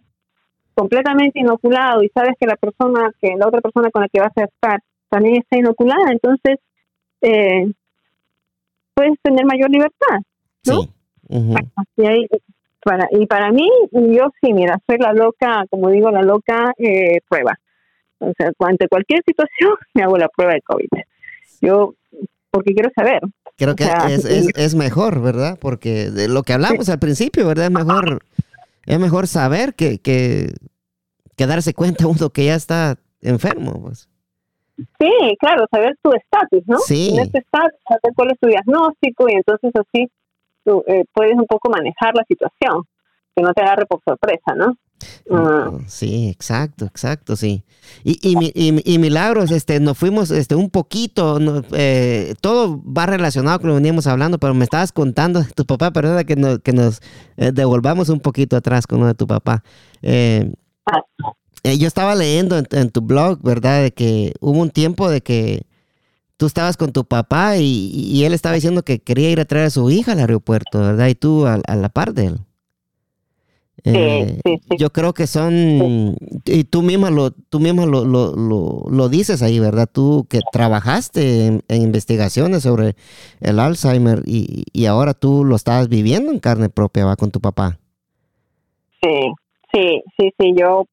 completamente 0.74 1.40
inoculado 1.40 2.04
y 2.04 2.10
sabes 2.10 2.36
que 2.40 2.48
la 2.48 2.56
persona, 2.56 3.12
que 3.22 3.36
la 3.38 3.48
otra 3.48 3.62
persona 3.62 3.90
con 3.92 4.02
la 4.02 4.10
que 4.10 4.20
vas 4.20 4.36
a 4.36 4.44
estar 4.46 4.80
también 5.10 5.38
está 5.38 5.58
inoculada, 5.58 6.12
entonces 6.12 6.60
eh, 7.22 7.72
puedes 8.94 9.14
tener 9.22 9.46
mayor 9.46 9.70
libertad, 9.70 10.20
¿no? 10.68 10.82
y, 11.30 12.28
para, 12.84 13.08
y 13.12 13.26
para 13.28 13.52
mí, 13.52 13.70
yo 13.92 14.32
sí, 14.42 14.54
mira, 14.54 14.78
soy 14.88 14.98
la 14.98 15.14
loca, 15.14 15.66
como 15.70 15.90
digo, 15.90 16.12
la 16.12 16.22
loca 16.22 16.74
eh, 16.78 17.20
prueba. 17.30 17.58
O 18.20 18.32
sea, 18.38 18.52
ante 18.60 18.88
cualquier 18.88 19.22
situación 19.26 19.76
me 19.94 20.04
hago 20.04 20.18
la 20.18 20.30
prueba 20.30 20.54
de 20.54 20.62
COVID. 20.62 20.88
Yo, 21.62 21.96
porque 22.52 22.74
quiero 22.74 22.90
saber. 22.96 23.22
Creo 23.56 23.76
que 23.76 23.84
es, 23.84 24.26
es, 24.26 24.50
es, 24.56 24.76
mejor, 24.76 25.22
¿verdad? 25.22 25.58
Porque 25.62 26.10
de 26.10 26.28
lo 26.28 26.44
que 26.44 26.54
hablamos 26.54 26.90
al 26.90 27.00
principio, 27.00 27.48
¿verdad? 27.48 27.66
Es 27.66 27.72
mejor 27.72 28.24
es 28.86 29.00
mejor 29.00 29.28
saber 29.28 29.76
que, 29.76 30.00
que, 30.00 30.54
darse 31.38 31.74
cuenta 31.74 32.08
uno 32.08 32.30
que 32.30 32.46
ya 32.46 32.56
está 32.56 32.98
enfermo. 33.22 33.82
Pues. 33.82 34.10
Sí, 34.78 35.38
claro, 35.40 35.66
saber 35.70 35.98
tu 36.02 36.12
estatus, 36.14 36.64
¿no? 36.68 36.78
Sí. 36.80 37.12
En 37.14 37.24
este 37.24 37.40
estatus, 37.40 37.80
saber 37.88 38.14
cuál 38.16 38.32
es 38.32 38.40
tu 38.40 38.48
diagnóstico 38.48 39.28
y 39.30 39.34
entonces 39.34 39.72
así 39.76 40.10
tú, 40.64 40.84
eh, 40.88 41.04
puedes 41.14 41.36
un 41.36 41.46
poco 41.46 41.70
manejar 41.70 42.16
la 42.16 42.24
situación, 42.26 42.84
que 43.36 43.44
no 43.44 43.54
te 43.54 43.62
agarre 43.62 43.86
por 43.86 44.02
sorpresa, 44.06 44.56
¿no? 44.56 44.78
Ah. 45.30 45.72
Sí, 45.88 46.30
exacto, 46.30 46.86
exacto, 46.86 47.36
sí. 47.36 47.64
Y, 48.04 48.20
y, 48.24 48.98
milagros, 48.98 49.52
este, 49.52 49.80
nos 49.80 49.98
fuimos 49.98 50.32
este, 50.32 50.56
un 50.56 50.70
poquito, 50.70 51.40
eh, 51.74 52.34
todo 52.42 52.82
va 52.84 53.06
relacionado 53.06 53.60
con 53.60 53.70
lo 53.70 53.76
que 53.76 53.82
veníamos 53.82 54.08
hablando, 54.08 54.40
pero 54.40 54.54
me 54.54 54.64
estabas 54.64 54.92
contando 54.92 55.44
tu 55.56 55.66
papá, 55.66 55.92
perdona 55.92 56.24
que, 56.24 56.60
que 56.64 56.74
nos 56.74 57.02
eh, 57.38 57.52
devolvamos 57.54 58.10
un 58.10 58.20
poquito 58.20 58.58
atrás 58.58 58.88
con 58.88 59.00
lo 59.00 59.08
de 59.08 59.16
tu 59.16 59.28
papá. 59.28 59.64
Eh, 60.02 60.54
ah. 60.86 61.02
yo 61.64 61.88
estaba 61.88 62.16
leyendo 62.16 62.58
en, 62.58 62.90
tu 62.90 63.02
blog, 63.02 63.42
¿verdad? 63.42 63.84
De 63.84 63.92
que 63.92 64.34
hubo 64.40 64.60
un 64.60 64.70
tiempo 64.70 65.10
de 65.10 65.22
que 65.22 65.66
tú 66.38 66.46
estabas 66.46 66.78
con 66.78 66.92
tu 66.92 67.06
papá 67.06 67.58
y, 67.58 68.24
él 68.26 68.34
estaba 68.34 68.56
diciendo 68.56 68.84
que 68.84 69.00
quería 69.00 69.30
ir 69.30 69.40
a 69.40 69.46
traer 69.46 69.68
a 69.68 69.70
su 69.70 69.90
hija 69.90 70.14
al 70.14 70.20
aeropuerto, 70.20 70.80
¿verdad? 70.80 71.08
Y 71.08 71.16
tú 71.16 71.46
a 71.46 71.76
la 71.76 71.90
par 71.90 72.14
de 72.14 72.28
él. 72.28 72.40
Eh, 73.86 74.40
yo 74.78 74.92
creo 74.92 75.14
que 75.14 75.28
son, 75.28 76.16
y 76.46 76.64
tú 76.64 76.82
misma 76.82 77.10
lo, 77.10 77.32
tú 77.32 77.60
misma 77.60 77.86
lo, 77.86 78.06
lo, 78.06 78.34
lo, 78.90 79.10
dices 79.10 79.42
ahí, 79.42 79.60
¿verdad? 79.60 79.90
Tú 79.92 80.26
que 80.30 80.40
trabajaste 80.54 81.48
en, 81.48 81.64
investigaciones 81.70 82.64
sobre 82.64 82.96
el 83.42 83.60
Alzheimer 83.60 84.22
y, 84.26 84.64
y, 84.72 84.86
ahora 84.86 85.14
tú 85.14 85.44
lo 85.44 85.58
estás 85.58 85.90
viviendo 85.90 86.32
en 86.32 86.40
carne 86.40 86.70
propia, 86.70 87.06
¿va? 87.06 87.18
Con 87.18 87.32
tu 87.32 87.42
papá. 87.42 87.78
Sí, 89.02 89.34
sí, 89.74 90.04
sí, 90.18 90.32
sí, 90.40 90.54
yo 90.56 90.86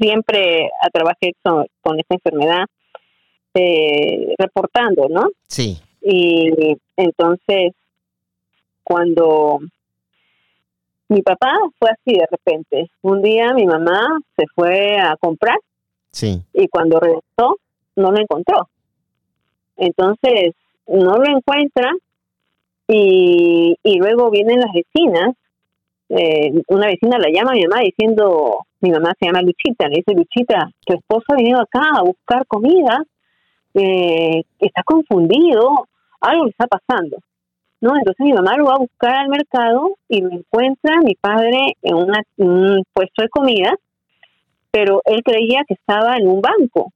siempre 0.00 0.70
trabajé 0.92 1.34
con, 1.44 1.64
con 1.80 2.00
esta 2.00 2.16
enfermedad 2.16 2.64
eh, 3.54 4.34
reportando, 4.36 5.08
¿no? 5.08 5.28
Sí. 5.46 5.78
Y 6.02 6.76
entonces, 6.96 7.72
cuando 8.82 9.60
mi 11.08 11.22
papá 11.22 11.52
fue 11.78 11.90
así 11.90 12.18
de 12.18 12.26
repente. 12.30 12.90
Un 13.02 13.22
día 13.22 13.52
mi 13.54 13.66
mamá 13.66 14.18
se 14.36 14.44
fue 14.54 14.98
a 14.98 15.16
comprar 15.16 15.58
sí. 16.12 16.42
y 16.52 16.68
cuando 16.68 17.00
regresó 17.00 17.56
no 17.96 18.12
lo 18.12 18.18
encontró. 18.18 18.68
Entonces 19.76 20.54
no 20.86 21.16
lo 21.16 21.24
encuentra 21.24 21.92
y, 22.86 23.76
y 23.82 23.98
luego 23.98 24.30
vienen 24.30 24.60
las 24.60 24.72
vecinas. 24.72 25.34
Eh, 26.10 26.62
una 26.68 26.86
vecina 26.86 27.18
la 27.18 27.28
llama 27.30 27.52
a 27.52 27.54
mi 27.54 27.66
mamá 27.66 27.82
diciendo, 27.82 28.66
mi 28.80 28.90
mamá 28.90 29.12
se 29.18 29.26
llama 29.26 29.42
Luchita, 29.42 29.88
le 29.88 29.96
dice, 29.96 30.14
Luchita, 30.14 30.70
tu 30.84 30.94
esposo 30.94 31.24
ha 31.28 31.36
venido 31.36 31.60
acá 31.60 31.82
a 31.96 32.02
buscar 32.02 32.46
comida, 32.46 33.04
eh, 33.74 34.42
está 34.58 34.82
confundido, 34.84 35.86
algo 36.20 36.44
le 36.44 36.50
está 36.50 36.66
pasando. 36.66 37.18
¿No? 37.80 37.96
Entonces 37.96 38.24
mi 38.24 38.32
mamá 38.32 38.56
lo 38.56 38.64
va 38.64 38.74
a 38.74 38.78
buscar 38.78 39.14
al 39.14 39.28
mercado 39.28 39.96
y 40.08 40.20
lo 40.20 40.30
encuentra 40.30 41.00
mi 41.02 41.14
padre 41.14 41.76
en, 41.82 41.94
un 41.94 42.84
puesto 42.92 43.22
de 43.22 43.28
comida, 43.28 43.74
pero 44.70 45.02
él 45.04 45.22
creía 45.24 45.62
que 45.66 45.74
estaba 45.74 46.16
en 46.16 46.28
un 46.28 46.40
banco. 46.40 46.92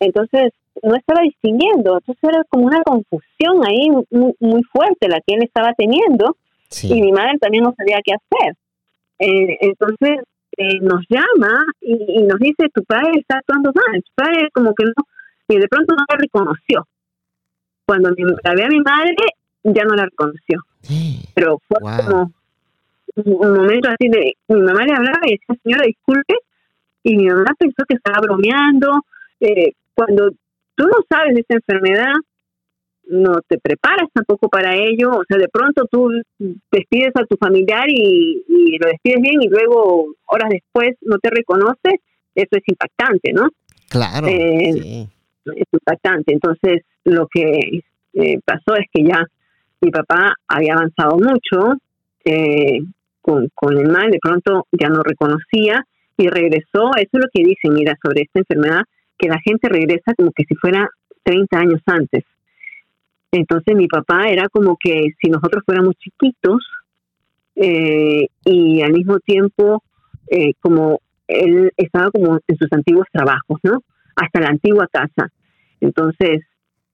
Entonces 0.00 0.52
no 0.82 0.96
estaba 0.96 1.22
distinguiendo, 1.22 1.98
entonces 1.98 2.22
era 2.22 2.44
como 2.48 2.66
una 2.66 2.82
confusión 2.82 3.64
ahí 3.66 3.88
muy, 4.10 4.62
fuerte 4.64 5.08
la 5.08 5.20
que 5.20 5.34
él 5.34 5.44
estaba 5.44 5.72
teniendo 5.74 6.36
y 6.82 7.00
mi 7.00 7.12
madre 7.12 7.38
también 7.38 7.64
no 7.64 7.74
sabía 7.76 8.00
qué 8.04 8.14
hacer. 8.14 8.56
Eh, 9.20 9.58
entonces 9.60 10.18
eh, 10.56 10.80
nos 10.80 11.04
llama 11.08 11.64
y, 11.80 12.22
nos 12.22 12.38
dice, 12.38 12.68
tu 12.72 12.84
padre 12.84 13.12
está 13.18 13.38
actuando 13.38 13.72
mal, 13.74 14.02
tu 14.02 14.12
padre 14.14 14.48
como 14.52 14.74
que 14.74 14.84
no, 14.84 14.92
y 15.48 15.58
de 15.58 15.68
pronto 15.68 15.94
no 15.94 16.04
lo 16.08 16.16
reconoció. 16.16 16.86
Cuando 17.86 18.10
la 18.10 18.54
ve 18.54 18.64
a 18.64 18.68
mi 18.68 18.80
madre, 18.80 19.14
ya 19.64 19.84
no 19.84 19.94
la 19.94 20.04
reconoció. 20.04 20.60
Pero 21.34 21.60
fue 21.66 21.78
como 21.80 22.32
un 23.16 23.54
momento 23.54 23.88
así 23.88 24.08
de, 24.08 24.34
mi 24.48 24.60
mamá 24.60 24.84
le 24.84 24.92
hablaba 24.92 25.20
y 25.26 25.32
decía, 25.32 25.56
señora, 25.62 25.84
disculpe, 25.86 26.34
y 27.02 27.16
mi 27.16 27.26
mamá 27.26 27.54
pensó 27.58 27.84
que 27.88 27.96
estaba 27.96 28.20
bromeando. 28.20 29.04
Eh, 29.40 29.72
cuando 29.94 30.30
tú 30.74 30.84
no 30.84 30.98
sabes 31.08 31.34
de 31.34 31.40
esta 31.40 31.54
enfermedad, 31.54 32.12
no 33.06 33.40
te 33.46 33.58
preparas 33.58 34.08
tampoco 34.12 34.48
para 34.48 34.74
ello, 34.74 35.10
o 35.10 35.24
sea, 35.28 35.36
de 35.36 35.48
pronto 35.48 35.86
tú 35.90 36.10
despides 36.38 37.12
a 37.14 37.26
tu 37.26 37.36
familiar 37.36 37.84
y, 37.88 38.42
lo 38.80 38.88
despides 38.88 39.20
bien 39.20 39.42
y 39.42 39.48
luego 39.48 40.14
horas 40.26 40.48
después 40.50 40.96
no 41.02 41.18
te 41.18 41.30
reconoce, 41.30 42.00
eso 42.34 42.48
es 42.50 42.62
impactante, 42.66 43.32
¿no? 43.32 43.50
Claro. 43.88 44.26
Eh, 44.26 45.06
es 45.44 45.66
impactante. 45.72 46.32
Entonces, 46.32 46.82
lo 47.04 47.28
que 47.28 47.82
eh, 48.14 48.40
pasó 48.44 48.74
es 48.76 48.86
que 48.92 49.04
ya 49.04 49.24
mi 49.80 49.90
papá 49.90 50.34
había 50.48 50.74
avanzado 50.74 51.16
mucho 51.16 51.74
eh, 52.24 52.80
con, 53.20 53.48
con 53.54 53.76
el 53.76 53.90
mal, 53.90 54.10
de 54.10 54.18
pronto 54.20 54.66
ya 54.72 54.88
no 54.88 55.02
reconocía 55.02 55.84
y 56.16 56.28
regresó, 56.28 56.90
eso 56.96 57.10
es 57.12 57.20
lo 57.20 57.28
que 57.32 57.42
dice, 57.42 57.68
mira, 57.70 57.94
sobre 58.02 58.22
esta 58.22 58.40
enfermedad, 58.40 58.82
que 59.18 59.28
la 59.28 59.38
gente 59.40 59.68
regresa 59.68 60.14
como 60.16 60.30
que 60.32 60.44
si 60.44 60.54
fuera 60.54 60.88
30 61.24 61.58
años 61.58 61.80
antes. 61.86 62.24
Entonces 63.32 63.74
mi 63.74 63.88
papá 63.88 64.28
era 64.28 64.48
como 64.48 64.76
que 64.78 65.08
si 65.20 65.28
nosotros 65.28 65.64
fuéramos 65.66 65.96
chiquitos 65.96 66.64
eh, 67.56 68.28
y 68.44 68.82
al 68.82 68.92
mismo 68.92 69.18
tiempo 69.18 69.82
eh, 70.30 70.52
como 70.60 71.00
él 71.26 71.72
estaba 71.76 72.10
como 72.10 72.38
en 72.46 72.56
sus 72.56 72.72
antiguos 72.72 73.06
trabajos, 73.12 73.58
¿no? 73.62 73.82
Hasta 74.16 74.40
la 74.40 74.48
antigua 74.48 74.86
casa. 74.90 75.32
Entonces 75.80 76.42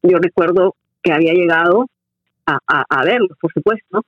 yo 0.02 0.18
recuerdo 0.18 0.76
que 1.02 1.12
había 1.12 1.34
llegado 1.34 1.86
a, 2.46 2.58
a, 2.66 3.04
verlos, 3.04 3.36
por 3.40 3.52
supuesto, 3.52 4.04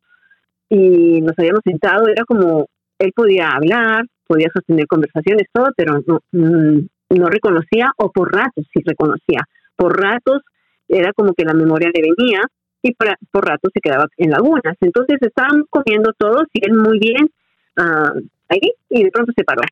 y 0.68 1.20
nos 1.20 1.38
habíamos 1.38 1.60
sentado, 1.64 2.08
era 2.08 2.24
como, 2.24 2.66
él 2.98 3.12
podía 3.14 3.50
hablar, 3.50 4.04
podía 4.26 4.48
sostener 4.52 4.86
conversaciones, 4.86 5.48
todo, 5.52 5.68
pero 5.76 6.02
no, 6.06 6.20
mm, 6.32 6.86
no 7.10 7.28
reconocía, 7.28 7.92
o 7.96 8.10
por 8.10 8.32
ratos 8.32 8.66
sí 8.72 8.80
reconocía, 8.84 9.40
por 9.76 10.00
ratos 10.00 10.42
era 10.88 11.12
como 11.12 11.34
que 11.34 11.44
la 11.44 11.54
memoria 11.54 11.90
le 11.92 12.02
venía 12.02 12.40
y 12.82 12.92
por, 12.94 13.16
por 13.30 13.46
ratos 13.46 13.70
se 13.72 13.80
quedaba 13.80 14.06
en 14.16 14.30
lagunas. 14.30 14.76
Entonces 14.80 15.18
estaban 15.20 15.64
comiendo 15.70 16.12
todos 16.18 16.44
y 16.52 16.64
él 16.64 16.76
muy 16.76 16.98
bien 16.98 17.30
uh, 17.78 18.20
ahí 18.48 18.72
y 18.90 19.04
de 19.04 19.10
pronto 19.10 19.32
se 19.36 19.44
paró. 19.44 19.62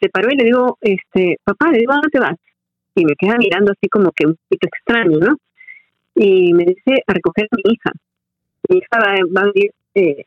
Se 0.00 0.08
paró 0.08 0.28
y 0.30 0.36
le 0.36 0.44
digo, 0.44 0.78
este, 0.80 1.38
papá, 1.44 1.66
¿a 1.66 2.00
dónde 2.00 2.20
vas? 2.20 2.36
Y 2.94 3.04
me 3.04 3.14
queda 3.16 3.36
mirando 3.38 3.72
así 3.72 3.88
como 3.88 4.12
que 4.12 4.26
un 4.26 4.36
poquito 4.48 4.68
extraño, 4.68 5.18
¿no? 5.18 5.36
Y 6.18 6.52
me 6.52 6.64
dice, 6.64 7.02
a 7.06 7.12
recoger 7.12 7.48
a 7.50 7.56
mi 7.56 7.72
hija. 7.72 7.92
Mi 8.68 8.78
hija 8.78 8.98
va, 8.98 9.14
va 9.36 9.48
a 9.48 9.52
ir, 9.54 9.70
eh, 9.94 10.24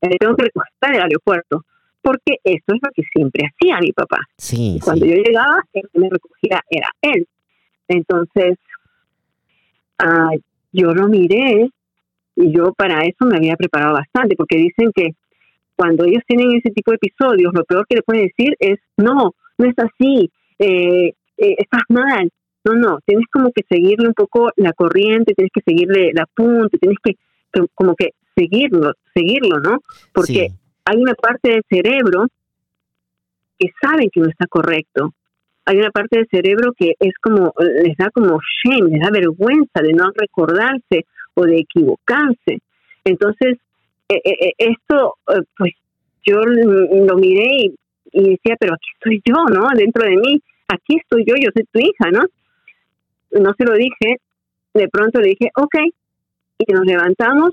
eh, 0.00 0.16
tengo 0.18 0.34
que 0.36 0.44
recoger 0.44 0.72
al 0.82 1.02
aeropuerto 1.02 1.62
porque 2.06 2.38
eso 2.44 2.64
es 2.68 2.80
lo 2.80 2.90
que 2.94 3.02
siempre 3.12 3.42
hacía 3.48 3.80
mi 3.80 3.90
papá. 3.90 4.20
Sí, 4.38 4.78
Cuando 4.84 5.06
yo 5.06 5.14
llegaba, 5.14 5.64
el 5.72 5.82
que 5.92 5.98
me 5.98 6.08
recogía 6.08 6.62
era 6.70 6.88
él. 7.02 7.26
Entonces, 7.88 8.58
ah, 9.98 10.30
yo 10.72 10.94
lo 10.94 11.08
miré 11.08 11.68
y 12.36 12.52
yo 12.52 12.72
para 12.74 13.04
eso 13.04 13.26
me 13.26 13.38
había 13.38 13.56
preparado 13.56 13.94
bastante, 13.94 14.36
porque 14.36 14.56
dicen 14.56 14.92
que 14.94 15.16
cuando 15.74 16.04
ellos 16.04 16.22
tienen 16.28 16.52
ese 16.52 16.70
tipo 16.70 16.92
de 16.92 16.98
episodios, 17.02 17.52
lo 17.52 17.64
peor 17.64 17.84
que 17.88 17.96
le 17.96 18.02
pueden 18.02 18.28
decir 18.28 18.54
es, 18.60 18.78
no, 18.96 19.34
no 19.58 19.68
es 19.68 19.74
así, 19.76 20.30
eh, 20.60 21.12
eh, 21.38 21.54
estás 21.58 21.82
mal. 21.88 22.30
No, 22.66 22.74
no, 22.74 22.98
tienes 23.06 23.26
como 23.32 23.52
que 23.52 23.62
seguirle 23.68 24.08
un 24.08 24.14
poco 24.14 24.50
la 24.56 24.72
corriente, 24.72 25.34
tienes 25.34 25.52
que 25.54 25.60
seguirle 25.60 26.10
la 26.12 26.26
punta, 26.26 26.76
tienes 26.78 26.98
que 27.02 27.14
como 27.74 27.94
que 27.94 28.10
seguirlo, 28.34 28.92
seguirlo, 29.14 29.60
¿no? 29.60 29.78
Porque 30.12 30.50
hay 30.84 30.96
una 30.96 31.14
parte 31.14 31.50
del 31.50 31.62
cerebro 31.68 32.26
que 33.56 33.68
saben 33.80 34.10
que 34.10 34.20
no 34.20 34.28
está 34.28 34.46
correcto. 34.48 35.14
Hay 35.64 35.78
una 35.78 35.90
parte 35.90 36.18
del 36.18 36.28
cerebro 36.28 36.72
que 36.76 36.94
es 36.98 37.14
como, 37.22 37.54
les 37.58 37.96
da 37.96 38.10
como 38.10 38.40
shame, 38.64 38.90
les 38.90 39.00
da 39.00 39.10
vergüenza 39.10 39.80
de 39.80 39.92
no 39.92 40.10
recordarse 40.14 41.06
o 41.34 41.44
de 41.44 41.58
equivocarse. 41.58 42.58
Entonces, 43.04 43.58
eh, 44.08 44.20
eh, 44.24 44.36
eh, 44.40 44.52
esto, 44.58 45.14
pues 45.56 45.72
yo 46.24 46.40
lo 46.44 47.16
miré 47.16 47.72
y, 48.12 48.30
decía, 48.30 48.56
pero 48.58 48.74
aquí 48.74 48.88
estoy 48.94 49.22
yo, 49.24 49.44
¿no? 49.54 49.68
Dentro 49.76 50.04
de 50.04 50.16
mí, 50.16 50.42
aquí 50.66 50.96
estoy 50.96 51.24
yo, 51.24 51.34
yo 51.36 51.50
soy 51.54 51.64
tu 51.72 51.78
hija, 51.78 52.10
¿no? 52.10 52.22
No 53.30 53.52
se 53.56 53.64
lo 53.64 53.74
dije, 53.74 54.18
de 54.74 54.88
pronto 54.88 55.20
le 55.20 55.30
dije, 55.30 55.50
ok, 55.56 55.74
y 56.58 56.72
nos 56.72 56.84
levantamos 56.84 57.50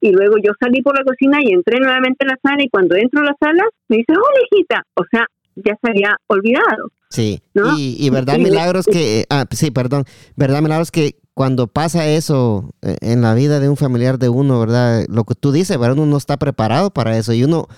y 0.00 0.10
luego 0.10 0.34
yo 0.42 0.50
salí 0.58 0.82
por 0.82 0.98
la 0.98 1.04
cocina 1.04 1.38
y 1.42 1.52
entré 1.52 1.78
nuevamente 1.78 2.24
en 2.24 2.28
la 2.28 2.38
sala 2.42 2.62
y 2.62 2.68
cuando 2.68 2.96
entro 2.96 3.20
a 3.20 3.24
la 3.24 3.36
sala 3.38 3.64
me 3.88 3.98
dice, 3.98 4.12
hola 4.12 4.46
hijita, 4.50 4.84
o 4.94 5.04
sea, 5.10 5.26
ya 5.54 5.78
se 5.80 5.90
había 5.90 6.16
olvidado. 6.26 6.90
Sí, 7.08 7.40
y, 7.76 8.10
verdad 8.10 8.38
milagros 8.38 8.86
que, 8.86 9.26
ah, 9.30 9.44
sí, 9.50 9.70
perdón, 9.70 10.04
verdad 10.34 10.62
milagros 10.62 10.90
que 10.90 11.16
cuando 11.34 11.66
pasa 11.66 12.08
eso 12.08 12.70
eh, 12.82 12.96
en 13.00 13.20
la 13.20 13.34
vida 13.34 13.60
de 13.60 13.68
un 13.68 13.76
familiar 13.76 14.18
de 14.18 14.28
uno, 14.28 14.58
¿verdad? 14.58 15.04
Lo 15.08 15.24
que 15.24 15.34
tú 15.34 15.52
dices, 15.52 15.78
¿verdad? 15.78 15.98
Uno 15.98 16.06
no 16.06 16.16
está 16.16 16.36
preparado 16.36 16.90
para 16.90 17.16
eso 17.16 17.32
y 17.32 17.44
uno 17.44 17.68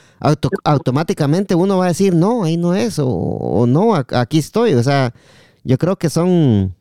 automáticamente 0.65 1.55
uno 1.55 1.79
va 1.79 1.87
a 1.87 1.89
decir, 1.89 2.15
no, 2.15 2.45
ahí 2.45 2.57
no 2.57 2.75
es, 2.75 2.99
o 3.03 3.67
no, 3.69 3.95
aquí 3.95 4.39
estoy, 4.39 4.75
o 4.75 4.83
sea, 4.83 5.13
yo 5.65 5.77
creo 5.79 5.97
que 5.97 6.09
son 6.09 6.75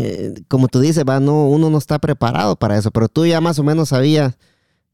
eh, 0.00 0.34
como 0.48 0.68
tú 0.68 0.80
dices, 0.80 1.04
va, 1.08 1.20
no, 1.20 1.48
uno 1.48 1.70
no 1.70 1.78
está 1.78 1.98
preparado 1.98 2.56
para 2.56 2.78
eso, 2.78 2.90
pero 2.90 3.08
tú 3.08 3.26
ya 3.26 3.40
más 3.40 3.58
o 3.58 3.64
menos 3.64 3.90
sabías 3.90 4.38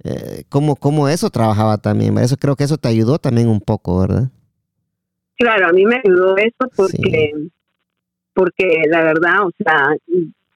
eh, 0.05 0.44
cómo, 0.49 0.76
cómo 0.76 1.09
eso 1.09 1.30
trabajaba 1.30 1.78
también. 1.78 2.16
Eso 2.18 2.36
creo 2.36 2.57
que 2.57 2.64
eso 2.64 2.78
te 2.78 2.88
ayudó 2.88 3.18
también 3.18 3.49
un 3.49 3.61
poco, 3.61 4.01
¿verdad? 4.01 4.30
Claro, 5.36 5.68
a 5.68 5.72
mí 5.72 5.84
me 5.84 6.01
ayudó 6.05 6.36
eso 6.36 6.70
porque, 6.74 7.32
porque 8.34 8.82
la 8.88 9.03
verdad, 9.03 9.46
o 9.46 9.53
sea, 9.57 9.96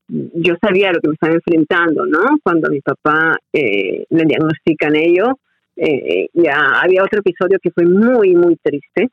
yo 0.09 0.55
sabía 0.61 0.93
lo 0.93 1.01
que 1.01 1.09
me 1.09 1.15
estaba 1.15 1.35
enfrentando, 1.35 2.05
¿no? 2.07 2.39
Cuando 2.43 2.67
a 2.67 2.71
mi 2.71 2.81
papá 2.81 3.37
eh, 3.53 4.05
le 4.11 4.25
diagnostican 4.25 4.97
ello, 4.97 5.39
eh, 5.77 6.29
ya 6.35 6.81
había 6.83 7.05
otro 7.05 7.21
episodio 7.21 7.59
que 7.63 7.71
fue 7.71 7.87
muy, 7.87 8.35
muy 8.35 8.57
triste 8.57 9.09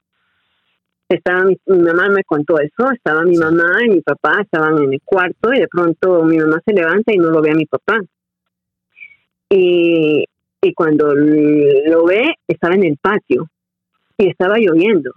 estaba 1.09 1.43
mi, 1.43 1.57
mamá 1.65 2.09
me 2.09 2.23
contó 2.23 2.59
eso, 2.59 2.91
estaba 2.93 3.23
mi 3.23 3.35
mamá 3.35 3.83
y 3.85 3.89
mi 3.89 4.01
papá 4.01 4.41
estaban 4.41 4.77
en 4.83 4.93
el 4.93 5.01
cuarto 5.03 5.53
y 5.53 5.59
de 5.59 5.67
pronto 5.67 6.23
mi 6.23 6.37
mamá 6.37 6.61
se 6.65 6.73
levanta 6.73 7.13
y 7.13 7.17
no 7.17 7.29
lo 7.31 7.41
ve 7.41 7.51
a 7.51 7.55
mi 7.55 7.65
papá. 7.65 7.99
Y, 9.49 10.23
y 10.61 10.73
cuando 10.73 11.13
lo 11.15 12.05
ve, 12.05 12.35
estaba 12.47 12.75
en 12.75 12.83
el 12.83 12.97
patio 12.97 13.47
y 14.17 14.29
estaba 14.29 14.57
lloviendo 14.57 15.11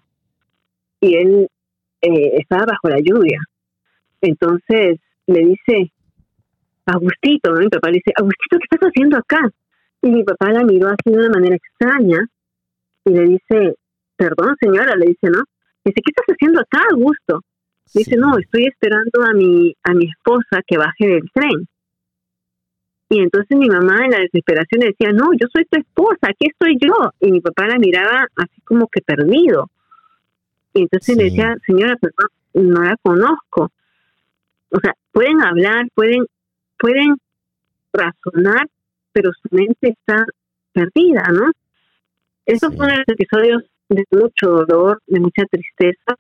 y 1.01 1.17
él 1.17 1.49
eh, 2.01 2.37
estaba 2.39 2.65
bajo 2.67 2.89
la 2.89 3.01
lluvia. 3.01 3.41
Entonces 4.21 5.01
le 5.27 5.45
dice, 5.45 5.93
Agustito, 6.87 7.53
mi 7.55 7.69
papá 7.69 7.89
le 7.89 7.95
dice, 7.95 8.13
Agustito, 8.17 8.59
¿qué 8.59 8.65
estás 8.71 8.89
haciendo 8.89 9.19
acá? 9.19 9.41
Y 10.01 10.11
mi 10.11 10.25
papá 10.25 10.53
la 10.53 10.65
miró 10.65 10.89
así 10.89 11.11
de 11.11 11.19
una 11.19 11.29
manera 11.29 11.57
extraña 11.57 12.25
y 13.05 13.11
le 13.11 13.23
dice, 13.23 13.75
perdón 14.17 14.57
señora, 14.61 14.95
le 14.97 15.07
dice, 15.07 15.29
¿no? 15.29 15.43
Dice, 15.85 16.01
¿qué 16.05 16.11
estás 16.11 16.27
haciendo 16.29 16.61
acá, 16.61 16.81
Augusto? 16.93 17.41
Dice, 17.95 18.17
no, 18.17 18.39
estoy 18.39 18.67
esperando 18.67 19.23
a 19.29 19.35
mi, 19.35 19.75
a 19.83 19.93
mi 19.95 20.07
esposa 20.07 20.63
que 20.67 20.79
baje 20.79 21.07
del 21.07 21.31
tren. 21.35 21.69
Y 23.11 23.21
entonces 23.21 23.59
mi 23.59 23.69
mamá 23.69 24.05
en 24.05 24.13
la 24.13 24.21
desesperación 24.21 24.81
decía, 24.81 25.13
no, 25.13 25.33
yo 25.35 25.47
soy 25.53 25.67
tu 25.67 25.79
esposa, 25.79 26.29
aquí 26.29 26.49
estoy 26.49 26.79
yo. 26.81 26.95
Y 27.21 27.31
mi 27.31 27.41
papá 27.41 27.67
la 27.67 27.79
miraba 27.79 28.27
así 28.37 28.61
como 28.63 28.89
que 28.89 29.03
perdido. 29.03 29.69
Y 30.73 30.83
entonces 30.83 31.17
le 31.19 31.25
decía, 31.25 31.55
señora, 31.67 31.97
perdón, 31.97 32.29
no 32.55 32.83
la 32.83 32.97
conozco. 33.03 33.71
O 34.71 34.81
sea, 34.81 34.95
pueden 35.11 35.43
hablar, 35.43 35.89
pueden, 35.95 36.25
pueden 36.79 37.17
razonar, 37.93 38.67
pero 39.13 39.31
su 39.33 39.55
mente 39.55 39.91
está 39.91 40.25
perdida, 40.73 41.25
¿no? 41.31 41.51
Esos 42.47 42.75
fueron 42.75 42.97
los 42.97 43.09
episodios 43.09 43.63
de 43.95 44.05
mucho 44.11 44.65
dolor, 44.67 45.01
de 45.07 45.21
mucha 45.21 45.45
tristeza, 45.51 46.17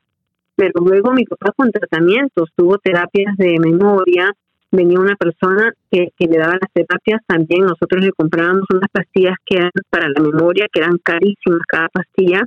pero 0.54 0.72
luego 0.84 1.12
mi 1.12 1.24
papá 1.24 1.52
con 1.56 1.70
tratamientos, 1.70 2.50
tuvo 2.54 2.78
terapias 2.78 3.36
de 3.36 3.58
memoria, 3.58 4.32
venía 4.70 4.98
una 4.98 5.16
persona 5.16 5.72
que, 5.90 6.10
le 6.18 6.38
daba 6.38 6.58
las 6.60 6.72
terapias, 6.72 7.20
también 7.26 7.62
nosotros 7.62 8.04
le 8.04 8.12
comprábamos 8.12 8.64
unas 8.72 8.88
pastillas 8.90 9.36
que 9.44 9.56
eran 9.56 9.70
para 9.90 10.08
la 10.08 10.20
memoria, 10.20 10.66
que 10.72 10.80
eran 10.80 10.98
carísimas 11.02 11.62
cada 11.66 11.88
pastilla, 11.88 12.42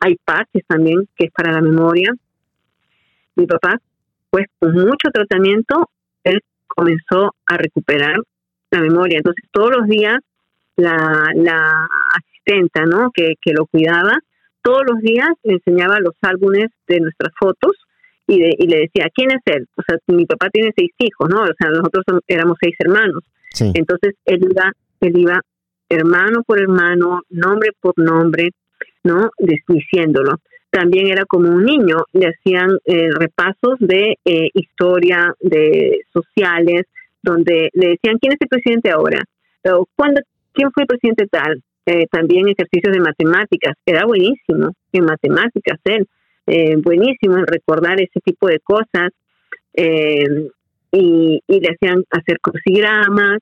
hay 0.00 0.16
parches 0.24 0.64
también 0.66 1.08
que 1.16 1.26
es 1.26 1.32
para 1.32 1.52
la 1.52 1.60
memoria. 1.60 2.12
Mi 3.36 3.46
papá, 3.46 3.78
pues 4.30 4.46
con 4.58 4.72
mucho 4.72 5.10
tratamiento, 5.12 5.90
él 6.24 6.40
comenzó 6.66 7.34
a 7.46 7.56
recuperar 7.56 8.16
la 8.70 8.80
memoria, 8.80 9.18
entonces 9.18 9.44
todos 9.50 9.70
los 9.76 9.86
días 9.86 10.18
la, 10.76 11.30
la 11.34 11.86
asistenta, 12.16 12.84
¿no? 12.86 13.10
Que, 13.12 13.34
que 13.40 13.52
lo 13.52 13.66
cuidaba, 13.66 14.18
todos 14.62 14.82
los 14.88 15.00
días 15.00 15.28
le 15.42 15.54
enseñaba 15.54 16.00
los 16.00 16.14
álbumes 16.22 16.70
de 16.86 17.00
nuestras 17.00 17.32
fotos 17.38 17.72
y, 18.26 18.38
le 18.38 18.80
decía, 18.82 19.08
¿quién 19.12 19.32
es 19.32 19.42
él? 19.46 19.66
O 19.76 19.82
sea, 19.82 19.98
mi 20.06 20.24
papá 20.24 20.48
tiene 20.50 20.70
seis 20.76 20.92
hijos, 20.98 21.28
¿no? 21.28 21.42
O 21.42 21.54
sea, 21.58 21.70
nosotros 21.70 22.04
éramos 22.28 22.58
seis 22.60 22.76
hermanos. 22.78 23.24
Entonces, 23.58 24.14
él 24.24 24.46
iba, 24.48 24.72
él 25.00 25.18
iba 25.18 25.40
hermano 25.88 26.44
por 26.44 26.60
hermano, 26.60 27.22
nombre 27.28 27.70
por 27.80 27.98
nombre, 27.98 28.50
¿no? 29.02 29.30
Diciéndolo. 29.66 30.36
También 30.70 31.08
era 31.08 31.24
como 31.24 31.48
un 31.48 31.64
niño, 31.64 31.96
le 32.12 32.28
hacían 32.28 32.78
eh, 32.84 33.10
repasos 33.10 33.76
de 33.80 34.16
eh, 34.24 34.50
historia, 34.54 35.34
de 35.40 36.02
sociales, 36.12 36.82
donde 37.20 37.70
le 37.72 37.88
decían, 37.88 38.18
¿quién 38.20 38.34
es 38.34 38.38
el 38.40 38.48
presidente 38.48 38.90
ahora? 38.90 39.24
O, 39.64 39.86
¿cuándo, 39.96 40.20
¿Quién 40.52 40.70
fue 40.72 40.84
el 40.84 40.86
presidente 40.86 41.26
tal? 41.26 41.62
Eh, 41.86 42.06
también 42.10 42.48
ejercicios 42.48 42.92
de 42.92 43.00
matemáticas. 43.00 43.74
Era 43.86 44.04
buenísimo 44.04 44.72
en 44.92 45.04
matemáticas 45.04 45.78
él, 45.84 46.06
eh, 46.46 46.76
buenísimo 46.76 47.38
en 47.38 47.46
recordar 47.46 48.00
ese 48.00 48.20
tipo 48.20 48.48
de 48.48 48.60
cosas. 48.60 49.10
Eh, 49.74 50.48
y, 50.92 51.40
le 51.46 51.68
hacían 51.68 52.04
hacer 52.10 52.38
crucigramas, 52.40 53.38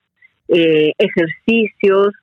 ejercicios, 0.47 2.13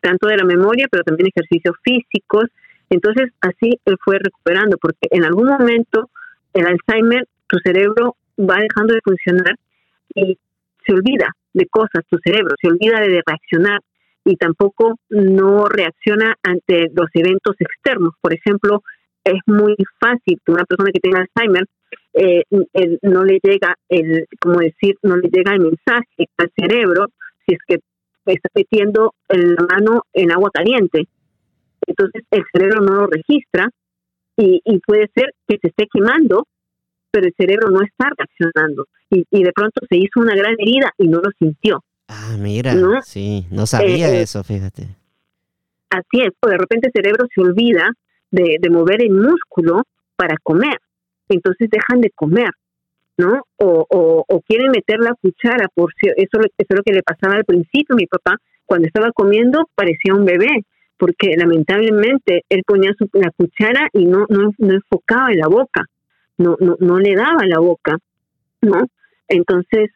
tanto 0.00 0.28
de 0.28 0.36
la 0.36 0.44
memoria, 0.44 0.86
pero 0.90 1.02
también 1.02 1.30
ejercicios 1.34 1.76
físicos. 1.82 2.44
Entonces, 2.90 3.30
así 3.40 3.80
él 3.84 3.96
fue 4.04 4.18
recuperando, 4.18 4.76
porque 4.78 5.08
en 5.10 5.24
algún 5.24 5.48
momento 5.48 6.10
el 6.52 6.66
Alzheimer, 6.66 7.26
tu 7.48 7.58
cerebro 7.58 8.16
va 8.38 8.56
dejando 8.60 8.94
de 8.94 9.00
funcionar 9.02 9.54
y 10.14 10.38
se 10.86 10.92
olvida 10.92 11.34
de 11.52 11.66
cosas, 11.66 12.04
tu 12.08 12.18
cerebro 12.18 12.54
se 12.60 12.68
olvida 12.68 13.00
de 13.00 13.22
reaccionar 13.26 13.80
y 14.24 14.36
tampoco 14.36 14.96
no 15.10 15.66
reacciona 15.66 16.34
ante 16.42 16.90
los 16.94 17.08
eventos 17.14 17.56
externos. 17.58 18.14
Por 18.20 18.34
ejemplo, 18.34 18.82
es 19.24 19.40
muy 19.46 19.76
fácil 20.00 20.38
que 20.44 20.52
una 20.52 20.64
persona 20.64 20.90
que 20.92 21.00
tenga 21.00 21.20
Alzheimer 21.20 21.66
eh, 22.14 22.42
no 23.02 23.24
le 23.24 23.38
llega 23.42 23.74
el, 23.88 24.26
como 24.40 24.60
decir, 24.60 24.96
no 25.02 25.16
le 25.16 25.28
llega 25.28 25.52
el 25.52 25.60
mensaje 25.60 26.28
al 26.36 26.50
cerebro 26.56 27.06
si 27.46 27.54
es 27.54 27.60
que 27.66 27.80
está 28.26 28.48
metiendo 28.54 29.14
la 29.28 29.66
mano 29.70 30.02
en 30.12 30.32
agua 30.32 30.50
caliente. 30.52 31.06
Entonces 31.86 32.22
el 32.30 32.44
cerebro 32.52 32.80
no 32.80 32.94
lo 32.94 33.06
registra 33.06 33.68
y, 34.36 34.60
puede 34.84 35.08
ser 35.14 35.32
que 35.46 35.58
se 35.60 35.68
esté 35.68 35.86
quemando, 35.92 36.46
pero 37.10 37.26
el 37.26 37.34
cerebro 37.36 37.70
no 37.70 37.82
está 37.82 38.10
reaccionando. 38.16 38.86
Y, 39.10 39.44
de 39.44 39.52
pronto 39.52 39.80
se 39.88 39.96
hizo 39.96 40.20
una 40.20 40.34
gran 40.34 40.54
herida 40.58 40.92
y 40.98 41.08
no 41.08 41.18
lo 41.18 41.30
sintió. 41.38 41.84
Ah, 42.08 42.36
mira, 42.38 42.74
sí, 43.02 43.46
no 43.50 43.66
sabía 43.66 44.10
eh, 44.10 44.22
eso, 44.22 44.44
fíjate. 44.44 44.88
Así 45.90 46.22
es, 46.22 46.32
pues 46.38 46.52
de 46.52 46.58
repente 46.58 46.88
el 46.88 46.92
cerebro 46.92 47.26
se 47.34 47.40
olvida 47.40 47.90
de, 48.30 48.58
mover 48.70 49.02
el 49.02 49.12
músculo 49.12 49.84
para 50.16 50.36
comer, 50.42 50.78
entonces 51.28 51.70
dejan 51.70 52.00
de 52.00 52.10
comer, 52.10 52.50
¿no? 53.16 53.42
O, 53.56 53.86
o, 54.28 54.40
quieren 54.42 54.70
meter 54.70 54.98
la 54.98 55.14
cuchara, 55.14 55.68
por 55.72 55.92
si, 55.94 56.08
eso, 56.08 56.40
eso 56.40 56.50
es 56.58 56.76
lo 56.76 56.82
que 56.82 56.92
le 56.92 57.02
pasaba 57.02 57.36
al 57.36 57.44
principio, 57.44 57.94
mi 57.96 58.06
papá, 58.06 58.36
cuando 58.66 58.86
estaba 58.86 59.12
comiendo 59.12 59.68
parecía 59.74 60.14
un 60.14 60.24
bebé, 60.24 60.64
porque 60.98 61.36
lamentablemente 61.36 62.44
él 62.48 62.62
ponía 62.66 62.92
su, 62.98 63.08
la 63.12 63.30
cuchara 63.30 63.88
y 63.92 64.06
no, 64.06 64.26
no, 64.28 64.50
no 64.58 64.74
enfocaba 64.74 65.30
en 65.32 65.38
la 65.38 65.48
boca, 65.48 65.84
no, 66.38 66.56
no, 66.60 66.76
no 66.80 66.98
le 66.98 67.14
daba 67.14 67.46
la 67.46 67.58
boca, 67.58 67.98
¿no? 68.60 68.86
Entonces, 69.28 69.90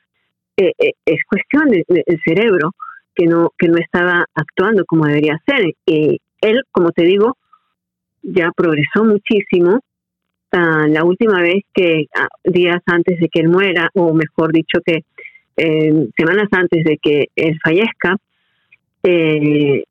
eh, 0.58 0.72
eh, 0.76 0.92
es 1.06 1.20
cuestión 1.28 1.68
del 1.70 2.20
cerebro 2.24 2.74
que 3.14 3.26
no, 3.26 3.52
que 3.56 3.68
no 3.68 3.78
estaba 3.78 4.26
actuando 4.34 4.84
como 4.84 5.06
debería 5.06 5.40
ser. 5.46 5.72
Eh, 5.86 6.18
él, 6.40 6.62
como 6.72 6.90
te 6.90 7.04
digo, 7.04 7.36
ya 8.22 8.50
progresó 8.56 9.04
muchísimo. 9.04 9.80
Ah, 10.50 10.86
la 10.88 11.04
última 11.04 11.40
vez 11.40 11.62
que, 11.72 12.06
ah, 12.16 12.26
días 12.42 12.82
antes 12.86 13.20
de 13.20 13.28
que 13.28 13.40
él 13.40 13.48
muera, 13.48 13.88
o 13.94 14.12
mejor 14.12 14.52
dicho 14.52 14.80
que 14.84 15.04
semanas 16.16 16.46
antes 16.52 16.84
de 16.84 16.98
que 16.98 17.26
él 17.34 17.58
fallezca, 17.64 18.16
eh, 19.02 19.82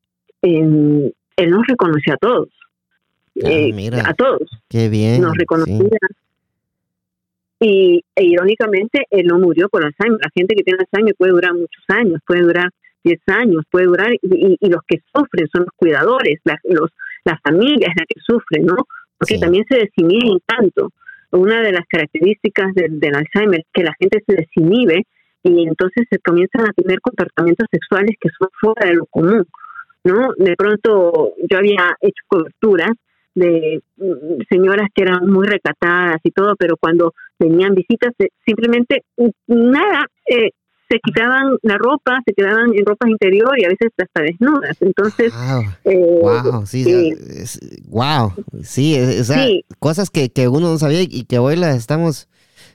él 0.41 1.13
nos 1.49 1.67
reconoció 1.67 2.13
a 2.13 2.17
todos. 2.17 2.49
Ah, 3.43 3.49
eh, 3.49 3.91
a 4.03 4.13
todos. 4.13 4.49
Qué 4.67 4.89
bien. 4.89 5.21
Nos 5.21 5.37
reconocía. 5.37 5.97
Y 7.59 8.03
e, 8.15 8.23
irónicamente, 8.23 9.05
él 9.09 9.27
no 9.27 9.39
murió 9.39 9.69
por 9.69 9.83
Alzheimer. 9.83 10.19
La 10.21 10.31
gente 10.35 10.55
que 10.55 10.63
tiene 10.63 10.79
Alzheimer 10.79 11.15
puede 11.15 11.31
durar 11.31 11.53
muchos 11.53 11.83
años, 11.87 12.21
puede 12.25 12.41
durar 12.41 12.69
10 13.03 13.19
años, 13.27 13.63
puede 13.71 13.85
durar, 13.85 14.09
y, 14.13 14.57
los 14.69 14.81
que 14.87 14.99
sufren 15.15 15.47
son 15.53 15.63
los 15.63 15.73
cuidadores, 15.75 16.39
la, 16.43 16.59
los, 16.63 16.91
las 17.23 17.39
familias 17.41 17.93
las 17.95 18.05
que 18.07 18.19
sufren, 18.19 18.65
¿no? 18.65 18.75
Porque 19.17 19.39
también 19.39 19.65
se 19.69 19.77
desinhiben 19.77 20.39
tanto. 20.45 20.91
Una 21.31 21.61
de 21.61 21.71
las 21.71 21.85
características 21.87 22.73
del, 22.75 22.99
del 22.99 23.15
Alzheimer 23.15 23.61
es 23.61 23.65
que 23.73 23.83
la 23.83 23.93
gente 23.99 24.23
se 24.25 24.35
desinhibe 24.35 25.05
y 25.43 25.67
entonces 25.67 26.05
se 26.09 26.19
comienzan 26.19 26.67
a 26.69 26.73
tener 26.73 26.99
comportamientos 27.01 27.67
sexuales 27.71 28.15
que 28.19 28.29
son 28.37 28.49
fuera 28.59 28.87
de 28.87 28.95
lo 28.95 29.05
común. 29.07 29.45
¿no? 30.03 30.29
De 30.37 30.55
pronto 30.55 31.33
yo 31.49 31.57
había 31.57 31.95
hecho 32.01 32.23
coberturas 32.27 32.91
de 33.37 33.81
mm, 33.97 34.41
señoras 34.49 34.89
que 34.93 35.03
eran 35.03 35.27
muy 35.27 35.45
recatadas 35.45 36.17
y 36.23 36.31
todo, 36.31 36.55
pero 36.57 36.75
cuando 36.77 37.13
venían 37.37 37.75
visitas, 37.75 38.13
eh, 38.19 38.29
simplemente 38.45 39.03
nada, 39.45 40.07
eh, 40.25 40.51
se 40.89 40.99
quitaban 41.03 41.57
la 41.61 41.77
ropa, 41.77 42.19
se 42.25 42.33
quedaban 42.33 42.73
en 42.73 42.85
ropa 42.85 43.09
interior 43.09 43.59
y 43.59 43.65
a 43.65 43.69
veces 43.69 43.91
hasta 43.97 44.21
desnudas. 44.21 44.77
Entonces, 44.81 45.33
wow, 45.83 46.65
sí, 46.65 47.13
wow, 47.87 48.31
sí, 48.63 49.63
cosas 49.79 50.09
que, 50.09 50.29
que, 50.29 50.47
uno 50.47 50.71
no 50.71 50.77
sabía 50.77 51.01
y 51.01 51.25
que 51.25 51.39
hoy 51.39 51.57
las 51.57 51.75
estamos 51.75 52.29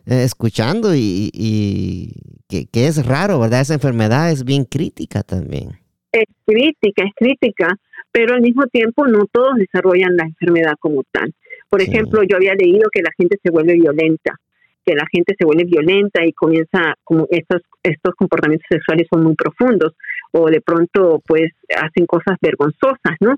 eh, 0.07 0.23
escuchando 0.25 0.95
y, 0.95 1.31
y 1.33 2.13
que, 2.49 2.67
que, 2.67 2.87
es 2.87 3.05
raro, 3.05 3.41
¿verdad? 3.41 3.63
Esa 3.63 3.75
enfermedad 3.75 4.31
es 4.31 4.45
bien 4.45 4.65
crítica 4.65 5.23
también. 5.23 5.71
Es 6.13 6.27
crítica, 6.45 7.05
es 7.05 7.15
crítica, 7.17 7.69
pero 8.13 8.35
al 8.35 8.43
mismo 8.43 8.67
tiempo 8.67 9.07
no 9.07 9.27
todos 9.27 9.55
desarrollan 9.57 10.17
la 10.17 10.25
enfermedad 10.25 10.75
como 10.79 11.03
tal. 11.11 11.33
Por 11.69 11.81
ejemplo, 11.81 12.23
yo 12.23 12.37
había 12.37 12.55
leído 12.55 12.89
que 12.93 13.03
la 13.03 13.11
gente 13.17 13.39
se 13.43 13.51
vuelve 13.51 13.75
violenta, 13.75 14.39
que 14.85 14.95
la 14.95 15.07
gente 15.11 15.35
se 15.39 15.47
vuelve 15.47 15.65
violenta 15.65 16.25
y 16.25 16.33
comienza 16.33 16.95
como 17.03 17.27
estos 17.31 17.63
estos 17.83 18.15
comportamientos 18.15 18.67
sexuales 18.69 19.09
son 19.11 19.25
muy 19.25 19.35
profundos 19.35 19.95
o 20.33 20.49
de 20.51 20.61
pronto 20.61 21.21
pues 21.27 21.51
hacen 21.75 22.07
cosas 22.07 22.37
vergonzosas, 22.41 23.17
¿no? 23.21 23.37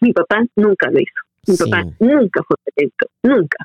Mi 0.00 0.12
papá 0.12 0.44
nunca 0.56 0.90
lo 0.90 0.98
hizo. 0.98 1.20
Mi 1.46 1.56
papá 1.56 1.84
nunca 2.00 2.42
fue 2.42 2.56
violento, 2.76 3.06
nunca. 3.22 3.64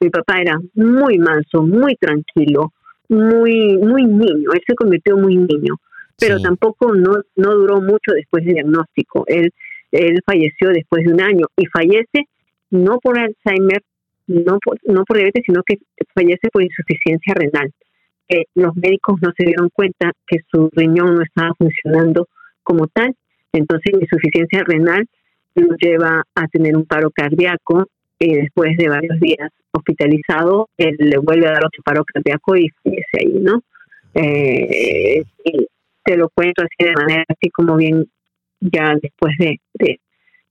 Mi 0.00 0.10
papá 0.10 0.40
era 0.40 0.58
muy 0.74 1.18
manso, 1.18 1.62
muy 1.62 1.94
tranquilo, 1.96 2.72
muy 3.08 3.78
muy 3.78 4.04
niño, 4.04 4.52
él 4.52 4.62
se 4.66 4.74
convirtió 4.74 5.16
muy 5.16 5.36
niño 5.36 5.76
pero 6.18 6.40
tampoco 6.40 6.94
no, 6.94 7.22
no 7.36 7.54
duró 7.54 7.80
mucho 7.80 8.12
después 8.14 8.44
del 8.44 8.54
diagnóstico. 8.54 9.24
Él, 9.26 9.52
él 9.94 10.20
falleció 10.26 10.70
después 10.70 11.04
de 11.04 11.12
un 11.12 11.20
año 11.20 11.46
y 11.56 11.66
fallece 11.66 12.26
no 12.70 12.98
por 12.98 13.18
Alzheimer, 13.18 13.82
no 14.26 14.58
por, 14.58 14.78
no 14.84 15.04
por 15.04 15.16
diabetes, 15.16 15.44
sino 15.46 15.62
que 15.62 15.78
fallece 16.14 16.48
por 16.52 16.62
insuficiencia 16.62 17.34
renal. 17.34 17.72
los 18.54 18.74
médicos 18.76 19.20
no 19.22 19.32
se 19.36 19.44
dieron 19.44 19.68
cuenta 19.72 20.12
que 20.26 20.38
su 20.50 20.70
riñón 20.72 21.14
no 21.14 21.22
estaba 21.22 21.54
funcionando 21.56 22.28
como 22.62 22.88
tal, 22.88 23.14
entonces 23.52 23.94
insuficiencia 24.00 24.64
renal 24.66 25.06
lo 25.54 25.76
lleva 25.76 26.24
a 26.34 26.48
tener 26.48 26.76
un 26.76 26.84
paro 26.84 27.10
cardíaco 27.10 27.86
y 28.18 28.34
después 28.34 28.76
de 28.76 28.88
varios 28.88 29.20
días 29.20 29.50
hospitalizado, 29.70 30.68
él 30.78 30.96
le 30.98 31.18
vuelve 31.18 31.46
a 31.46 31.52
dar 31.52 31.64
otro 31.66 31.82
paro 31.84 32.04
cardíaco 32.04 32.56
y 32.56 32.68
fallece 32.82 33.18
ahí, 33.20 33.38
¿no? 33.40 33.62
Eh, 34.14 35.24
te 36.04 36.16
lo 36.16 36.28
cuento 36.28 36.62
así 36.62 36.88
de 36.88 36.92
manera 36.92 37.24
así 37.28 37.50
como 37.50 37.76
bien 37.76 38.06
ya 38.72 38.94
después 39.00 39.34
de, 39.38 39.60
de 39.74 40.00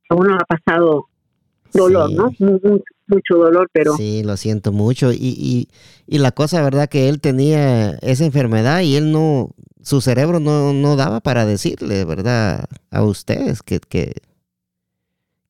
uno 0.09 0.35
ha 0.35 0.45
pasado 0.45 1.07
dolor, 1.73 2.11
¿no? 2.11 2.31
Mucho, 3.07 3.35
dolor, 3.35 3.69
pero... 3.73 3.95
Sí, 3.95 4.23
lo 4.23 4.37
siento 4.37 4.71
mucho. 4.71 5.11
Y, 5.11 5.17
y, 5.19 5.67
y, 6.07 6.19
la 6.19 6.31
cosa, 6.31 6.61
¿verdad? 6.61 6.87
Que 6.87 7.09
él 7.09 7.19
tenía 7.19 7.91
esa 8.01 8.25
enfermedad 8.25 8.81
y 8.81 8.95
él 8.95 9.11
no, 9.11 9.49
su 9.81 9.99
cerebro 10.01 10.39
no, 10.39 10.73
no 10.73 10.95
daba 10.95 11.19
para 11.19 11.45
decirle, 11.45 12.05
¿verdad? 12.05 12.65
A 12.91 13.03
ustedes 13.03 13.61
que, 13.61 13.79
que, 13.79 14.13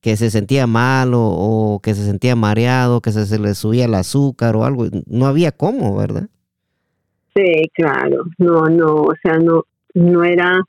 que 0.00 0.16
se 0.16 0.30
sentía 0.30 0.66
mal 0.66 1.14
o, 1.14 1.22
o, 1.22 1.80
que 1.80 1.94
se 1.94 2.04
sentía 2.04 2.34
mareado, 2.34 3.00
que 3.00 3.12
se, 3.12 3.26
se 3.26 3.38
le 3.38 3.54
subía 3.54 3.84
el 3.84 3.94
azúcar 3.94 4.56
o 4.56 4.64
algo. 4.64 4.86
No 5.06 5.26
había 5.26 5.52
cómo, 5.52 5.96
¿verdad? 5.96 6.28
Sí, 7.36 7.70
claro. 7.74 8.24
No, 8.38 8.66
no, 8.66 8.94
o 8.94 9.14
sea, 9.22 9.38
no, 9.38 9.64
no 9.94 10.24
era 10.24 10.60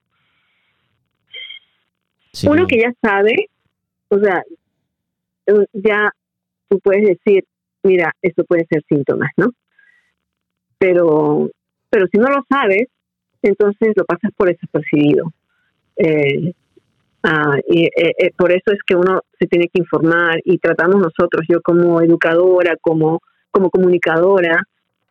uno 2.43 2.67
que 2.67 2.79
ya 2.79 2.93
sabe, 3.01 3.49
o 4.09 4.19
sea, 4.19 4.43
ya 5.73 6.09
tú 6.69 6.79
puedes 6.79 7.07
decir, 7.07 7.45
mira, 7.83 8.13
esto 8.21 8.43
puede 8.45 8.65
ser 8.67 8.83
síntomas, 8.88 9.29
¿no? 9.38 9.51
Pero, 10.77 11.49
pero 11.89 12.07
si 12.07 12.17
no 12.17 12.27
lo 12.27 12.43
sabes, 12.49 12.88
entonces 13.41 13.93
lo 13.95 14.05
pasas 14.05 14.31
por 14.36 14.49
desapercibido. 14.49 15.31
Eh, 15.95 16.53
ah, 17.23 17.57
y 17.67 17.86
eh, 17.86 18.13
eh, 18.17 18.31
por 18.36 18.51
eso 18.51 18.71
es 18.71 18.79
que 18.86 18.95
uno 18.95 19.21
se 19.39 19.47
tiene 19.47 19.67
que 19.67 19.79
informar 19.79 20.39
y 20.43 20.57
tratamos 20.57 20.97
nosotros, 20.97 21.45
yo 21.47 21.61
como 21.61 22.01
educadora, 22.01 22.75
como, 22.81 23.21
como 23.51 23.69
comunicadora, 23.69 24.63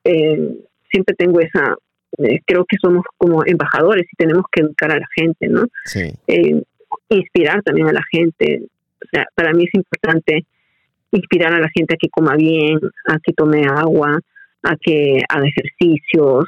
siempre 0.05 1.15
tengo 1.17 1.41
esa, 1.41 1.77
eh, 2.19 2.41
creo 2.47 2.65
que 2.65 2.77
somos 2.81 3.05
como 3.17 3.43
embajadores 3.45 4.07
y 4.11 4.17
tenemos 4.17 4.45
que 4.53 4.63
educar 4.63 4.93
a 4.93 4.99
la 4.99 5.07
gente, 5.17 5.49
¿no? 5.49 5.65
Sí. 5.85 6.13
Inspirar 7.09 7.63
también 7.63 7.89
a 7.89 7.93
la 7.93 8.03
gente. 8.11 8.63
O 9.03 9.09
sea, 9.11 9.27
para 9.35 9.53
mí 9.53 9.65
es 9.65 9.75
importante 9.75 10.45
inspirar 11.11 11.53
a 11.55 11.61
la 11.61 11.69
gente 11.69 11.95
a 11.95 11.97
que 11.97 12.09
coma 12.09 12.35
bien, 12.35 12.79
a 13.07 13.19
que 13.23 13.33
tome 13.33 13.65
agua, 13.67 14.19
a 14.63 14.77
que 14.77 15.23
haga 15.29 15.47
ejercicios, 15.47 16.45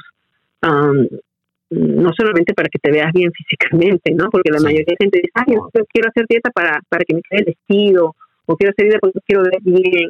no 1.69 2.11
solamente 2.17 2.53
para 2.53 2.67
que 2.67 2.79
te 2.79 2.91
veas 2.91 3.13
bien 3.13 3.31
físicamente, 3.31 4.13
¿no? 4.13 4.29
Porque 4.29 4.51
la 4.51 4.59
mayoría 4.59 4.85
de 4.87 4.95
la 4.99 5.05
gente 5.05 5.19
dice, 5.19 5.31
ay, 5.35 5.55
yo 5.55 5.85
quiero 5.85 6.09
hacer 6.09 6.25
dieta 6.27 6.49
para, 6.51 6.81
para 6.89 7.05
que 7.05 7.15
me 7.15 7.21
quede 7.21 7.39
el 7.39 7.45
vestido, 7.45 8.15
o 8.45 8.57
quiero 8.57 8.71
hacer 8.71 8.85
dieta 8.85 8.99
porque 8.99 9.19
quiero 9.25 9.43
ver 9.43 9.61
bien. 9.61 10.09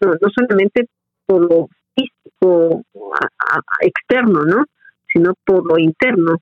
No, 0.00 0.12
no 0.20 0.28
solamente 0.34 0.86
por 1.24 1.48
lo 1.48 1.68
físico 1.94 2.82
externo, 3.80 4.44
¿no? 4.44 4.64
sino 5.14 5.34
por 5.44 5.64
lo 5.64 5.78
interno 5.78 6.38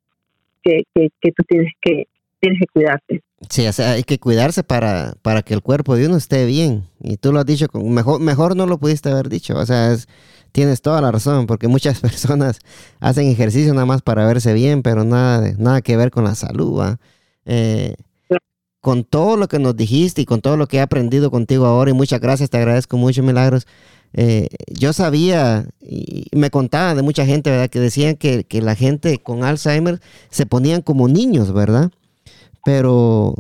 que, 0.63 0.85
que, 0.95 1.11
tú 1.21 1.43
tienes 1.47 1.73
que, 1.81 2.07
tienes 2.43 2.59
que 2.61 2.67
cuidarte. 2.73 3.23
Sí, 3.49 3.67
o 3.67 3.73
sea, 3.73 3.93
hay 3.93 4.03
que 4.03 4.19
cuidarse 4.19 4.63
para, 4.65 5.15
para 5.23 5.43
que 5.43 5.55
el 5.55 5.63
cuerpo 5.63 5.97
de 5.97 6.07
uno 6.07 6.17
esté 6.17 6.45
bien. 6.45 6.89
Y 7.01 7.17
tú 7.17 7.33
lo 7.33 7.39
has 7.39 7.47
dicho, 7.47 7.67
mejor, 7.73 8.21
mejor 8.21 8.57
no 8.57 8.67
lo 8.67 8.79
pudiste 8.79 9.11
haber 9.11 9.29
dicho. 9.29 9.57
O 9.57 9.65
sea, 9.65 9.97
tienes 10.51 10.83
toda 10.83 11.01
la 11.01 11.13
razón, 11.13 11.47
porque 11.47 11.69
muchas 11.69 12.01
personas 12.07 12.59
hacen 13.01 13.29
ejercicio 13.29 13.73
nada 13.75 13.87
más 13.87 14.03
para 14.03 14.27
verse 14.27 14.53
bien, 14.53 14.83
pero 14.83 15.05
nada, 15.05 15.55
nada 15.57 15.81
que 15.83 15.97
ver 15.97 16.11
con 16.11 16.25
la 16.25 16.35
salud. 16.35 16.83
Eh, 17.47 17.95
con 18.81 19.05
todo 19.05 19.37
lo 19.37 19.47
que 19.47 19.61
nos 19.61 19.77
dijiste 19.77 20.23
y 20.23 20.25
con 20.25 20.41
todo 20.41 20.57
lo 20.57 20.67
que 20.67 20.79
he 20.79 20.81
aprendido 20.81 21.31
contigo 21.31 21.67
ahora, 21.67 21.91
y 21.91 21.95
muchas 21.95 22.21
gracias, 22.21 22.51
te 22.51 22.57
agradezco 22.59 22.97
mucho, 22.97 23.23
Milagros. 23.23 23.69
eh, 24.15 24.49
yo 24.67 24.93
sabía 24.93 25.67
y 25.81 26.27
me 26.33 26.51
contaba 26.51 26.97
de 26.97 27.03
mucha 27.03 27.25
gente, 27.25 27.51
¿verdad? 27.51 27.71
Que 27.71 27.79
decían 27.79 28.17
que, 28.17 28.43
que 28.43 28.61
la 28.61 28.75
gente 28.75 29.19
con 29.19 29.45
Alzheimer 29.45 30.01
se 30.31 30.47
ponían 30.47 30.83
como 30.83 31.07
niños, 31.07 31.53
¿verdad? 31.53 31.93
Pero, 32.65 33.35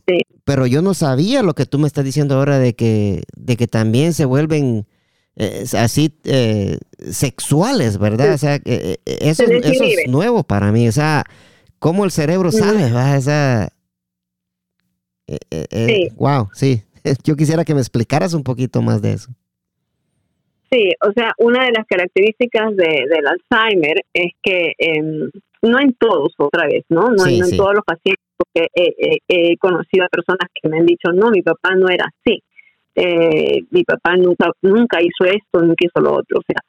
pero 0.45 0.67
yo 0.67 0.83
no 0.83 0.95
sabía 0.95 1.43
lo 1.43 1.55
que 1.55 1.67
tú 1.67 1.79
me 1.79 1.87
estás 1.87 2.05
diciendo 2.05 2.37
ahora 2.37 2.59
de 2.59 2.75
que, 2.75 3.23
de 3.37 3.57
que 3.57 3.69
también 3.69 4.13
se 4.15 4.25
vuelven 4.25 4.87
eh, 5.37 5.65
así 5.79 6.19
eh, 6.25 6.79
sexuales, 6.99 7.99
¿verdad? 7.99 8.35
O 8.35 8.39
sea, 8.39 8.59
eh, 8.65 8.97
eso, 9.07 9.45
eso, 9.45 9.85
es 9.85 10.09
nuevo 10.09 10.43
para 10.43 10.73
mí. 10.73 10.89
O 10.89 10.93
sea, 10.93 11.25
cómo 11.79 12.05
el 12.05 12.11
cerebro 12.11 12.51
sabe, 12.51 12.83
¿verdad? 12.85 13.17
O 13.17 13.21
sea, 13.21 13.69
sí. 15.71 16.09
wow, 16.17 16.49
sí. 16.53 16.83
Yo 17.25 17.37
quisiera 17.37 17.65
que 17.65 17.75
me 17.75 17.81
explicaras 17.81 18.35
un 18.35 18.43
poquito 18.43 18.83
más 18.83 19.01
de 19.03 19.13
eso. 19.13 19.31
Sí, 20.71 20.91
o 21.07 21.13
sea, 21.13 21.33
una 21.39 21.67
de 21.67 21.73
las 21.73 21.87
características 21.87 22.75
de, 22.77 23.05
del 23.09 23.27
Alzheimer 23.27 24.05
es 24.15 24.33
que 24.43 24.73
em, 24.79 25.31
no 25.61 25.79
en 25.79 25.93
todos, 25.95 26.33
otra 26.39 26.67
vez, 26.67 26.85
¿no? 26.89 27.11
No, 27.11 27.27
en 27.27 27.57
todos 27.57 27.75
los 27.75 27.85
pacientes, 27.85 28.25
porque 28.45 28.69
he 29.29 29.57
conocido 29.59 30.05
a 30.05 30.09
personas 30.09 30.49
que 30.55 30.69
me 30.69 30.79
han 30.79 30.87
dicho, 30.87 31.13
no, 31.13 31.31
mi 31.31 31.43
papá 31.43 31.75
no 31.75 31.89
era 31.89 32.07
así, 32.07 32.43
eh, 32.95 33.65
mi 33.71 33.85
papá 33.85 34.17
nunca, 34.17 34.51
nunca 34.61 35.01
hizo 35.01 35.25
esto, 35.25 35.61
nunca 35.61 35.85
hizo 35.87 36.01
lo 36.01 36.15
otro. 36.15 36.41
O 36.41 36.43
sea, 36.47 36.61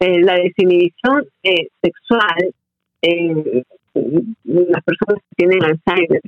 eh, 0.00 0.20
la 0.22 0.34
desinhibición 0.34 1.26
eh, 1.42 1.68
sexual 1.82 2.54
en 3.02 3.64
las 4.44 4.84
personas 4.84 5.22
que 5.22 5.36
tienen 5.36 5.64
Alzheimer 5.64 6.20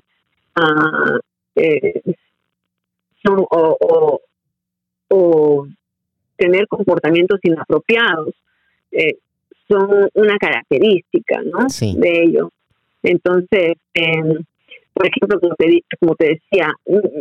uh, 0.57 1.19
son 3.23 3.45
o, 3.51 4.21
o, 5.09 5.67
tener 6.37 6.67
comportamientos 6.69 7.41
inapropiados 7.43 8.35
son 9.69 10.09
una 10.15 10.39
característica 10.39 11.43
¿no? 11.43 11.67
de 12.01 12.23
ellos. 12.23 12.49
Entonces, 13.03 13.75
eh, 13.93 14.39
por 14.99 15.07
ejemplo, 15.07 15.39
como 15.41 15.55
te, 15.55 15.85
como 16.01 16.17
te 16.17 16.27
decía, 16.27 16.73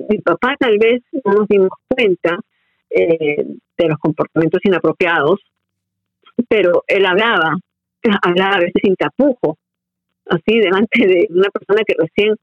mi 0.09 0.17
papá 0.17 0.55
tal 0.59 0.79
vez 0.79 1.03
no 1.23 1.33
nos 1.33 1.47
dimos 1.47 1.69
cuenta 1.87 2.39
eh, 2.89 3.45
de 3.77 3.87
los 3.87 3.99
comportamientos 3.99 4.59
inapropiados, 4.63 5.39
pero 6.49 6.83
él 6.87 7.05
hablaba, 7.05 7.55
hablaba 8.23 8.55
a 8.55 8.59
veces 8.61 8.81
sin 8.83 8.95
tapujo, 8.95 9.59
así 10.25 10.57
delante 10.59 11.05
de 11.05 11.27
una 11.29 11.49
persona 11.49 11.83
que 11.85 11.93
recién 11.99 12.35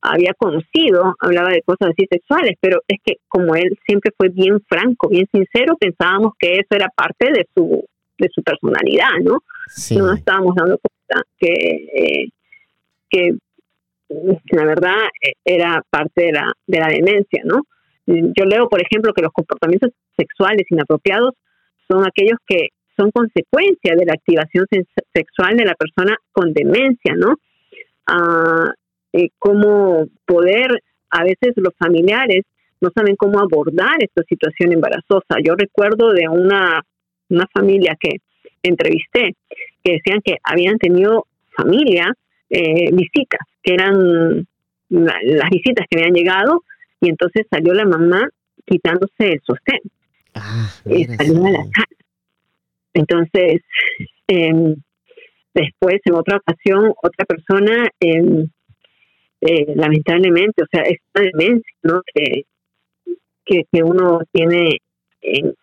había 0.00 0.32
conocido, 0.32 1.14
hablaba 1.20 1.50
de 1.50 1.60
cosas 1.60 1.90
así 1.90 2.06
sexuales, 2.10 2.52
pero 2.58 2.80
es 2.88 2.98
que 3.04 3.16
como 3.28 3.56
él 3.56 3.78
siempre 3.84 4.10
fue 4.16 4.30
bien 4.30 4.58
franco, 4.70 5.10
bien 5.10 5.26
sincero, 5.30 5.76
pensábamos 5.78 6.32
que 6.38 6.54
eso 6.54 6.68
era 6.70 6.88
parte 6.88 7.26
de 7.30 7.46
su 7.54 7.84
de 8.16 8.28
su 8.34 8.42
personalidad, 8.42 9.12
¿no? 9.22 9.42
No 9.94 10.06
nos 10.06 10.18
estábamos 10.18 10.56
dando 10.56 10.78
cuenta 10.78 11.24
que, 11.38 11.52
eh, 11.52 12.28
que 13.08 13.36
la 14.08 14.64
verdad 14.64 14.96
eh, 15.22 15.32
era 15.44 15.82
parte 15.90 16.24
de 16.24 16.32
la, 16.32 16.52
de 16.66 16.78
la 16.78 16.88
demencia, 16.88 17.42
¿no? 17.44 17.62
Yo 18.06 18.46
leo, 18.46 18.68
por 18.70 18.80
ejemplo, 18.80 19.12
que 19.12 19.22
los 19.22 19.32
comportamientos 19.32 19.90
sexuales 20.16 20.66
inapropiados 20.70 21.34
son 21.86 22.06
aquellos 22.06 22.38
que 22.46 22.68
son 22.96 23.10
consecuencia 23.10 23.94
de 23.94 24.06
la 24.06 24.14
activación 24.14 24.66
sexual 25.12 25.56
de 25.56 25.64
la 25.66 25.74
persona 25.74 26.16
con 26.32 26.54
demencia, 26.54 27.14
¿no? 27.14 27.36
Ah, 28.06 28.72
eh, 29.12 29.28
cómo 29.38 30.06
poder, 30.26 30.82
a 31.10 31.22
veces 31.22 31.52
los 31.56 31.74
familiares 31.78 32.44
no 32.80 32.90
saben 32.94 33.16
cómo 33.16 33.40
abordar 33.40 33.96
esta 34.02 34.22
situación 34.22 34.72
embarazosa. 34.72 35.36
Yo 35.44 35.54
recuerdo 35.54 36.12
de 36.12 36.28
una, 36.28 36.82
una 37.28 37.46
familia 37.52 37.96
que 38.00 38.18
entrevisté 38.62 39.34
que 39.82 39.92
decían 39.92 40.20
que 40.24 40.36
habían 40.42 40.78
tenido 40.78 41.26
familia 41.56 42.12
eh, 42.50 42.90
visitas, 42.92 43.40
que 43.62 43.74
eran 43.74 44.46
las 44.88 45.50
visitas 45.50 45.86
que 45.90 45.98
habían 45.98 46.14
llegado, 46.14 46.64
y 47.00 47.08
entonces 47.10 47.46
salió 47.50 47.74
la 47.74 47.84
mamá 47.84 48.28
quitándose 48.66 49.32
el 49.32 49.40
sostén. 49.44 49.80
Ah, 50.34 50.70
y 50.86 51.04
salió 51.04 51.46
a 51.46 51.50
la 51.50 51.58
sala. 51.58 51.98
Entonces, 52.94 53.62
em, 54.26 54.76
después, 55.54 56.00
en 56.04 56.14
otra 56.14 56.38
ocasión, 56.38 56.92
otra 57.02 57.24
persona, 57.26 57.88
em, 58.00 58.48
eh, 59.40 59.72
lamentablemente, 59.74 60.62
o 60.62 60.66
sea, 60.70 60.82
esta 60.82 61.22
demencia, 61.22 61.72
¿no? 61.82 62.02
Que, 62.14 62.44
que, 63.44 63.82
uno 63.82 64.20
tiene, 64.32 64.78
en 65.22 65.54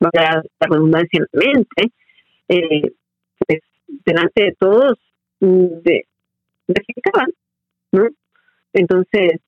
la 0.00 0.42
redundancia 0.58 1.20
en 1.20 1.26
la 1.32 1.52
mente, 1.52 1.92
eh, 2.48 2.92
pues, 3.46 3.60
delante 4.04 4.44
de 4.44 4.52
todos, 4.58 4.98
mm, 5.40 5.82
de, 6.74 7.32
¿no? 7.92 8.08
Entonces, 8.72 9.40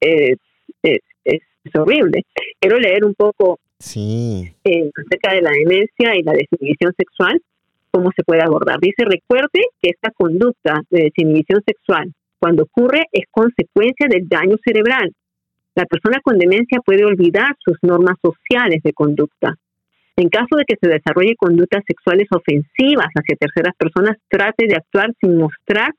es, 0.00 0.38
es, 0.82 1.00
es, 1.24 1.40
horrible. 1.74 2.24
Quiero 2.58 2.78
leer 2.78 3.04
un 3.04 3.14
poco 3.14 3.58
sí. 3.78 4.52
eh, 4.64 4.90
acerca 5.06 5.34
de 5.34 5.42
la 5.42 5.50
demencia 5.50 6.16
y 6.16 6.22
la 6.22 6.32
desinhibición 6.32 6.92
sexual, 6.96 7.40
cómo 7.90 8.10
se 8.16 8.22
puede 8.24 8.42
abordar. 8.42 8.78
Dice, 8.80 9.04
recuerde 9.04 9.66
que 9.82 9.90
esta 9.90 10.10
conducta 10.10 10.80
de 10.90 11.04
desinhibición 11.04 11.62
sexual, 11.66 12.12
cuando 12.38 12.64
ocurre, 12.64 13.04
es 13.12 13.24
consecuencia 13.30 14.06
del 14.08 14.28
daño 14.28 14.56
cerebral. 14.64 15.12
La 15.74 15.84
persona 15.84 16.20
con 16.22 16.38
demencia 16.38 16.80
puede 16.84 17.04
olvidar 17.04 17.54
sus 17.64 17.76
normas 17.82 18.16
sociales 18.22 18.82
de 18.82 18.92
conducta. 18.92 19.54
En 20.16 20.28
caso 20.28 20.56
de 20.56 20.64
que 20.64 20.76
se 20.80 20.88
desarrolle 20.88 21.36
conductas 21.36 21.82
sexuales 21.86 22.26
ofensivas 22.30 23.08
hacia 23.14 23.36
terceras 23.36 23.74
personas, 23.76 24.16
trate 24.28 24.66
de 24.66 24.76
actuar 24.76 25.12
sin 25.20 25.36
mostrar 25.36 25.94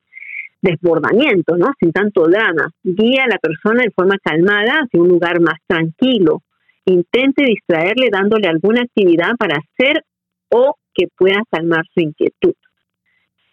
desbordamiento, 0.62 1.58
¿no? 1.58 1.72
Sin 1.80 1.92
tanto 1.92 2.28
drama. 2.28 2.70
Guía 2.84 3.26
a 3.26 3.28
la 3.28 3.38
persona 3.38 3.84
de 3.84 3.92
forma 3.92 4.18
calmada 4.24 4.82
hacia 4.84 5.02
un 5.02 5.10
lugar 5.10 5.40
más 5.42 5.60
tranquilo. 5.68 6.42
Intente 6.86 7.44
distraerle 7.46 8.10
dándole 8.12 8.48
alguna 8.48 8.82
actividad 8.82 9.32
para 9.38 9.58
hacer 9.58 10.04
o 10.50 10.76
que 10.94 11.08
pueda 11.16 11.42
calmar 11.50 11.84
su 11.94 12.02
inquietud. 12.02 12.54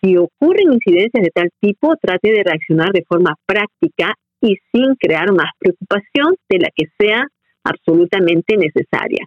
Si 0.00 0.16
ocurren 0.16 0.72
incidencias 0.72 1.24
de 1.24 1.30
tal 1.34 1.50
tipo, 1.60 1.94
trate 2.00 2.30
de 2.30 2.44
reaccionar 2.44 2.90
de 2.92 3.04
forma 3.08 3.34
práctica 3.46 4.14
y 4.40 4.56
sin 4.72 4.94
crear 4.94 5.32
más 5.32 5.50
preocupación 5.58 6.36
de 6.48 6.58
la 6.58 6.68
que 6.74 6.86
sea 6.98 7.24
absolutamente 7.64 8.56
necesaria. 8.56 9.26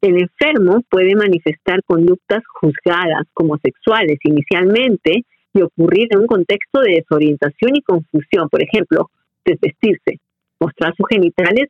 El 0.00 0.16
enfermo 0.18 0.80
puede 0.88 1.16
manifestar 1.16 1.82
conductas 1.84 2.42
juzgadas 2.60 3.24
como 3.34 3.58
sexuales 3.58 4.18
inicialmente 4.22 5.24
y 5.58 5.62
ocurrir 5.62 6.08
en 6.10 6.20
un 6.20 6.26
contexto 6.26 6.80
de 6.80 6.96
desorientación 6.96 7.76
y 7.76 7.82
confusión. 7.82 8.48
Por 8.48 8.62
ejemplo, 8.62 9.10
desvestirse, 9.44 10.20
mostrar 10.60 10.94
sus 10.96 11.06
genitales 11.08 11.68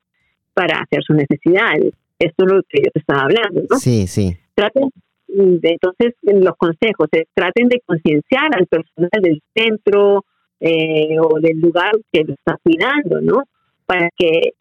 para 0.55 0.81
hacer 0.81 1.03
sus 1.03 1.17
necesidades. 1.17 1.95
Esto 2.19 2.45
es 2.45 2.53
lo 2.53 2.63
que 2.69 2.83
yo 2.85 2.91
te 2.93 3.01
estaba 3.01 3.23
hablando, 3.23 3.63
¿no? 3.71 3.77
Sí, 3.79 4.07
sí. 4.07 4.37
Traten 4.55 4.91
de, 5.29 5.61
entonces, 5.63 6.15
los 6.23 6.57
consejos, 6.57 7.09
traten 7.35 7.69
de 7.69 7.81
concienciar 7.85 8.49
al 8.57 8.67
personal 8.67 9.11
del 9.23 9.43
centro 9.55 10.25
eh, 10.59 11.17
o 11.21 11.39
del 11.39 11.61
lugar 11.61 11.93
que 12.13 12.25
lo 12.25 12.35
está 12.35 12.57
cuidando, 12.63 13.21
¿no? 13.21 13.45
Para 13.87 14.09
que 14.17 14.55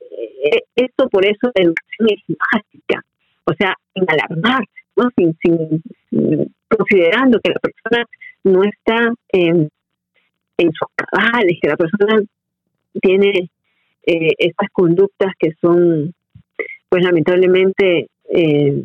eh, 0.43 0.61
esto, 0.75 1.09
por 1.09 1.25
eso, 1.25 1.51
la 1.55 1.63
educación 1.63 2.09
es 2.09 2.37
básica. 2.53 3.01
O 3.45 3.53
sea, 3.53 3.73
sin 3.93 4.03
alarmar, 4.07 4.63
¿no? 4.95 5.09
sin, 5.15 5.35
sin 5.41 5.81
considerando 6.69 7.39
que 7.39 7.51
la 7.51 7.59
persona 7.59 8.05
no 8.47 8.63
está 8.63 9.13
en, 9.29 9.69
en 10.57 10.71
sus 10.71 10.87
cabales, 10.95 11.57
que 11.61 11.67
la 11.67 11.77
persona 11.77 12.21
tiene 13.01 13.49
eh, 14.05 14.33
estas 14.37 14.69
conductas 14.71 15.33
que 15.37 15.51
son, 15.61 16.13
pues 16.89 17.03
lamentablemente, 17.03 18.09
eh, 18.33 18.83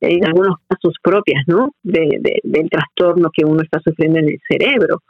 en 0.00 0.24
algunos 0.24 0.56
casos 0.68 0.94
propias, 1.02 1.42
¿no? 1.46 1.74
De, 1.82 2.40
del 2.42 2.70
trastorno 2.70 3.30
que 3.34 3.44
uno 3.44 3.62
está 3.62 3.80
sufriendo 3.80 4.18
en 4.18 4.28
el 4.28 4.40
cerebro, 4.48 5.02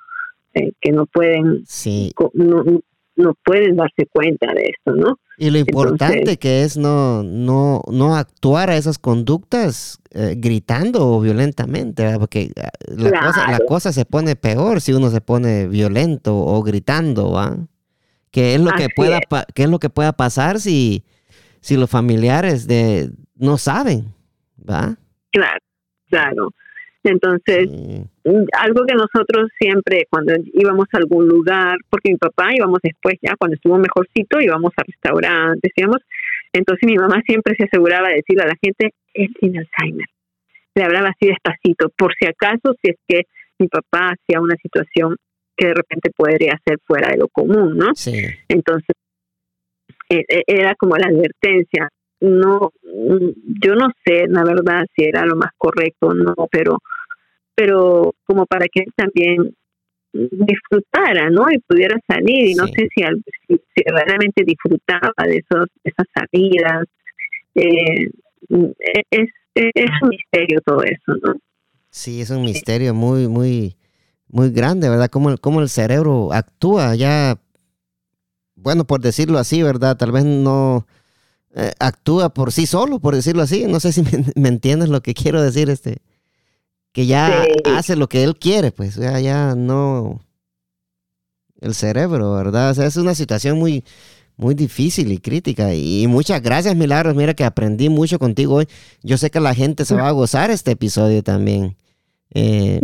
eh, 0.54 0.72
que 0.80 0.92
no 0.92 1.06
pueden, 1.06 1.66
sí. 1.66 2.12
no, 2.34 2.64
no 3.16 3.34
pueden 3.44 3.76
darse 3.76 4.06
cuenta 4.12 4.52
de 4.52 4.62
esto, 4.62 4.94
¿no? 4.94 5.18
Y 5.38 5.50
lo 5.50 5.58
importante 5.58 6.36
que 6.38 6.62
es 6.62 6.76
no, 6.76 7.22
no, 7.22 7.82
no 7.90 8.16
actuar 8.16 8.70
a 8.70 8.76
esas 8.76 8.98
conductas 8.98 10.00
eh, 10.12 10.34
gritando 10.36 11.06
o 11.08 11.20
violentamente, 11.20 12.18
porque 12.18 12.52
ah, 12.62 12.70
la, 12.88 13.10
cosa, 13.20 13.50
la, 13.50 13.58
cosa, 13.60 13.92
se 13.92 14.04
pone 14.04 14.36
peor 14.36 14.80
si 14.80 14.92
uno 14.92 15.10
se 15.10 15.20
pone 15.20 15.66
violento 15.66 16.36
o 16.36 16.62
gritando, 16.62 17.32
¿va? 17.32 17.56
¿Qué 18.30 18.54
es 18.54 18.60
lo 18.60 18.70
que 18.72 18.88
pueda 18.94 19.20
qué 19.54 19.62
es 19.62 19.70
lo 19.70 19.78
que 19.78 19.88
pueda 19.88 20.12
pasar 20.12 20.60
si, 20.60 21.04
si 21.60 21.76
los 21.76 21.88
familiares 21.88 22.66
de 22.66 23.10
no 23.34 23.56
saben, 23.56 24.14
¿va? 24.58 24.96
Claro, 25.32 25.60
claro. 26.08 26.50
Entonces, 27.06 27.68
mm, 27.70 28.44
algo 28.58 28.84
que 28.86 28.94
nosotros 28.94 29.50
siempre, 29.58 30.06
cuando 30.10 30.34
íbamos 30.52 30.86
a 30.92 30.98
algún 30.98 31.28
lugar, 31.28 31.78
porque 31.88 32.10
mi 32.10 32.16
papá 32.16 32.54
íbamos 32.54 32.80
después, 32.82 33.16
ya 33.22 33.34
cuando 33.38 33.54
estuvo 33.54 33.78
mejorcito, 33.78 34.40
íbamos 34.40 34.72
a 34.76 34.82
restaurantes, 34.82 35.72
íbamos. 35.76 36.02
Entonces, 36.52 36.86
mi 36.86 36.96
mamá 36.96 37.22
siempre 37.26 37.54
se 37.56 37.64
aseguraba 37.64 38.08
de 38.08 38.16
decirle 38.16 38.42
a 38.42 38.48
la 38.48 38.56
gente: 38.62 38.92
él 39.14 39.28
tiene 39.38 39.60
Alzheimer, 39.60 40.06
le 40.74 40.82
hablaba 40.82 41.08
así 41.08 41.28
despacito, 41.28 41.88
por 41.96 42.14
si 42.18 42.26
acaso, 42.26 42.74
si 42.82 42.90
es 42.90 42.96
que 43.06 43.22
mi 43.58 43.68
papá 43.68 44.12
hacía 44.12 44.40
una 44.40 44.56
situación 44.56 45.16
que 45.56 45.68
de 45.68 45.74
repente 45.74 46.10
podría 46.14 46.60
ser 46.66 46.78
fuera 46.84 47.10
de 47.10 47.18
lo 47.18 47.28
común, 47.28 47.76
¿no? 47.76 47.94
Sí. 47.94 48.26
Entonces, 48.48 48.94
eh, 50.10 50.24
eh, 50.28 50.42
era 50.46 50.74
como 50.74 50.96
la 50.96 51.08
advertencia. 51.08 51.88
No, 52.20 52.72
yo 52.82 53.74
no 53.74 53.88
sé, 54.04 54.26
la 54.28 54.44
verdad, 54.44 54.86
si 54.94 55.04
era 55.04 55.26
lo 55.26 55.36
más 55.36 55.50
correcto 55.58 56.08
o 56.08 56.14
no, 56.14 56.34
pero, 56.50 56.78
pero 57.56 58.14
como 58.24 58.46
para 58.46 58.66
que 58.66 58.80
él 58.80 58.92
también 58.94 59.54
disfrutara, 60.12 61.30
¿no? 61.30 61.46
Y 61.50 61.58
pudiera 61.60 61.98
salir, 62.06 62.50
y 62.50 62.54
no 62.54 62.66
sé 62.66 62.88
si, 62.94 63.02
si, 63.48 63.82
realmente 63.84 64.44
disfrutaba 64.44 65.12
de 65.24 65.38
esos, 65.38 65.66
esas 65.82 66.06
salidas. 66.14 66.84
Eh, 67.54 68.10
es, 69.10 69.28
es 69.54 69.90
un 70.02 70.08
misterio 70.10 70.60
todo 70.64 70.82
eso, 70.82 71.14
¿no? 71.22 71.34
Sí, 71.90 72.20
es 72.20 72.30
un 72.30 72.42
misterio 72.42 72.92
muy, 72.94 73.26
muy, 73.26 73.76
muy 74.28 74.50
grande, 74.50 74.88
¿verdad? 74.88 75.08
Cómo, 75.08 75.36
cómo 75.38 75.60
el 75.62 75.70
cerebro 75.70 76.32
actúa 76.32 76.94
ya, 76.94 77.38
bueno, 78.54 78.84
por 78.86 79.00
decirlo 79.00 79.38
así, 79.38 79.62
¿verdad? 79.62 79.96
Tal 79.96 80.12
vez 80.12 80.24
no 80.24 80.86
eh, 81.54 81.72
actúa 81.78 82.28
por 82.34 82.52
sí 82.52 82.66
solo, 82.66 82.98
por 82.98 83.14
decirlo 83.14 83.42
así. 83.42 83.64
No 83.66 83.80
sé 83.80 83.92
si 83.92 84.02
me, 84.02 84.10
entiendes 84.48 84.90
lo 84.90 85.00
que 85.00 85.14
quiero 85.14 85.40
decir, 85.40 85.70
este, 85.70 86.02
que 86.96 87.04
ya 87.04 87.44
hace 87.76 87.94
lo 87.94 88.08
que 88.08 88.24
él 88.24 88.38
quiere, 88.38 88.72
pues 88.72 88.94
ya, 88.94 89.20
ya 89.20 89.54
no 89.54 90.18
el 91.60 91.74
cerebro, 91.74 92.32
¿verdad? 92.32 92.70
O 92.70 92.74
sea, 92.74 92.86
es 92.86 92.96
una 92.96 93.14
situación 93.14 93.58
muy, 93.58 93.84
muy 94.38 94.54
difícil 94.54 95.12
y 95.12 95.18
crítica. 95.18 95.74
Y 95.74 96.06
muchas 96.06 96.40
gracias, 96.40 96.74
Milagros. 96.74 97.14
Mira 97.14 97.34
que 97.34 97.44
aprendí 97.44 97.90
mucho 97.90 98.18
contigo 98.18 98.54
hoy. 98.54 98.68
Yo 99.02 99.18
sé 99.18 99.30
que 99.30 99.40
la 99.40 99.54
gente 99.54 99.84
se 99.84 99.94
va 99.94 100.08
a 100.08 100.12
gozar 100.12 100.50
este 100.50 100.70
episodio 100.70 101.22
también. 101.22 101.76
Eh, 102.32 102.80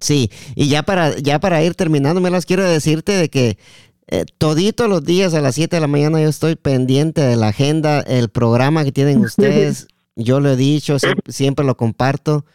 sí, 0.00 0.30
y 0.54 0.70
ya 0.70 0.82
para, 0.82 1.14
ya 1.18 1.40
para 1.40 1.62
ir 1.62 1.74
terminando, 1.74 2.22
me 2.22 2.30
las 2.30 2.46
quiero 2.46 2.64
decirte 2.64 3.12
de 3.12 3.28
que 3.28 3.58
eh, 4.06 4.24
toditos 4.38 4.88
los 4.88 5.04
días 5.04 5.34
a 5.34 5.42
las 5.42 5.56
7 5.56 5.76
de 5.76 5.80
la 5.80 5.88
mañana 5.88 6.22
yo 6.22 6.30
estoy 6.30 6.56
pendiente 6.56 7.20
de 7.20 7.36
la 7.36 7.48
agenda, 7.48 8.00
el 8.00 8.30
programa 8.30 8.82
que 8.82 8.92
tienen 8.92 9.18
ustedes. 9.26 9.88
Yo 10.16 10.40
lo 10.40 10.52
he 10.52 10.56
dicho, 10.56 10.96
siempre 11.28 11.66
lo 11.66 11.76
comparto. 11.76 12.46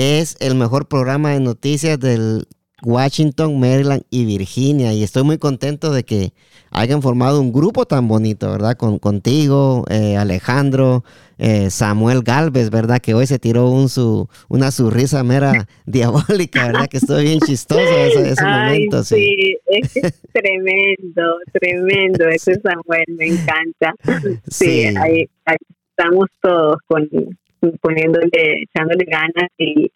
Es 0.00 0.36
el 0.38 0.54
mejor 0.54 0.86
programa 0.86 1.32
de 1.32 1.40
noticias 1.40 1.98
del 1.98 2.46
Washington, 2.84 3.58
Maryland 3.58 4.04
y 4.10 4.26
Virginia. 4.26 4.92
Y 4.92 5.02
estoy 5.02 5.24
muy 5.24 5.38
contento 5.38 5.92
de 5.92 6.04
que 6.04 6.30
hayan 6.70 7.02
formado 7.02 7.40
un 7.40 7.52
grupo 7.52 7.84
tan 7.84 8.06
bonito, 8.06 8.48
¿verdad? 8.48 8.76
Con, 8.76 9.00
contigo, 9.00 9.84
eh, 9.90 10.16
Alejandro, 10.16 11.02
eh, 11.38 11.68
Samuel 11.70 12.22
Galvez, 12.22 12.70
¿verdad? 12.70 13.00
Que 13.00 13.14
hoy 13.14 13.26
se 13.26 13.40
tiró 13.40 13.70
un 13.70 13.88
su, 13.88 14.28
una 14.48 14.70
sonrisa 14.70 15.24
mera 15.24 15.66
diabólica, 15.86 16.68
¿verdad? 16.68 16.86
Que 16.88 16.98
estoy 16.98 17.24
bien 17.24 17.40
chistoso 17.40 17.80
ese, 17.82 18.30
ese 18.30 18.44
momento. 18.44 19.02
Sí, 19.02 19.56
es 19.66 19.92
tremendo, 20.32 21.38
tremendo. 21.52 22.28
Ese 22.28 22.54
Samuel 22.60 23.04
me 23.16 23.26
encanta. 23.26 23.94
Sí, 24.48 24.94
Ahí, 24.96 25.28
estamos 25.90 26.28
todos 26.40 26.76
con, 26.86 27.08
poniéndole, 27.80 28.62
echándole 28.62 29.04
ganas 29.04 29.50
y, 29.58 29.90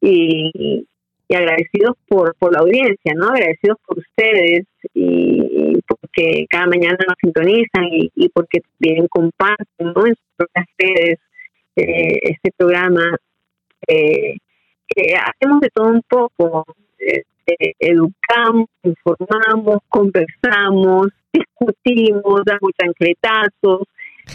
y 0.00 0.86
y 1.28 1.34
agradecidos 1.34 1.96
por, 2.08 2.34
por 2.36 2.52
la 2.52 2.60
audiencia, 2.60 3.12
¿no? 3.14 3.28
Agradecidos 3.28 3.76
por 3.86 3.98
ustedes 3.98 4.66
y, 4.94 5.78
porque 5.86 6.46
cada 6.48 6.66
mañana 6.66 6.96
nos 7.06 7.16
sintonizan 7.20 7.84
y, 7.90 8.28
porque 8.30 8.60
también 8.78 9.06
comparten, 9.08 9.92
¿no? 9.94 10.06
En 10.06 10.14
sus 10.14 10.48
redes 10.78 11.18
eh, 11.76 12.18
este 12.22 12.50
programa. 12.56 13.02
Eh, 13.86 14.36
hacemos 15.22 15.60
de 15.60 15.68
todo 15.68 15.88
un 15.88 16.02
poco, 16.08 16.64
eh, 16.98 17.22
educamos, 17.78 18.68
informamos, 18.82 19.78
conversamos, 19.88 21.08
discutimos, 21.32 22.42
damos 22.44 22.72
chancletazos, 22.80 23.82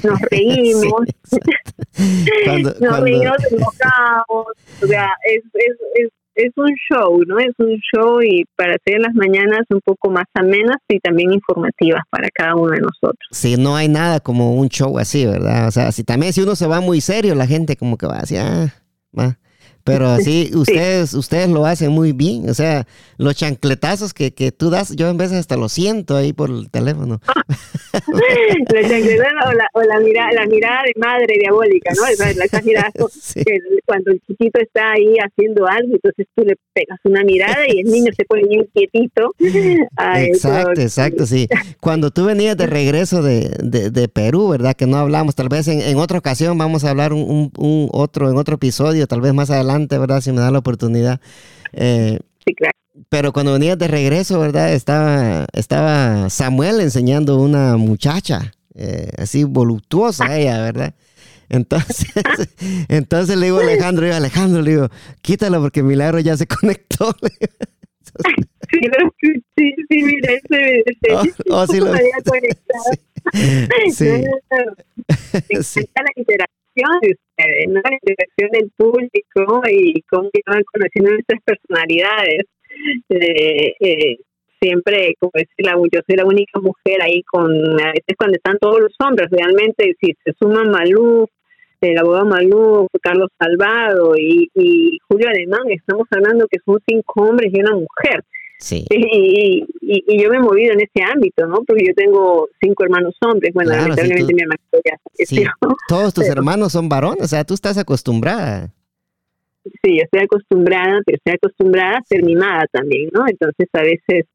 nos 0.04 0.20
reímos, 0.32 1.02
nos 2.80 3.00
reímos, 3.00 3.38
nos 3.42 3.52
enojamos, 3.52 4.48
o 4.82 4.88
sea, 4.88 5.10
es, 5.26 5.44
es, 5.54 5.78
es 5.96 6.10
es 6.36 6.52
un 6.56 6.74
show, 6.90 7.22
¿no? 7.28 7.40
Es 7.40 7.54
un 7.60 7.78
show 7.94 8.22
y 8.22 8.46
para 8.56 8.76
hacer 8.76 9.00
las 9.00 9.14
mañanas 9.14 9.62
un 9.70 9.82
poco 9.82 10.10
más 10.10 10.26
amenas 10.34 10.78
y 10.88 11.00
también 11.00 11.32
informativas 11.32 12.02
para 12.10 12.28
cada 12.34 12.56
uno 12.56 12.72
de 12.72 12.80
nosotros. 12.80 13.28
Sí, 13.32 13.56
no 13.58 13.76
hay 13.76 13.88
nada 13.88 14.20
como 14.20 14.56
un 14.56 14.70
show 14.70 14.98
así, 14.98 15.26
¿verdad? 15.26 15.68
O 15.68 15.72
sea, 15.72 15.92
si 15.92 16.04
también 16.04 16.34
si 16.34 16.42
uno 16.42 16.56
se 16.56 16.68
va 16.68 16.82
muy 16.82 17.02
serio, 17.02 17.36
la 17.36 17.48
gente 17.48 17.76
como 17.76 17.98
que 17.98 18.08
va 18.08 18.18
así, 18.18 18.38
ah, 18.38 18.74
va. 19.18 19.38
Pero 19.84 20.08
así, 20.10 20.52
ustedes, 20.54 21.14
ustedes 21.14 21.50
lo 21.50 21.66
hacen 21.66 21.92
muy 21.92 22.12
bien. 22.12 22.50
O 22.50 22.54
sea, 22.54 22.86
los 23.18 23.36
chancletazos 23.36 24.14
que, 24.14 24.34
que 24.34 24.52
tú 24.52 24.70
das, 24.70 24.96
yo 24.96 25.10
en 25.10 25.18
veces 25.18 25.38
hasta 25.38 25.58
lo 25.58 25.70
siento 25.70 26.16
ahí 26.16 26.34
por 26.34 26.50
el 26.50 26.70
teléfono. 26.70 27.20
los 27.94 28.90
chancletazos 28.90 29.48
o, 29.48 29.54
la, 29.54 29.68
o 29.74 29.82
la, 29.82 30.00
mirada, 30.00 30.32
la 30.32 30.46
mirada 30.46 30.84
de 30.84 30.94
madre 31.00 31.36
diabólica, 31.40 31.92
¿no? 31.96 32.06
Esas 32.08 32.64
miradas 32.64 32.94
que 33.34 33.58
cuando 33.86 34.12
el 34.12 34.22
chiquito 34.22 34.60
está 34.60 34.92
ahí 34.92 35.16
haciendo 35.18 35.68
algo, 35.68 35.94
entonces 35.94 36.26
tú 36.36 36.44
le 36.44 36.56
pegas 36.74 37.00
una 37.04 37.24
mirada 37.24 37.66
y 37.68 37.82
el 37.82 37.92
niño 37.92 38.12
se 38.16 38.24
pone 38.26 38.44
bien 38.48 38.68
quietito. 38.74 39.34
exacto, 39.40 40.82
exacto, 40.82 41.26
sí. 41.26 41.48
Cuando 41.80 42.12
tú 42.12 42.26
venías 42.26 42.56
de 42.58 42.68
regreso 42.68 43.22
de, 43.22 43.52
de, 43.62 43.90
de, 43.90 44.08
Perú, 44.08 44.50
¿verdad? 44.50 44.76
Que 44.76 44.86
no 44.86 44.98
hablamos, 44.98 45.36
tal 45.36 45.50
vez 45.50 45.68
en, 45.68 45.82
en 45.82 45.98
otra 45.98 46.20
ocasión 46.20 46.58
vamos 46.58 46.84
a 46.84 46.92
hablar 46.92 47.14
un, 47.14 47.22
un, 47.22 47.52
un 47.58 47.90
otro, 47.92 48.30
en 48.30 48.38
otro 48.38 48.56
episodio, 48.56 49.08
tal 49.08 49.22
vez 49.22 49.34
más 49.34 49.50
adelante 49.50 49.73
¿verdad? 49.80 50.22
Si 50.22 50.32
me 50.32 50.42
da 50.42 50.52
la 50.52 50.60
oportunidad. 50.60 51.20
Eh, 51.74 52.20
sí, 52.46 52.54
claro. 52.56 52.74
Pero 53.10 53.34
cuando 53.34 53.54
venías 53.54 53.78
de 53.78 53.88
regreso, 53.88 54.40
¿verdad? 54.40 54.74
Estaba, 54.74 55.48
estaba 55.54 56.30
Samuel 56.30 56.80
enseñando 56.80 57.40
una 57.40 57.76
muchacha, 57.78 58.54
eh, 58.76 59.10
así 59.18 59.44
voluptuosa 59.44 60.38
ella, 60.38 60.62
¿verdad? 60.62 60.94
Entonces, 61.50 62.10
entonces 62.90 63.38
le 63.38 63.48
digo 63.48 63.60
a 63.60 63.64
Alejandro, 63.64 64.06
digo, 64.06 64.16
Alejandro, 64.18 64.62
le 64.62 64.72
digo, 64.72 64.90
quítalo 65.22 65.62
porque 65.62 65.84
Milagro 65.84 66.20
ya 66.20 66.38
se 66.38 66.48
conectó. 66.60 67.16
Sí, 68.72 68.80
sí, 69.58 69.74
sí, 69.90 70.04
mira, 70.04 70.34
ese, 70.34 70.84
ese, 70.86 71.14
oh, 71.14 71.24
oh, 71.50 71.68
sí, 71.68 71.80
lo, 71.80 71.94
sí. 73.94 74.24
sí. 75.64 75.80
Me 76.28 76.36
la 76.38 76.46
interacción 76.76 77.74
¿no? 77.74 77.82
la 77.84 77.98
interacción 78.02 78.50
del 78.52 78.72
público 78.76 79.62
y 79.70 80.02
cómo 80.10 80.30
van 80.48 80.64
conociendo 80.72 81.12
nuestras 81.12 81.42
personalidades. 81.44 82.46
Eh, 83.10 83.76
eh, 83.80 84.18
siempre, 84.60 85.16
como 85.20 85.32
decir, 85.34 85.66
yo 85.92 86.00
soy 86.08 86.16
la 86.16 86.26
única 86.26 86.60
mujer 86.60 87.02
ahí 87.02 87.22
con, 87.24 87.52
a 87.52 87.92
veces 87.92 88.16
cuando 88.18 88.36
están 88.36 88.58
todos 88.60 88.80
los 88.80 88.96
hombres, 89.00 89.30
realmente 89.30 89.96
si 90.02 90.14
se 90.24 90.34
suman 90.40 90.72
Malú, 90.72 91.28
el 91.82 91.98
abogado 91.98 92.26
Malú, 92.26 92.88
Carlos 93.02 93.30
Salvado 93.38 94.14
y, 94.18 94.50
y 94.56 94.98
Julio 95.08 95.28
Alemán, 95.28 95.70
estamos 95.70 96.08
hablando 96.12 96.48
que 96.50 96.60
son 96.66 96.80
cinco 96.88 97.24
hombres 97.24 97.52
y 97.54 97.60
una 97.60 97.74
mujer. 97.74 98.24
Sí. 98.64 98.86
Y, 98.90 99.66
y, 99.82 100.24
yo 100.24 100.30
me 100.30 100.38
he 100.38 100.40
movido 100.40 100.72
en 100.72 100.80
ese 100.80 101.04
ámbito, 101.14 101.46
¿no? 101.48 101.66
Porque 101.68 101.84
yo 101.86 101.94
tengo 101.94 102.48
cinco 102.62 102.86
hermanos 102.86 103.14
hombres. 103.20 103.54
Bueno, 103.54 103.72
lamentablemente 103.72 104.34
mi 104.34 104.42
hermano 104.42 104.62
ya 104.86 105.52
Todos 105.90 106.14
tus 106.14 106.24
hermanos 106.30 106.72
son 106.72 106.88
varones, 106.88 107.24
o 107.24 107.28
sea, 107.28 107.44
tú 107.44 107.56
estás 107.56 107.78
acostumbrada. 107.78 108.72
Sí, 109.66 109.98
yo 109.98 110.04
estoy 110.06 110.22
acostumbrada, 110.22 111.02
pero 111.06 111.18
estoy 111.18 111.34
acostumbrada 111.34 111.98
a 111.98 112.04
ser 112.06 112.24
mimada 112.24 112.64
también, 112.72 113.10
¿no? 113.12 113.26
Entonces 113.28 113.68
a 113.74 113.82
veces 113.82 114.28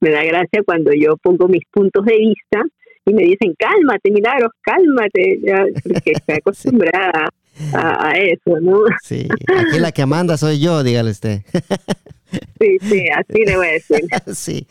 me 0.00 0.10
da 0.10 0.24
gracia 0.24 0.64
cuando 0.66 0.90
yo 0.92 1.16
pongo 1.16 1.46
mis 1.46 1.62
puntos 1.70 2.04
de 2.04 2.16
vista 2.16 2.64
y 3.06 3.14
me 3.14 3.22
dicen, 3.22 3.54
cálmate, 3.56 4.10
Milagros, 4.10 4.50
cálmate, 4.60 5.38
ya, 5.40 5.64
porque 5.84 6.10
estoy 6.16 6.34
acostumbrada 6.38 7.28
a, 7.74 8.10
eso, 8.18 8.58
¿no? 8.60 8.80
Sí, 9.04 9.28
aquí 9.56 9.78
la 9.78 9.92
que 9.92 10.04
manda 10.04 10.36
soy 10.36 10.58
yo, 10.58 10.82
dígale 10.82 11.12
usted. 11.12 11.42
Sí, 12.30 12.78
sí, 12.82 13.06
así 13.08 13.44
le 13.44 13.56
voy 13.56 13.66
a 13.66 13.72
decir. 13.72 14.00
sí, 14.34 14.66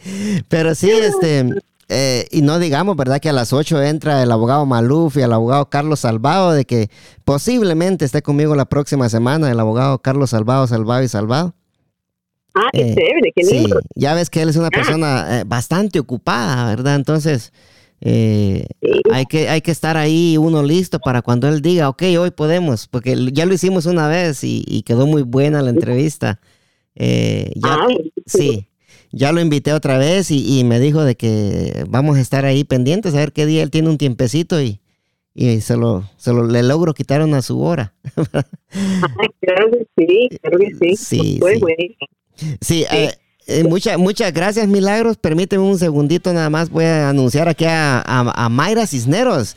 pero 0.48 0.76
sí, 0.76 0.92
este, 0.92 1.46
eh, 1.90 2.28
y 2.32 2.42
no 2.42 2.60
digamos, 2.60 2.98
¿verdad? 2.98 3.20
Que 3.20 3.30
a 3.30 3.34
las 3.34 3.54
8 3.54 3.82
entra 3.84 4.22
el 4.22 4.32
abogado 4.32 4.66
Maluf 4.66 5.16
y 5.18 5.22
el 5.22 5.32
abogado 5.32 5.70
Carlos 5.70 6.02
Salvado, 6.02 6.52
de 6.52 6.66
que 6.66 6.90
posiblemente 7.24 8.04
esté 8.04 8.22
conmigo 8.22 8.56
la 8.56 8.66
próxima 8.66 9.08
semana 9.10 9.50
el 9.50 9.60
abogado 9.60 10.00
Carlos 10.00 10.32
Salvado, 10.32 10.68
Salvado 10.68 11.04
y 11.04 11.08
Salvado. 11.08 11.56
Ah, 12.54 12.70
qué 12.74 12.82
eh, 12.82 12.96
chévere, 12.96 13.32
qué 13.36 13.44
lindo. 13.44 13.80
Sí, 13.80 13.88
ya 13.96 14.14
ves 14.16 14.30
que 14.30 14.42
él 14.42 14.50
es 14.50 14.58
una 14.58 14.70
persona 14.70 15.40
eh, 15.40 15.44
bastante 15.46 16.00
ocupada, 16.00 16.66
¿verdad? 16.66 16.96
Entonces, 16.96 17.54
hay, 18.02 19.26
que, 19.30 19.48
hay 19.48 19.62
que 19.62 19.72
estar 19.72 19.96
ahí 19.96 20.38
uno 20.38 20.64
listo 20.64 21.00
para 21.00 21.22
cuando 21.22 21.48
él 21.48 21.62
diga, 21.62 21.88
ok, 21.88 22.04
hoy 22.20 22.32
podemos, 22.32 22.88
porque 22.88 23.16
ya 23.32 23.46
lo 23.46 23.54
hicimos 23.54 23.86
una 23.86 24.08
vez 24.08 24.44
y, 24.44 24.64
y 24.68 24.82
quedó 24.82 25.08
muy 25.08 25.22
buena 25.22 25.62
la 25.62 25.70
entrevista. 25.70 26.40
Eh, 27.00 27.52
ya, 27.56 27.78
sí, 28.26 28.68
ya 29.12 29.32
lo 29.32 29.40
invité 29.40 29.74
otra 29.74 29.98
vez 30.00 30.32
y, 30.32 30.64
me 30.64 30.80
dijo 30.80 31.04
de 31.04 31.16
que 31.16 31.86
vamos 31.88 32.18
a 32.18 32.22
estar 32.22 32.46
ahí 32.46 32.64
pendientes 32.64 33.14
a 33.14 33.20
ver 33.20 33.34
qué 33.34 33.46
día 33.46 33.62
él 33.62 33.70
tiene 33.70 33.90
un 33.90 34.00
tiempecito 34.00 34.60
y, 34.62 34.80
y 35.36 35.62
se 35.62 35.78
lo, 35.78 36.10
se 36.18 36.34
lo 36.34 36.48
le 36.48 36.64
logro 36.64 36.96
quitar 36.96 37.22
una 37.22 37.44
su 37.44 37.62
hora. 37.62 37.94
claro 38.16 39.72
que 39.72 39.88
sí, 39.96 40.30
claro 40.42 40.58
que 40.58 40.74
sí. 40.76 40.96
Sí, 40.96 41.38
pues, 41.40 41.60
sí. 41.60 42.56
sí 42.62 42.86
eh, 42.92 43.12
eh, 43.46 43.64
muchas 43.64 44.34
gracias, 44.34 44.68
Milagros. 44.68 45.18
Permíteme 45.18 45.64
un 45.64 45.78
segundito 45.78 46.34
nada 46.34 46.50
más. 46.50 46.70
Voy 46.70 46.84
a 46.84 47.10
anunciar 47.10 47.48
aquí 47.48 47.66
a, 47.66 48.02
a, 48.02 48.50
Mayra 48.50 48.88
Cisneros. 48.88 49.56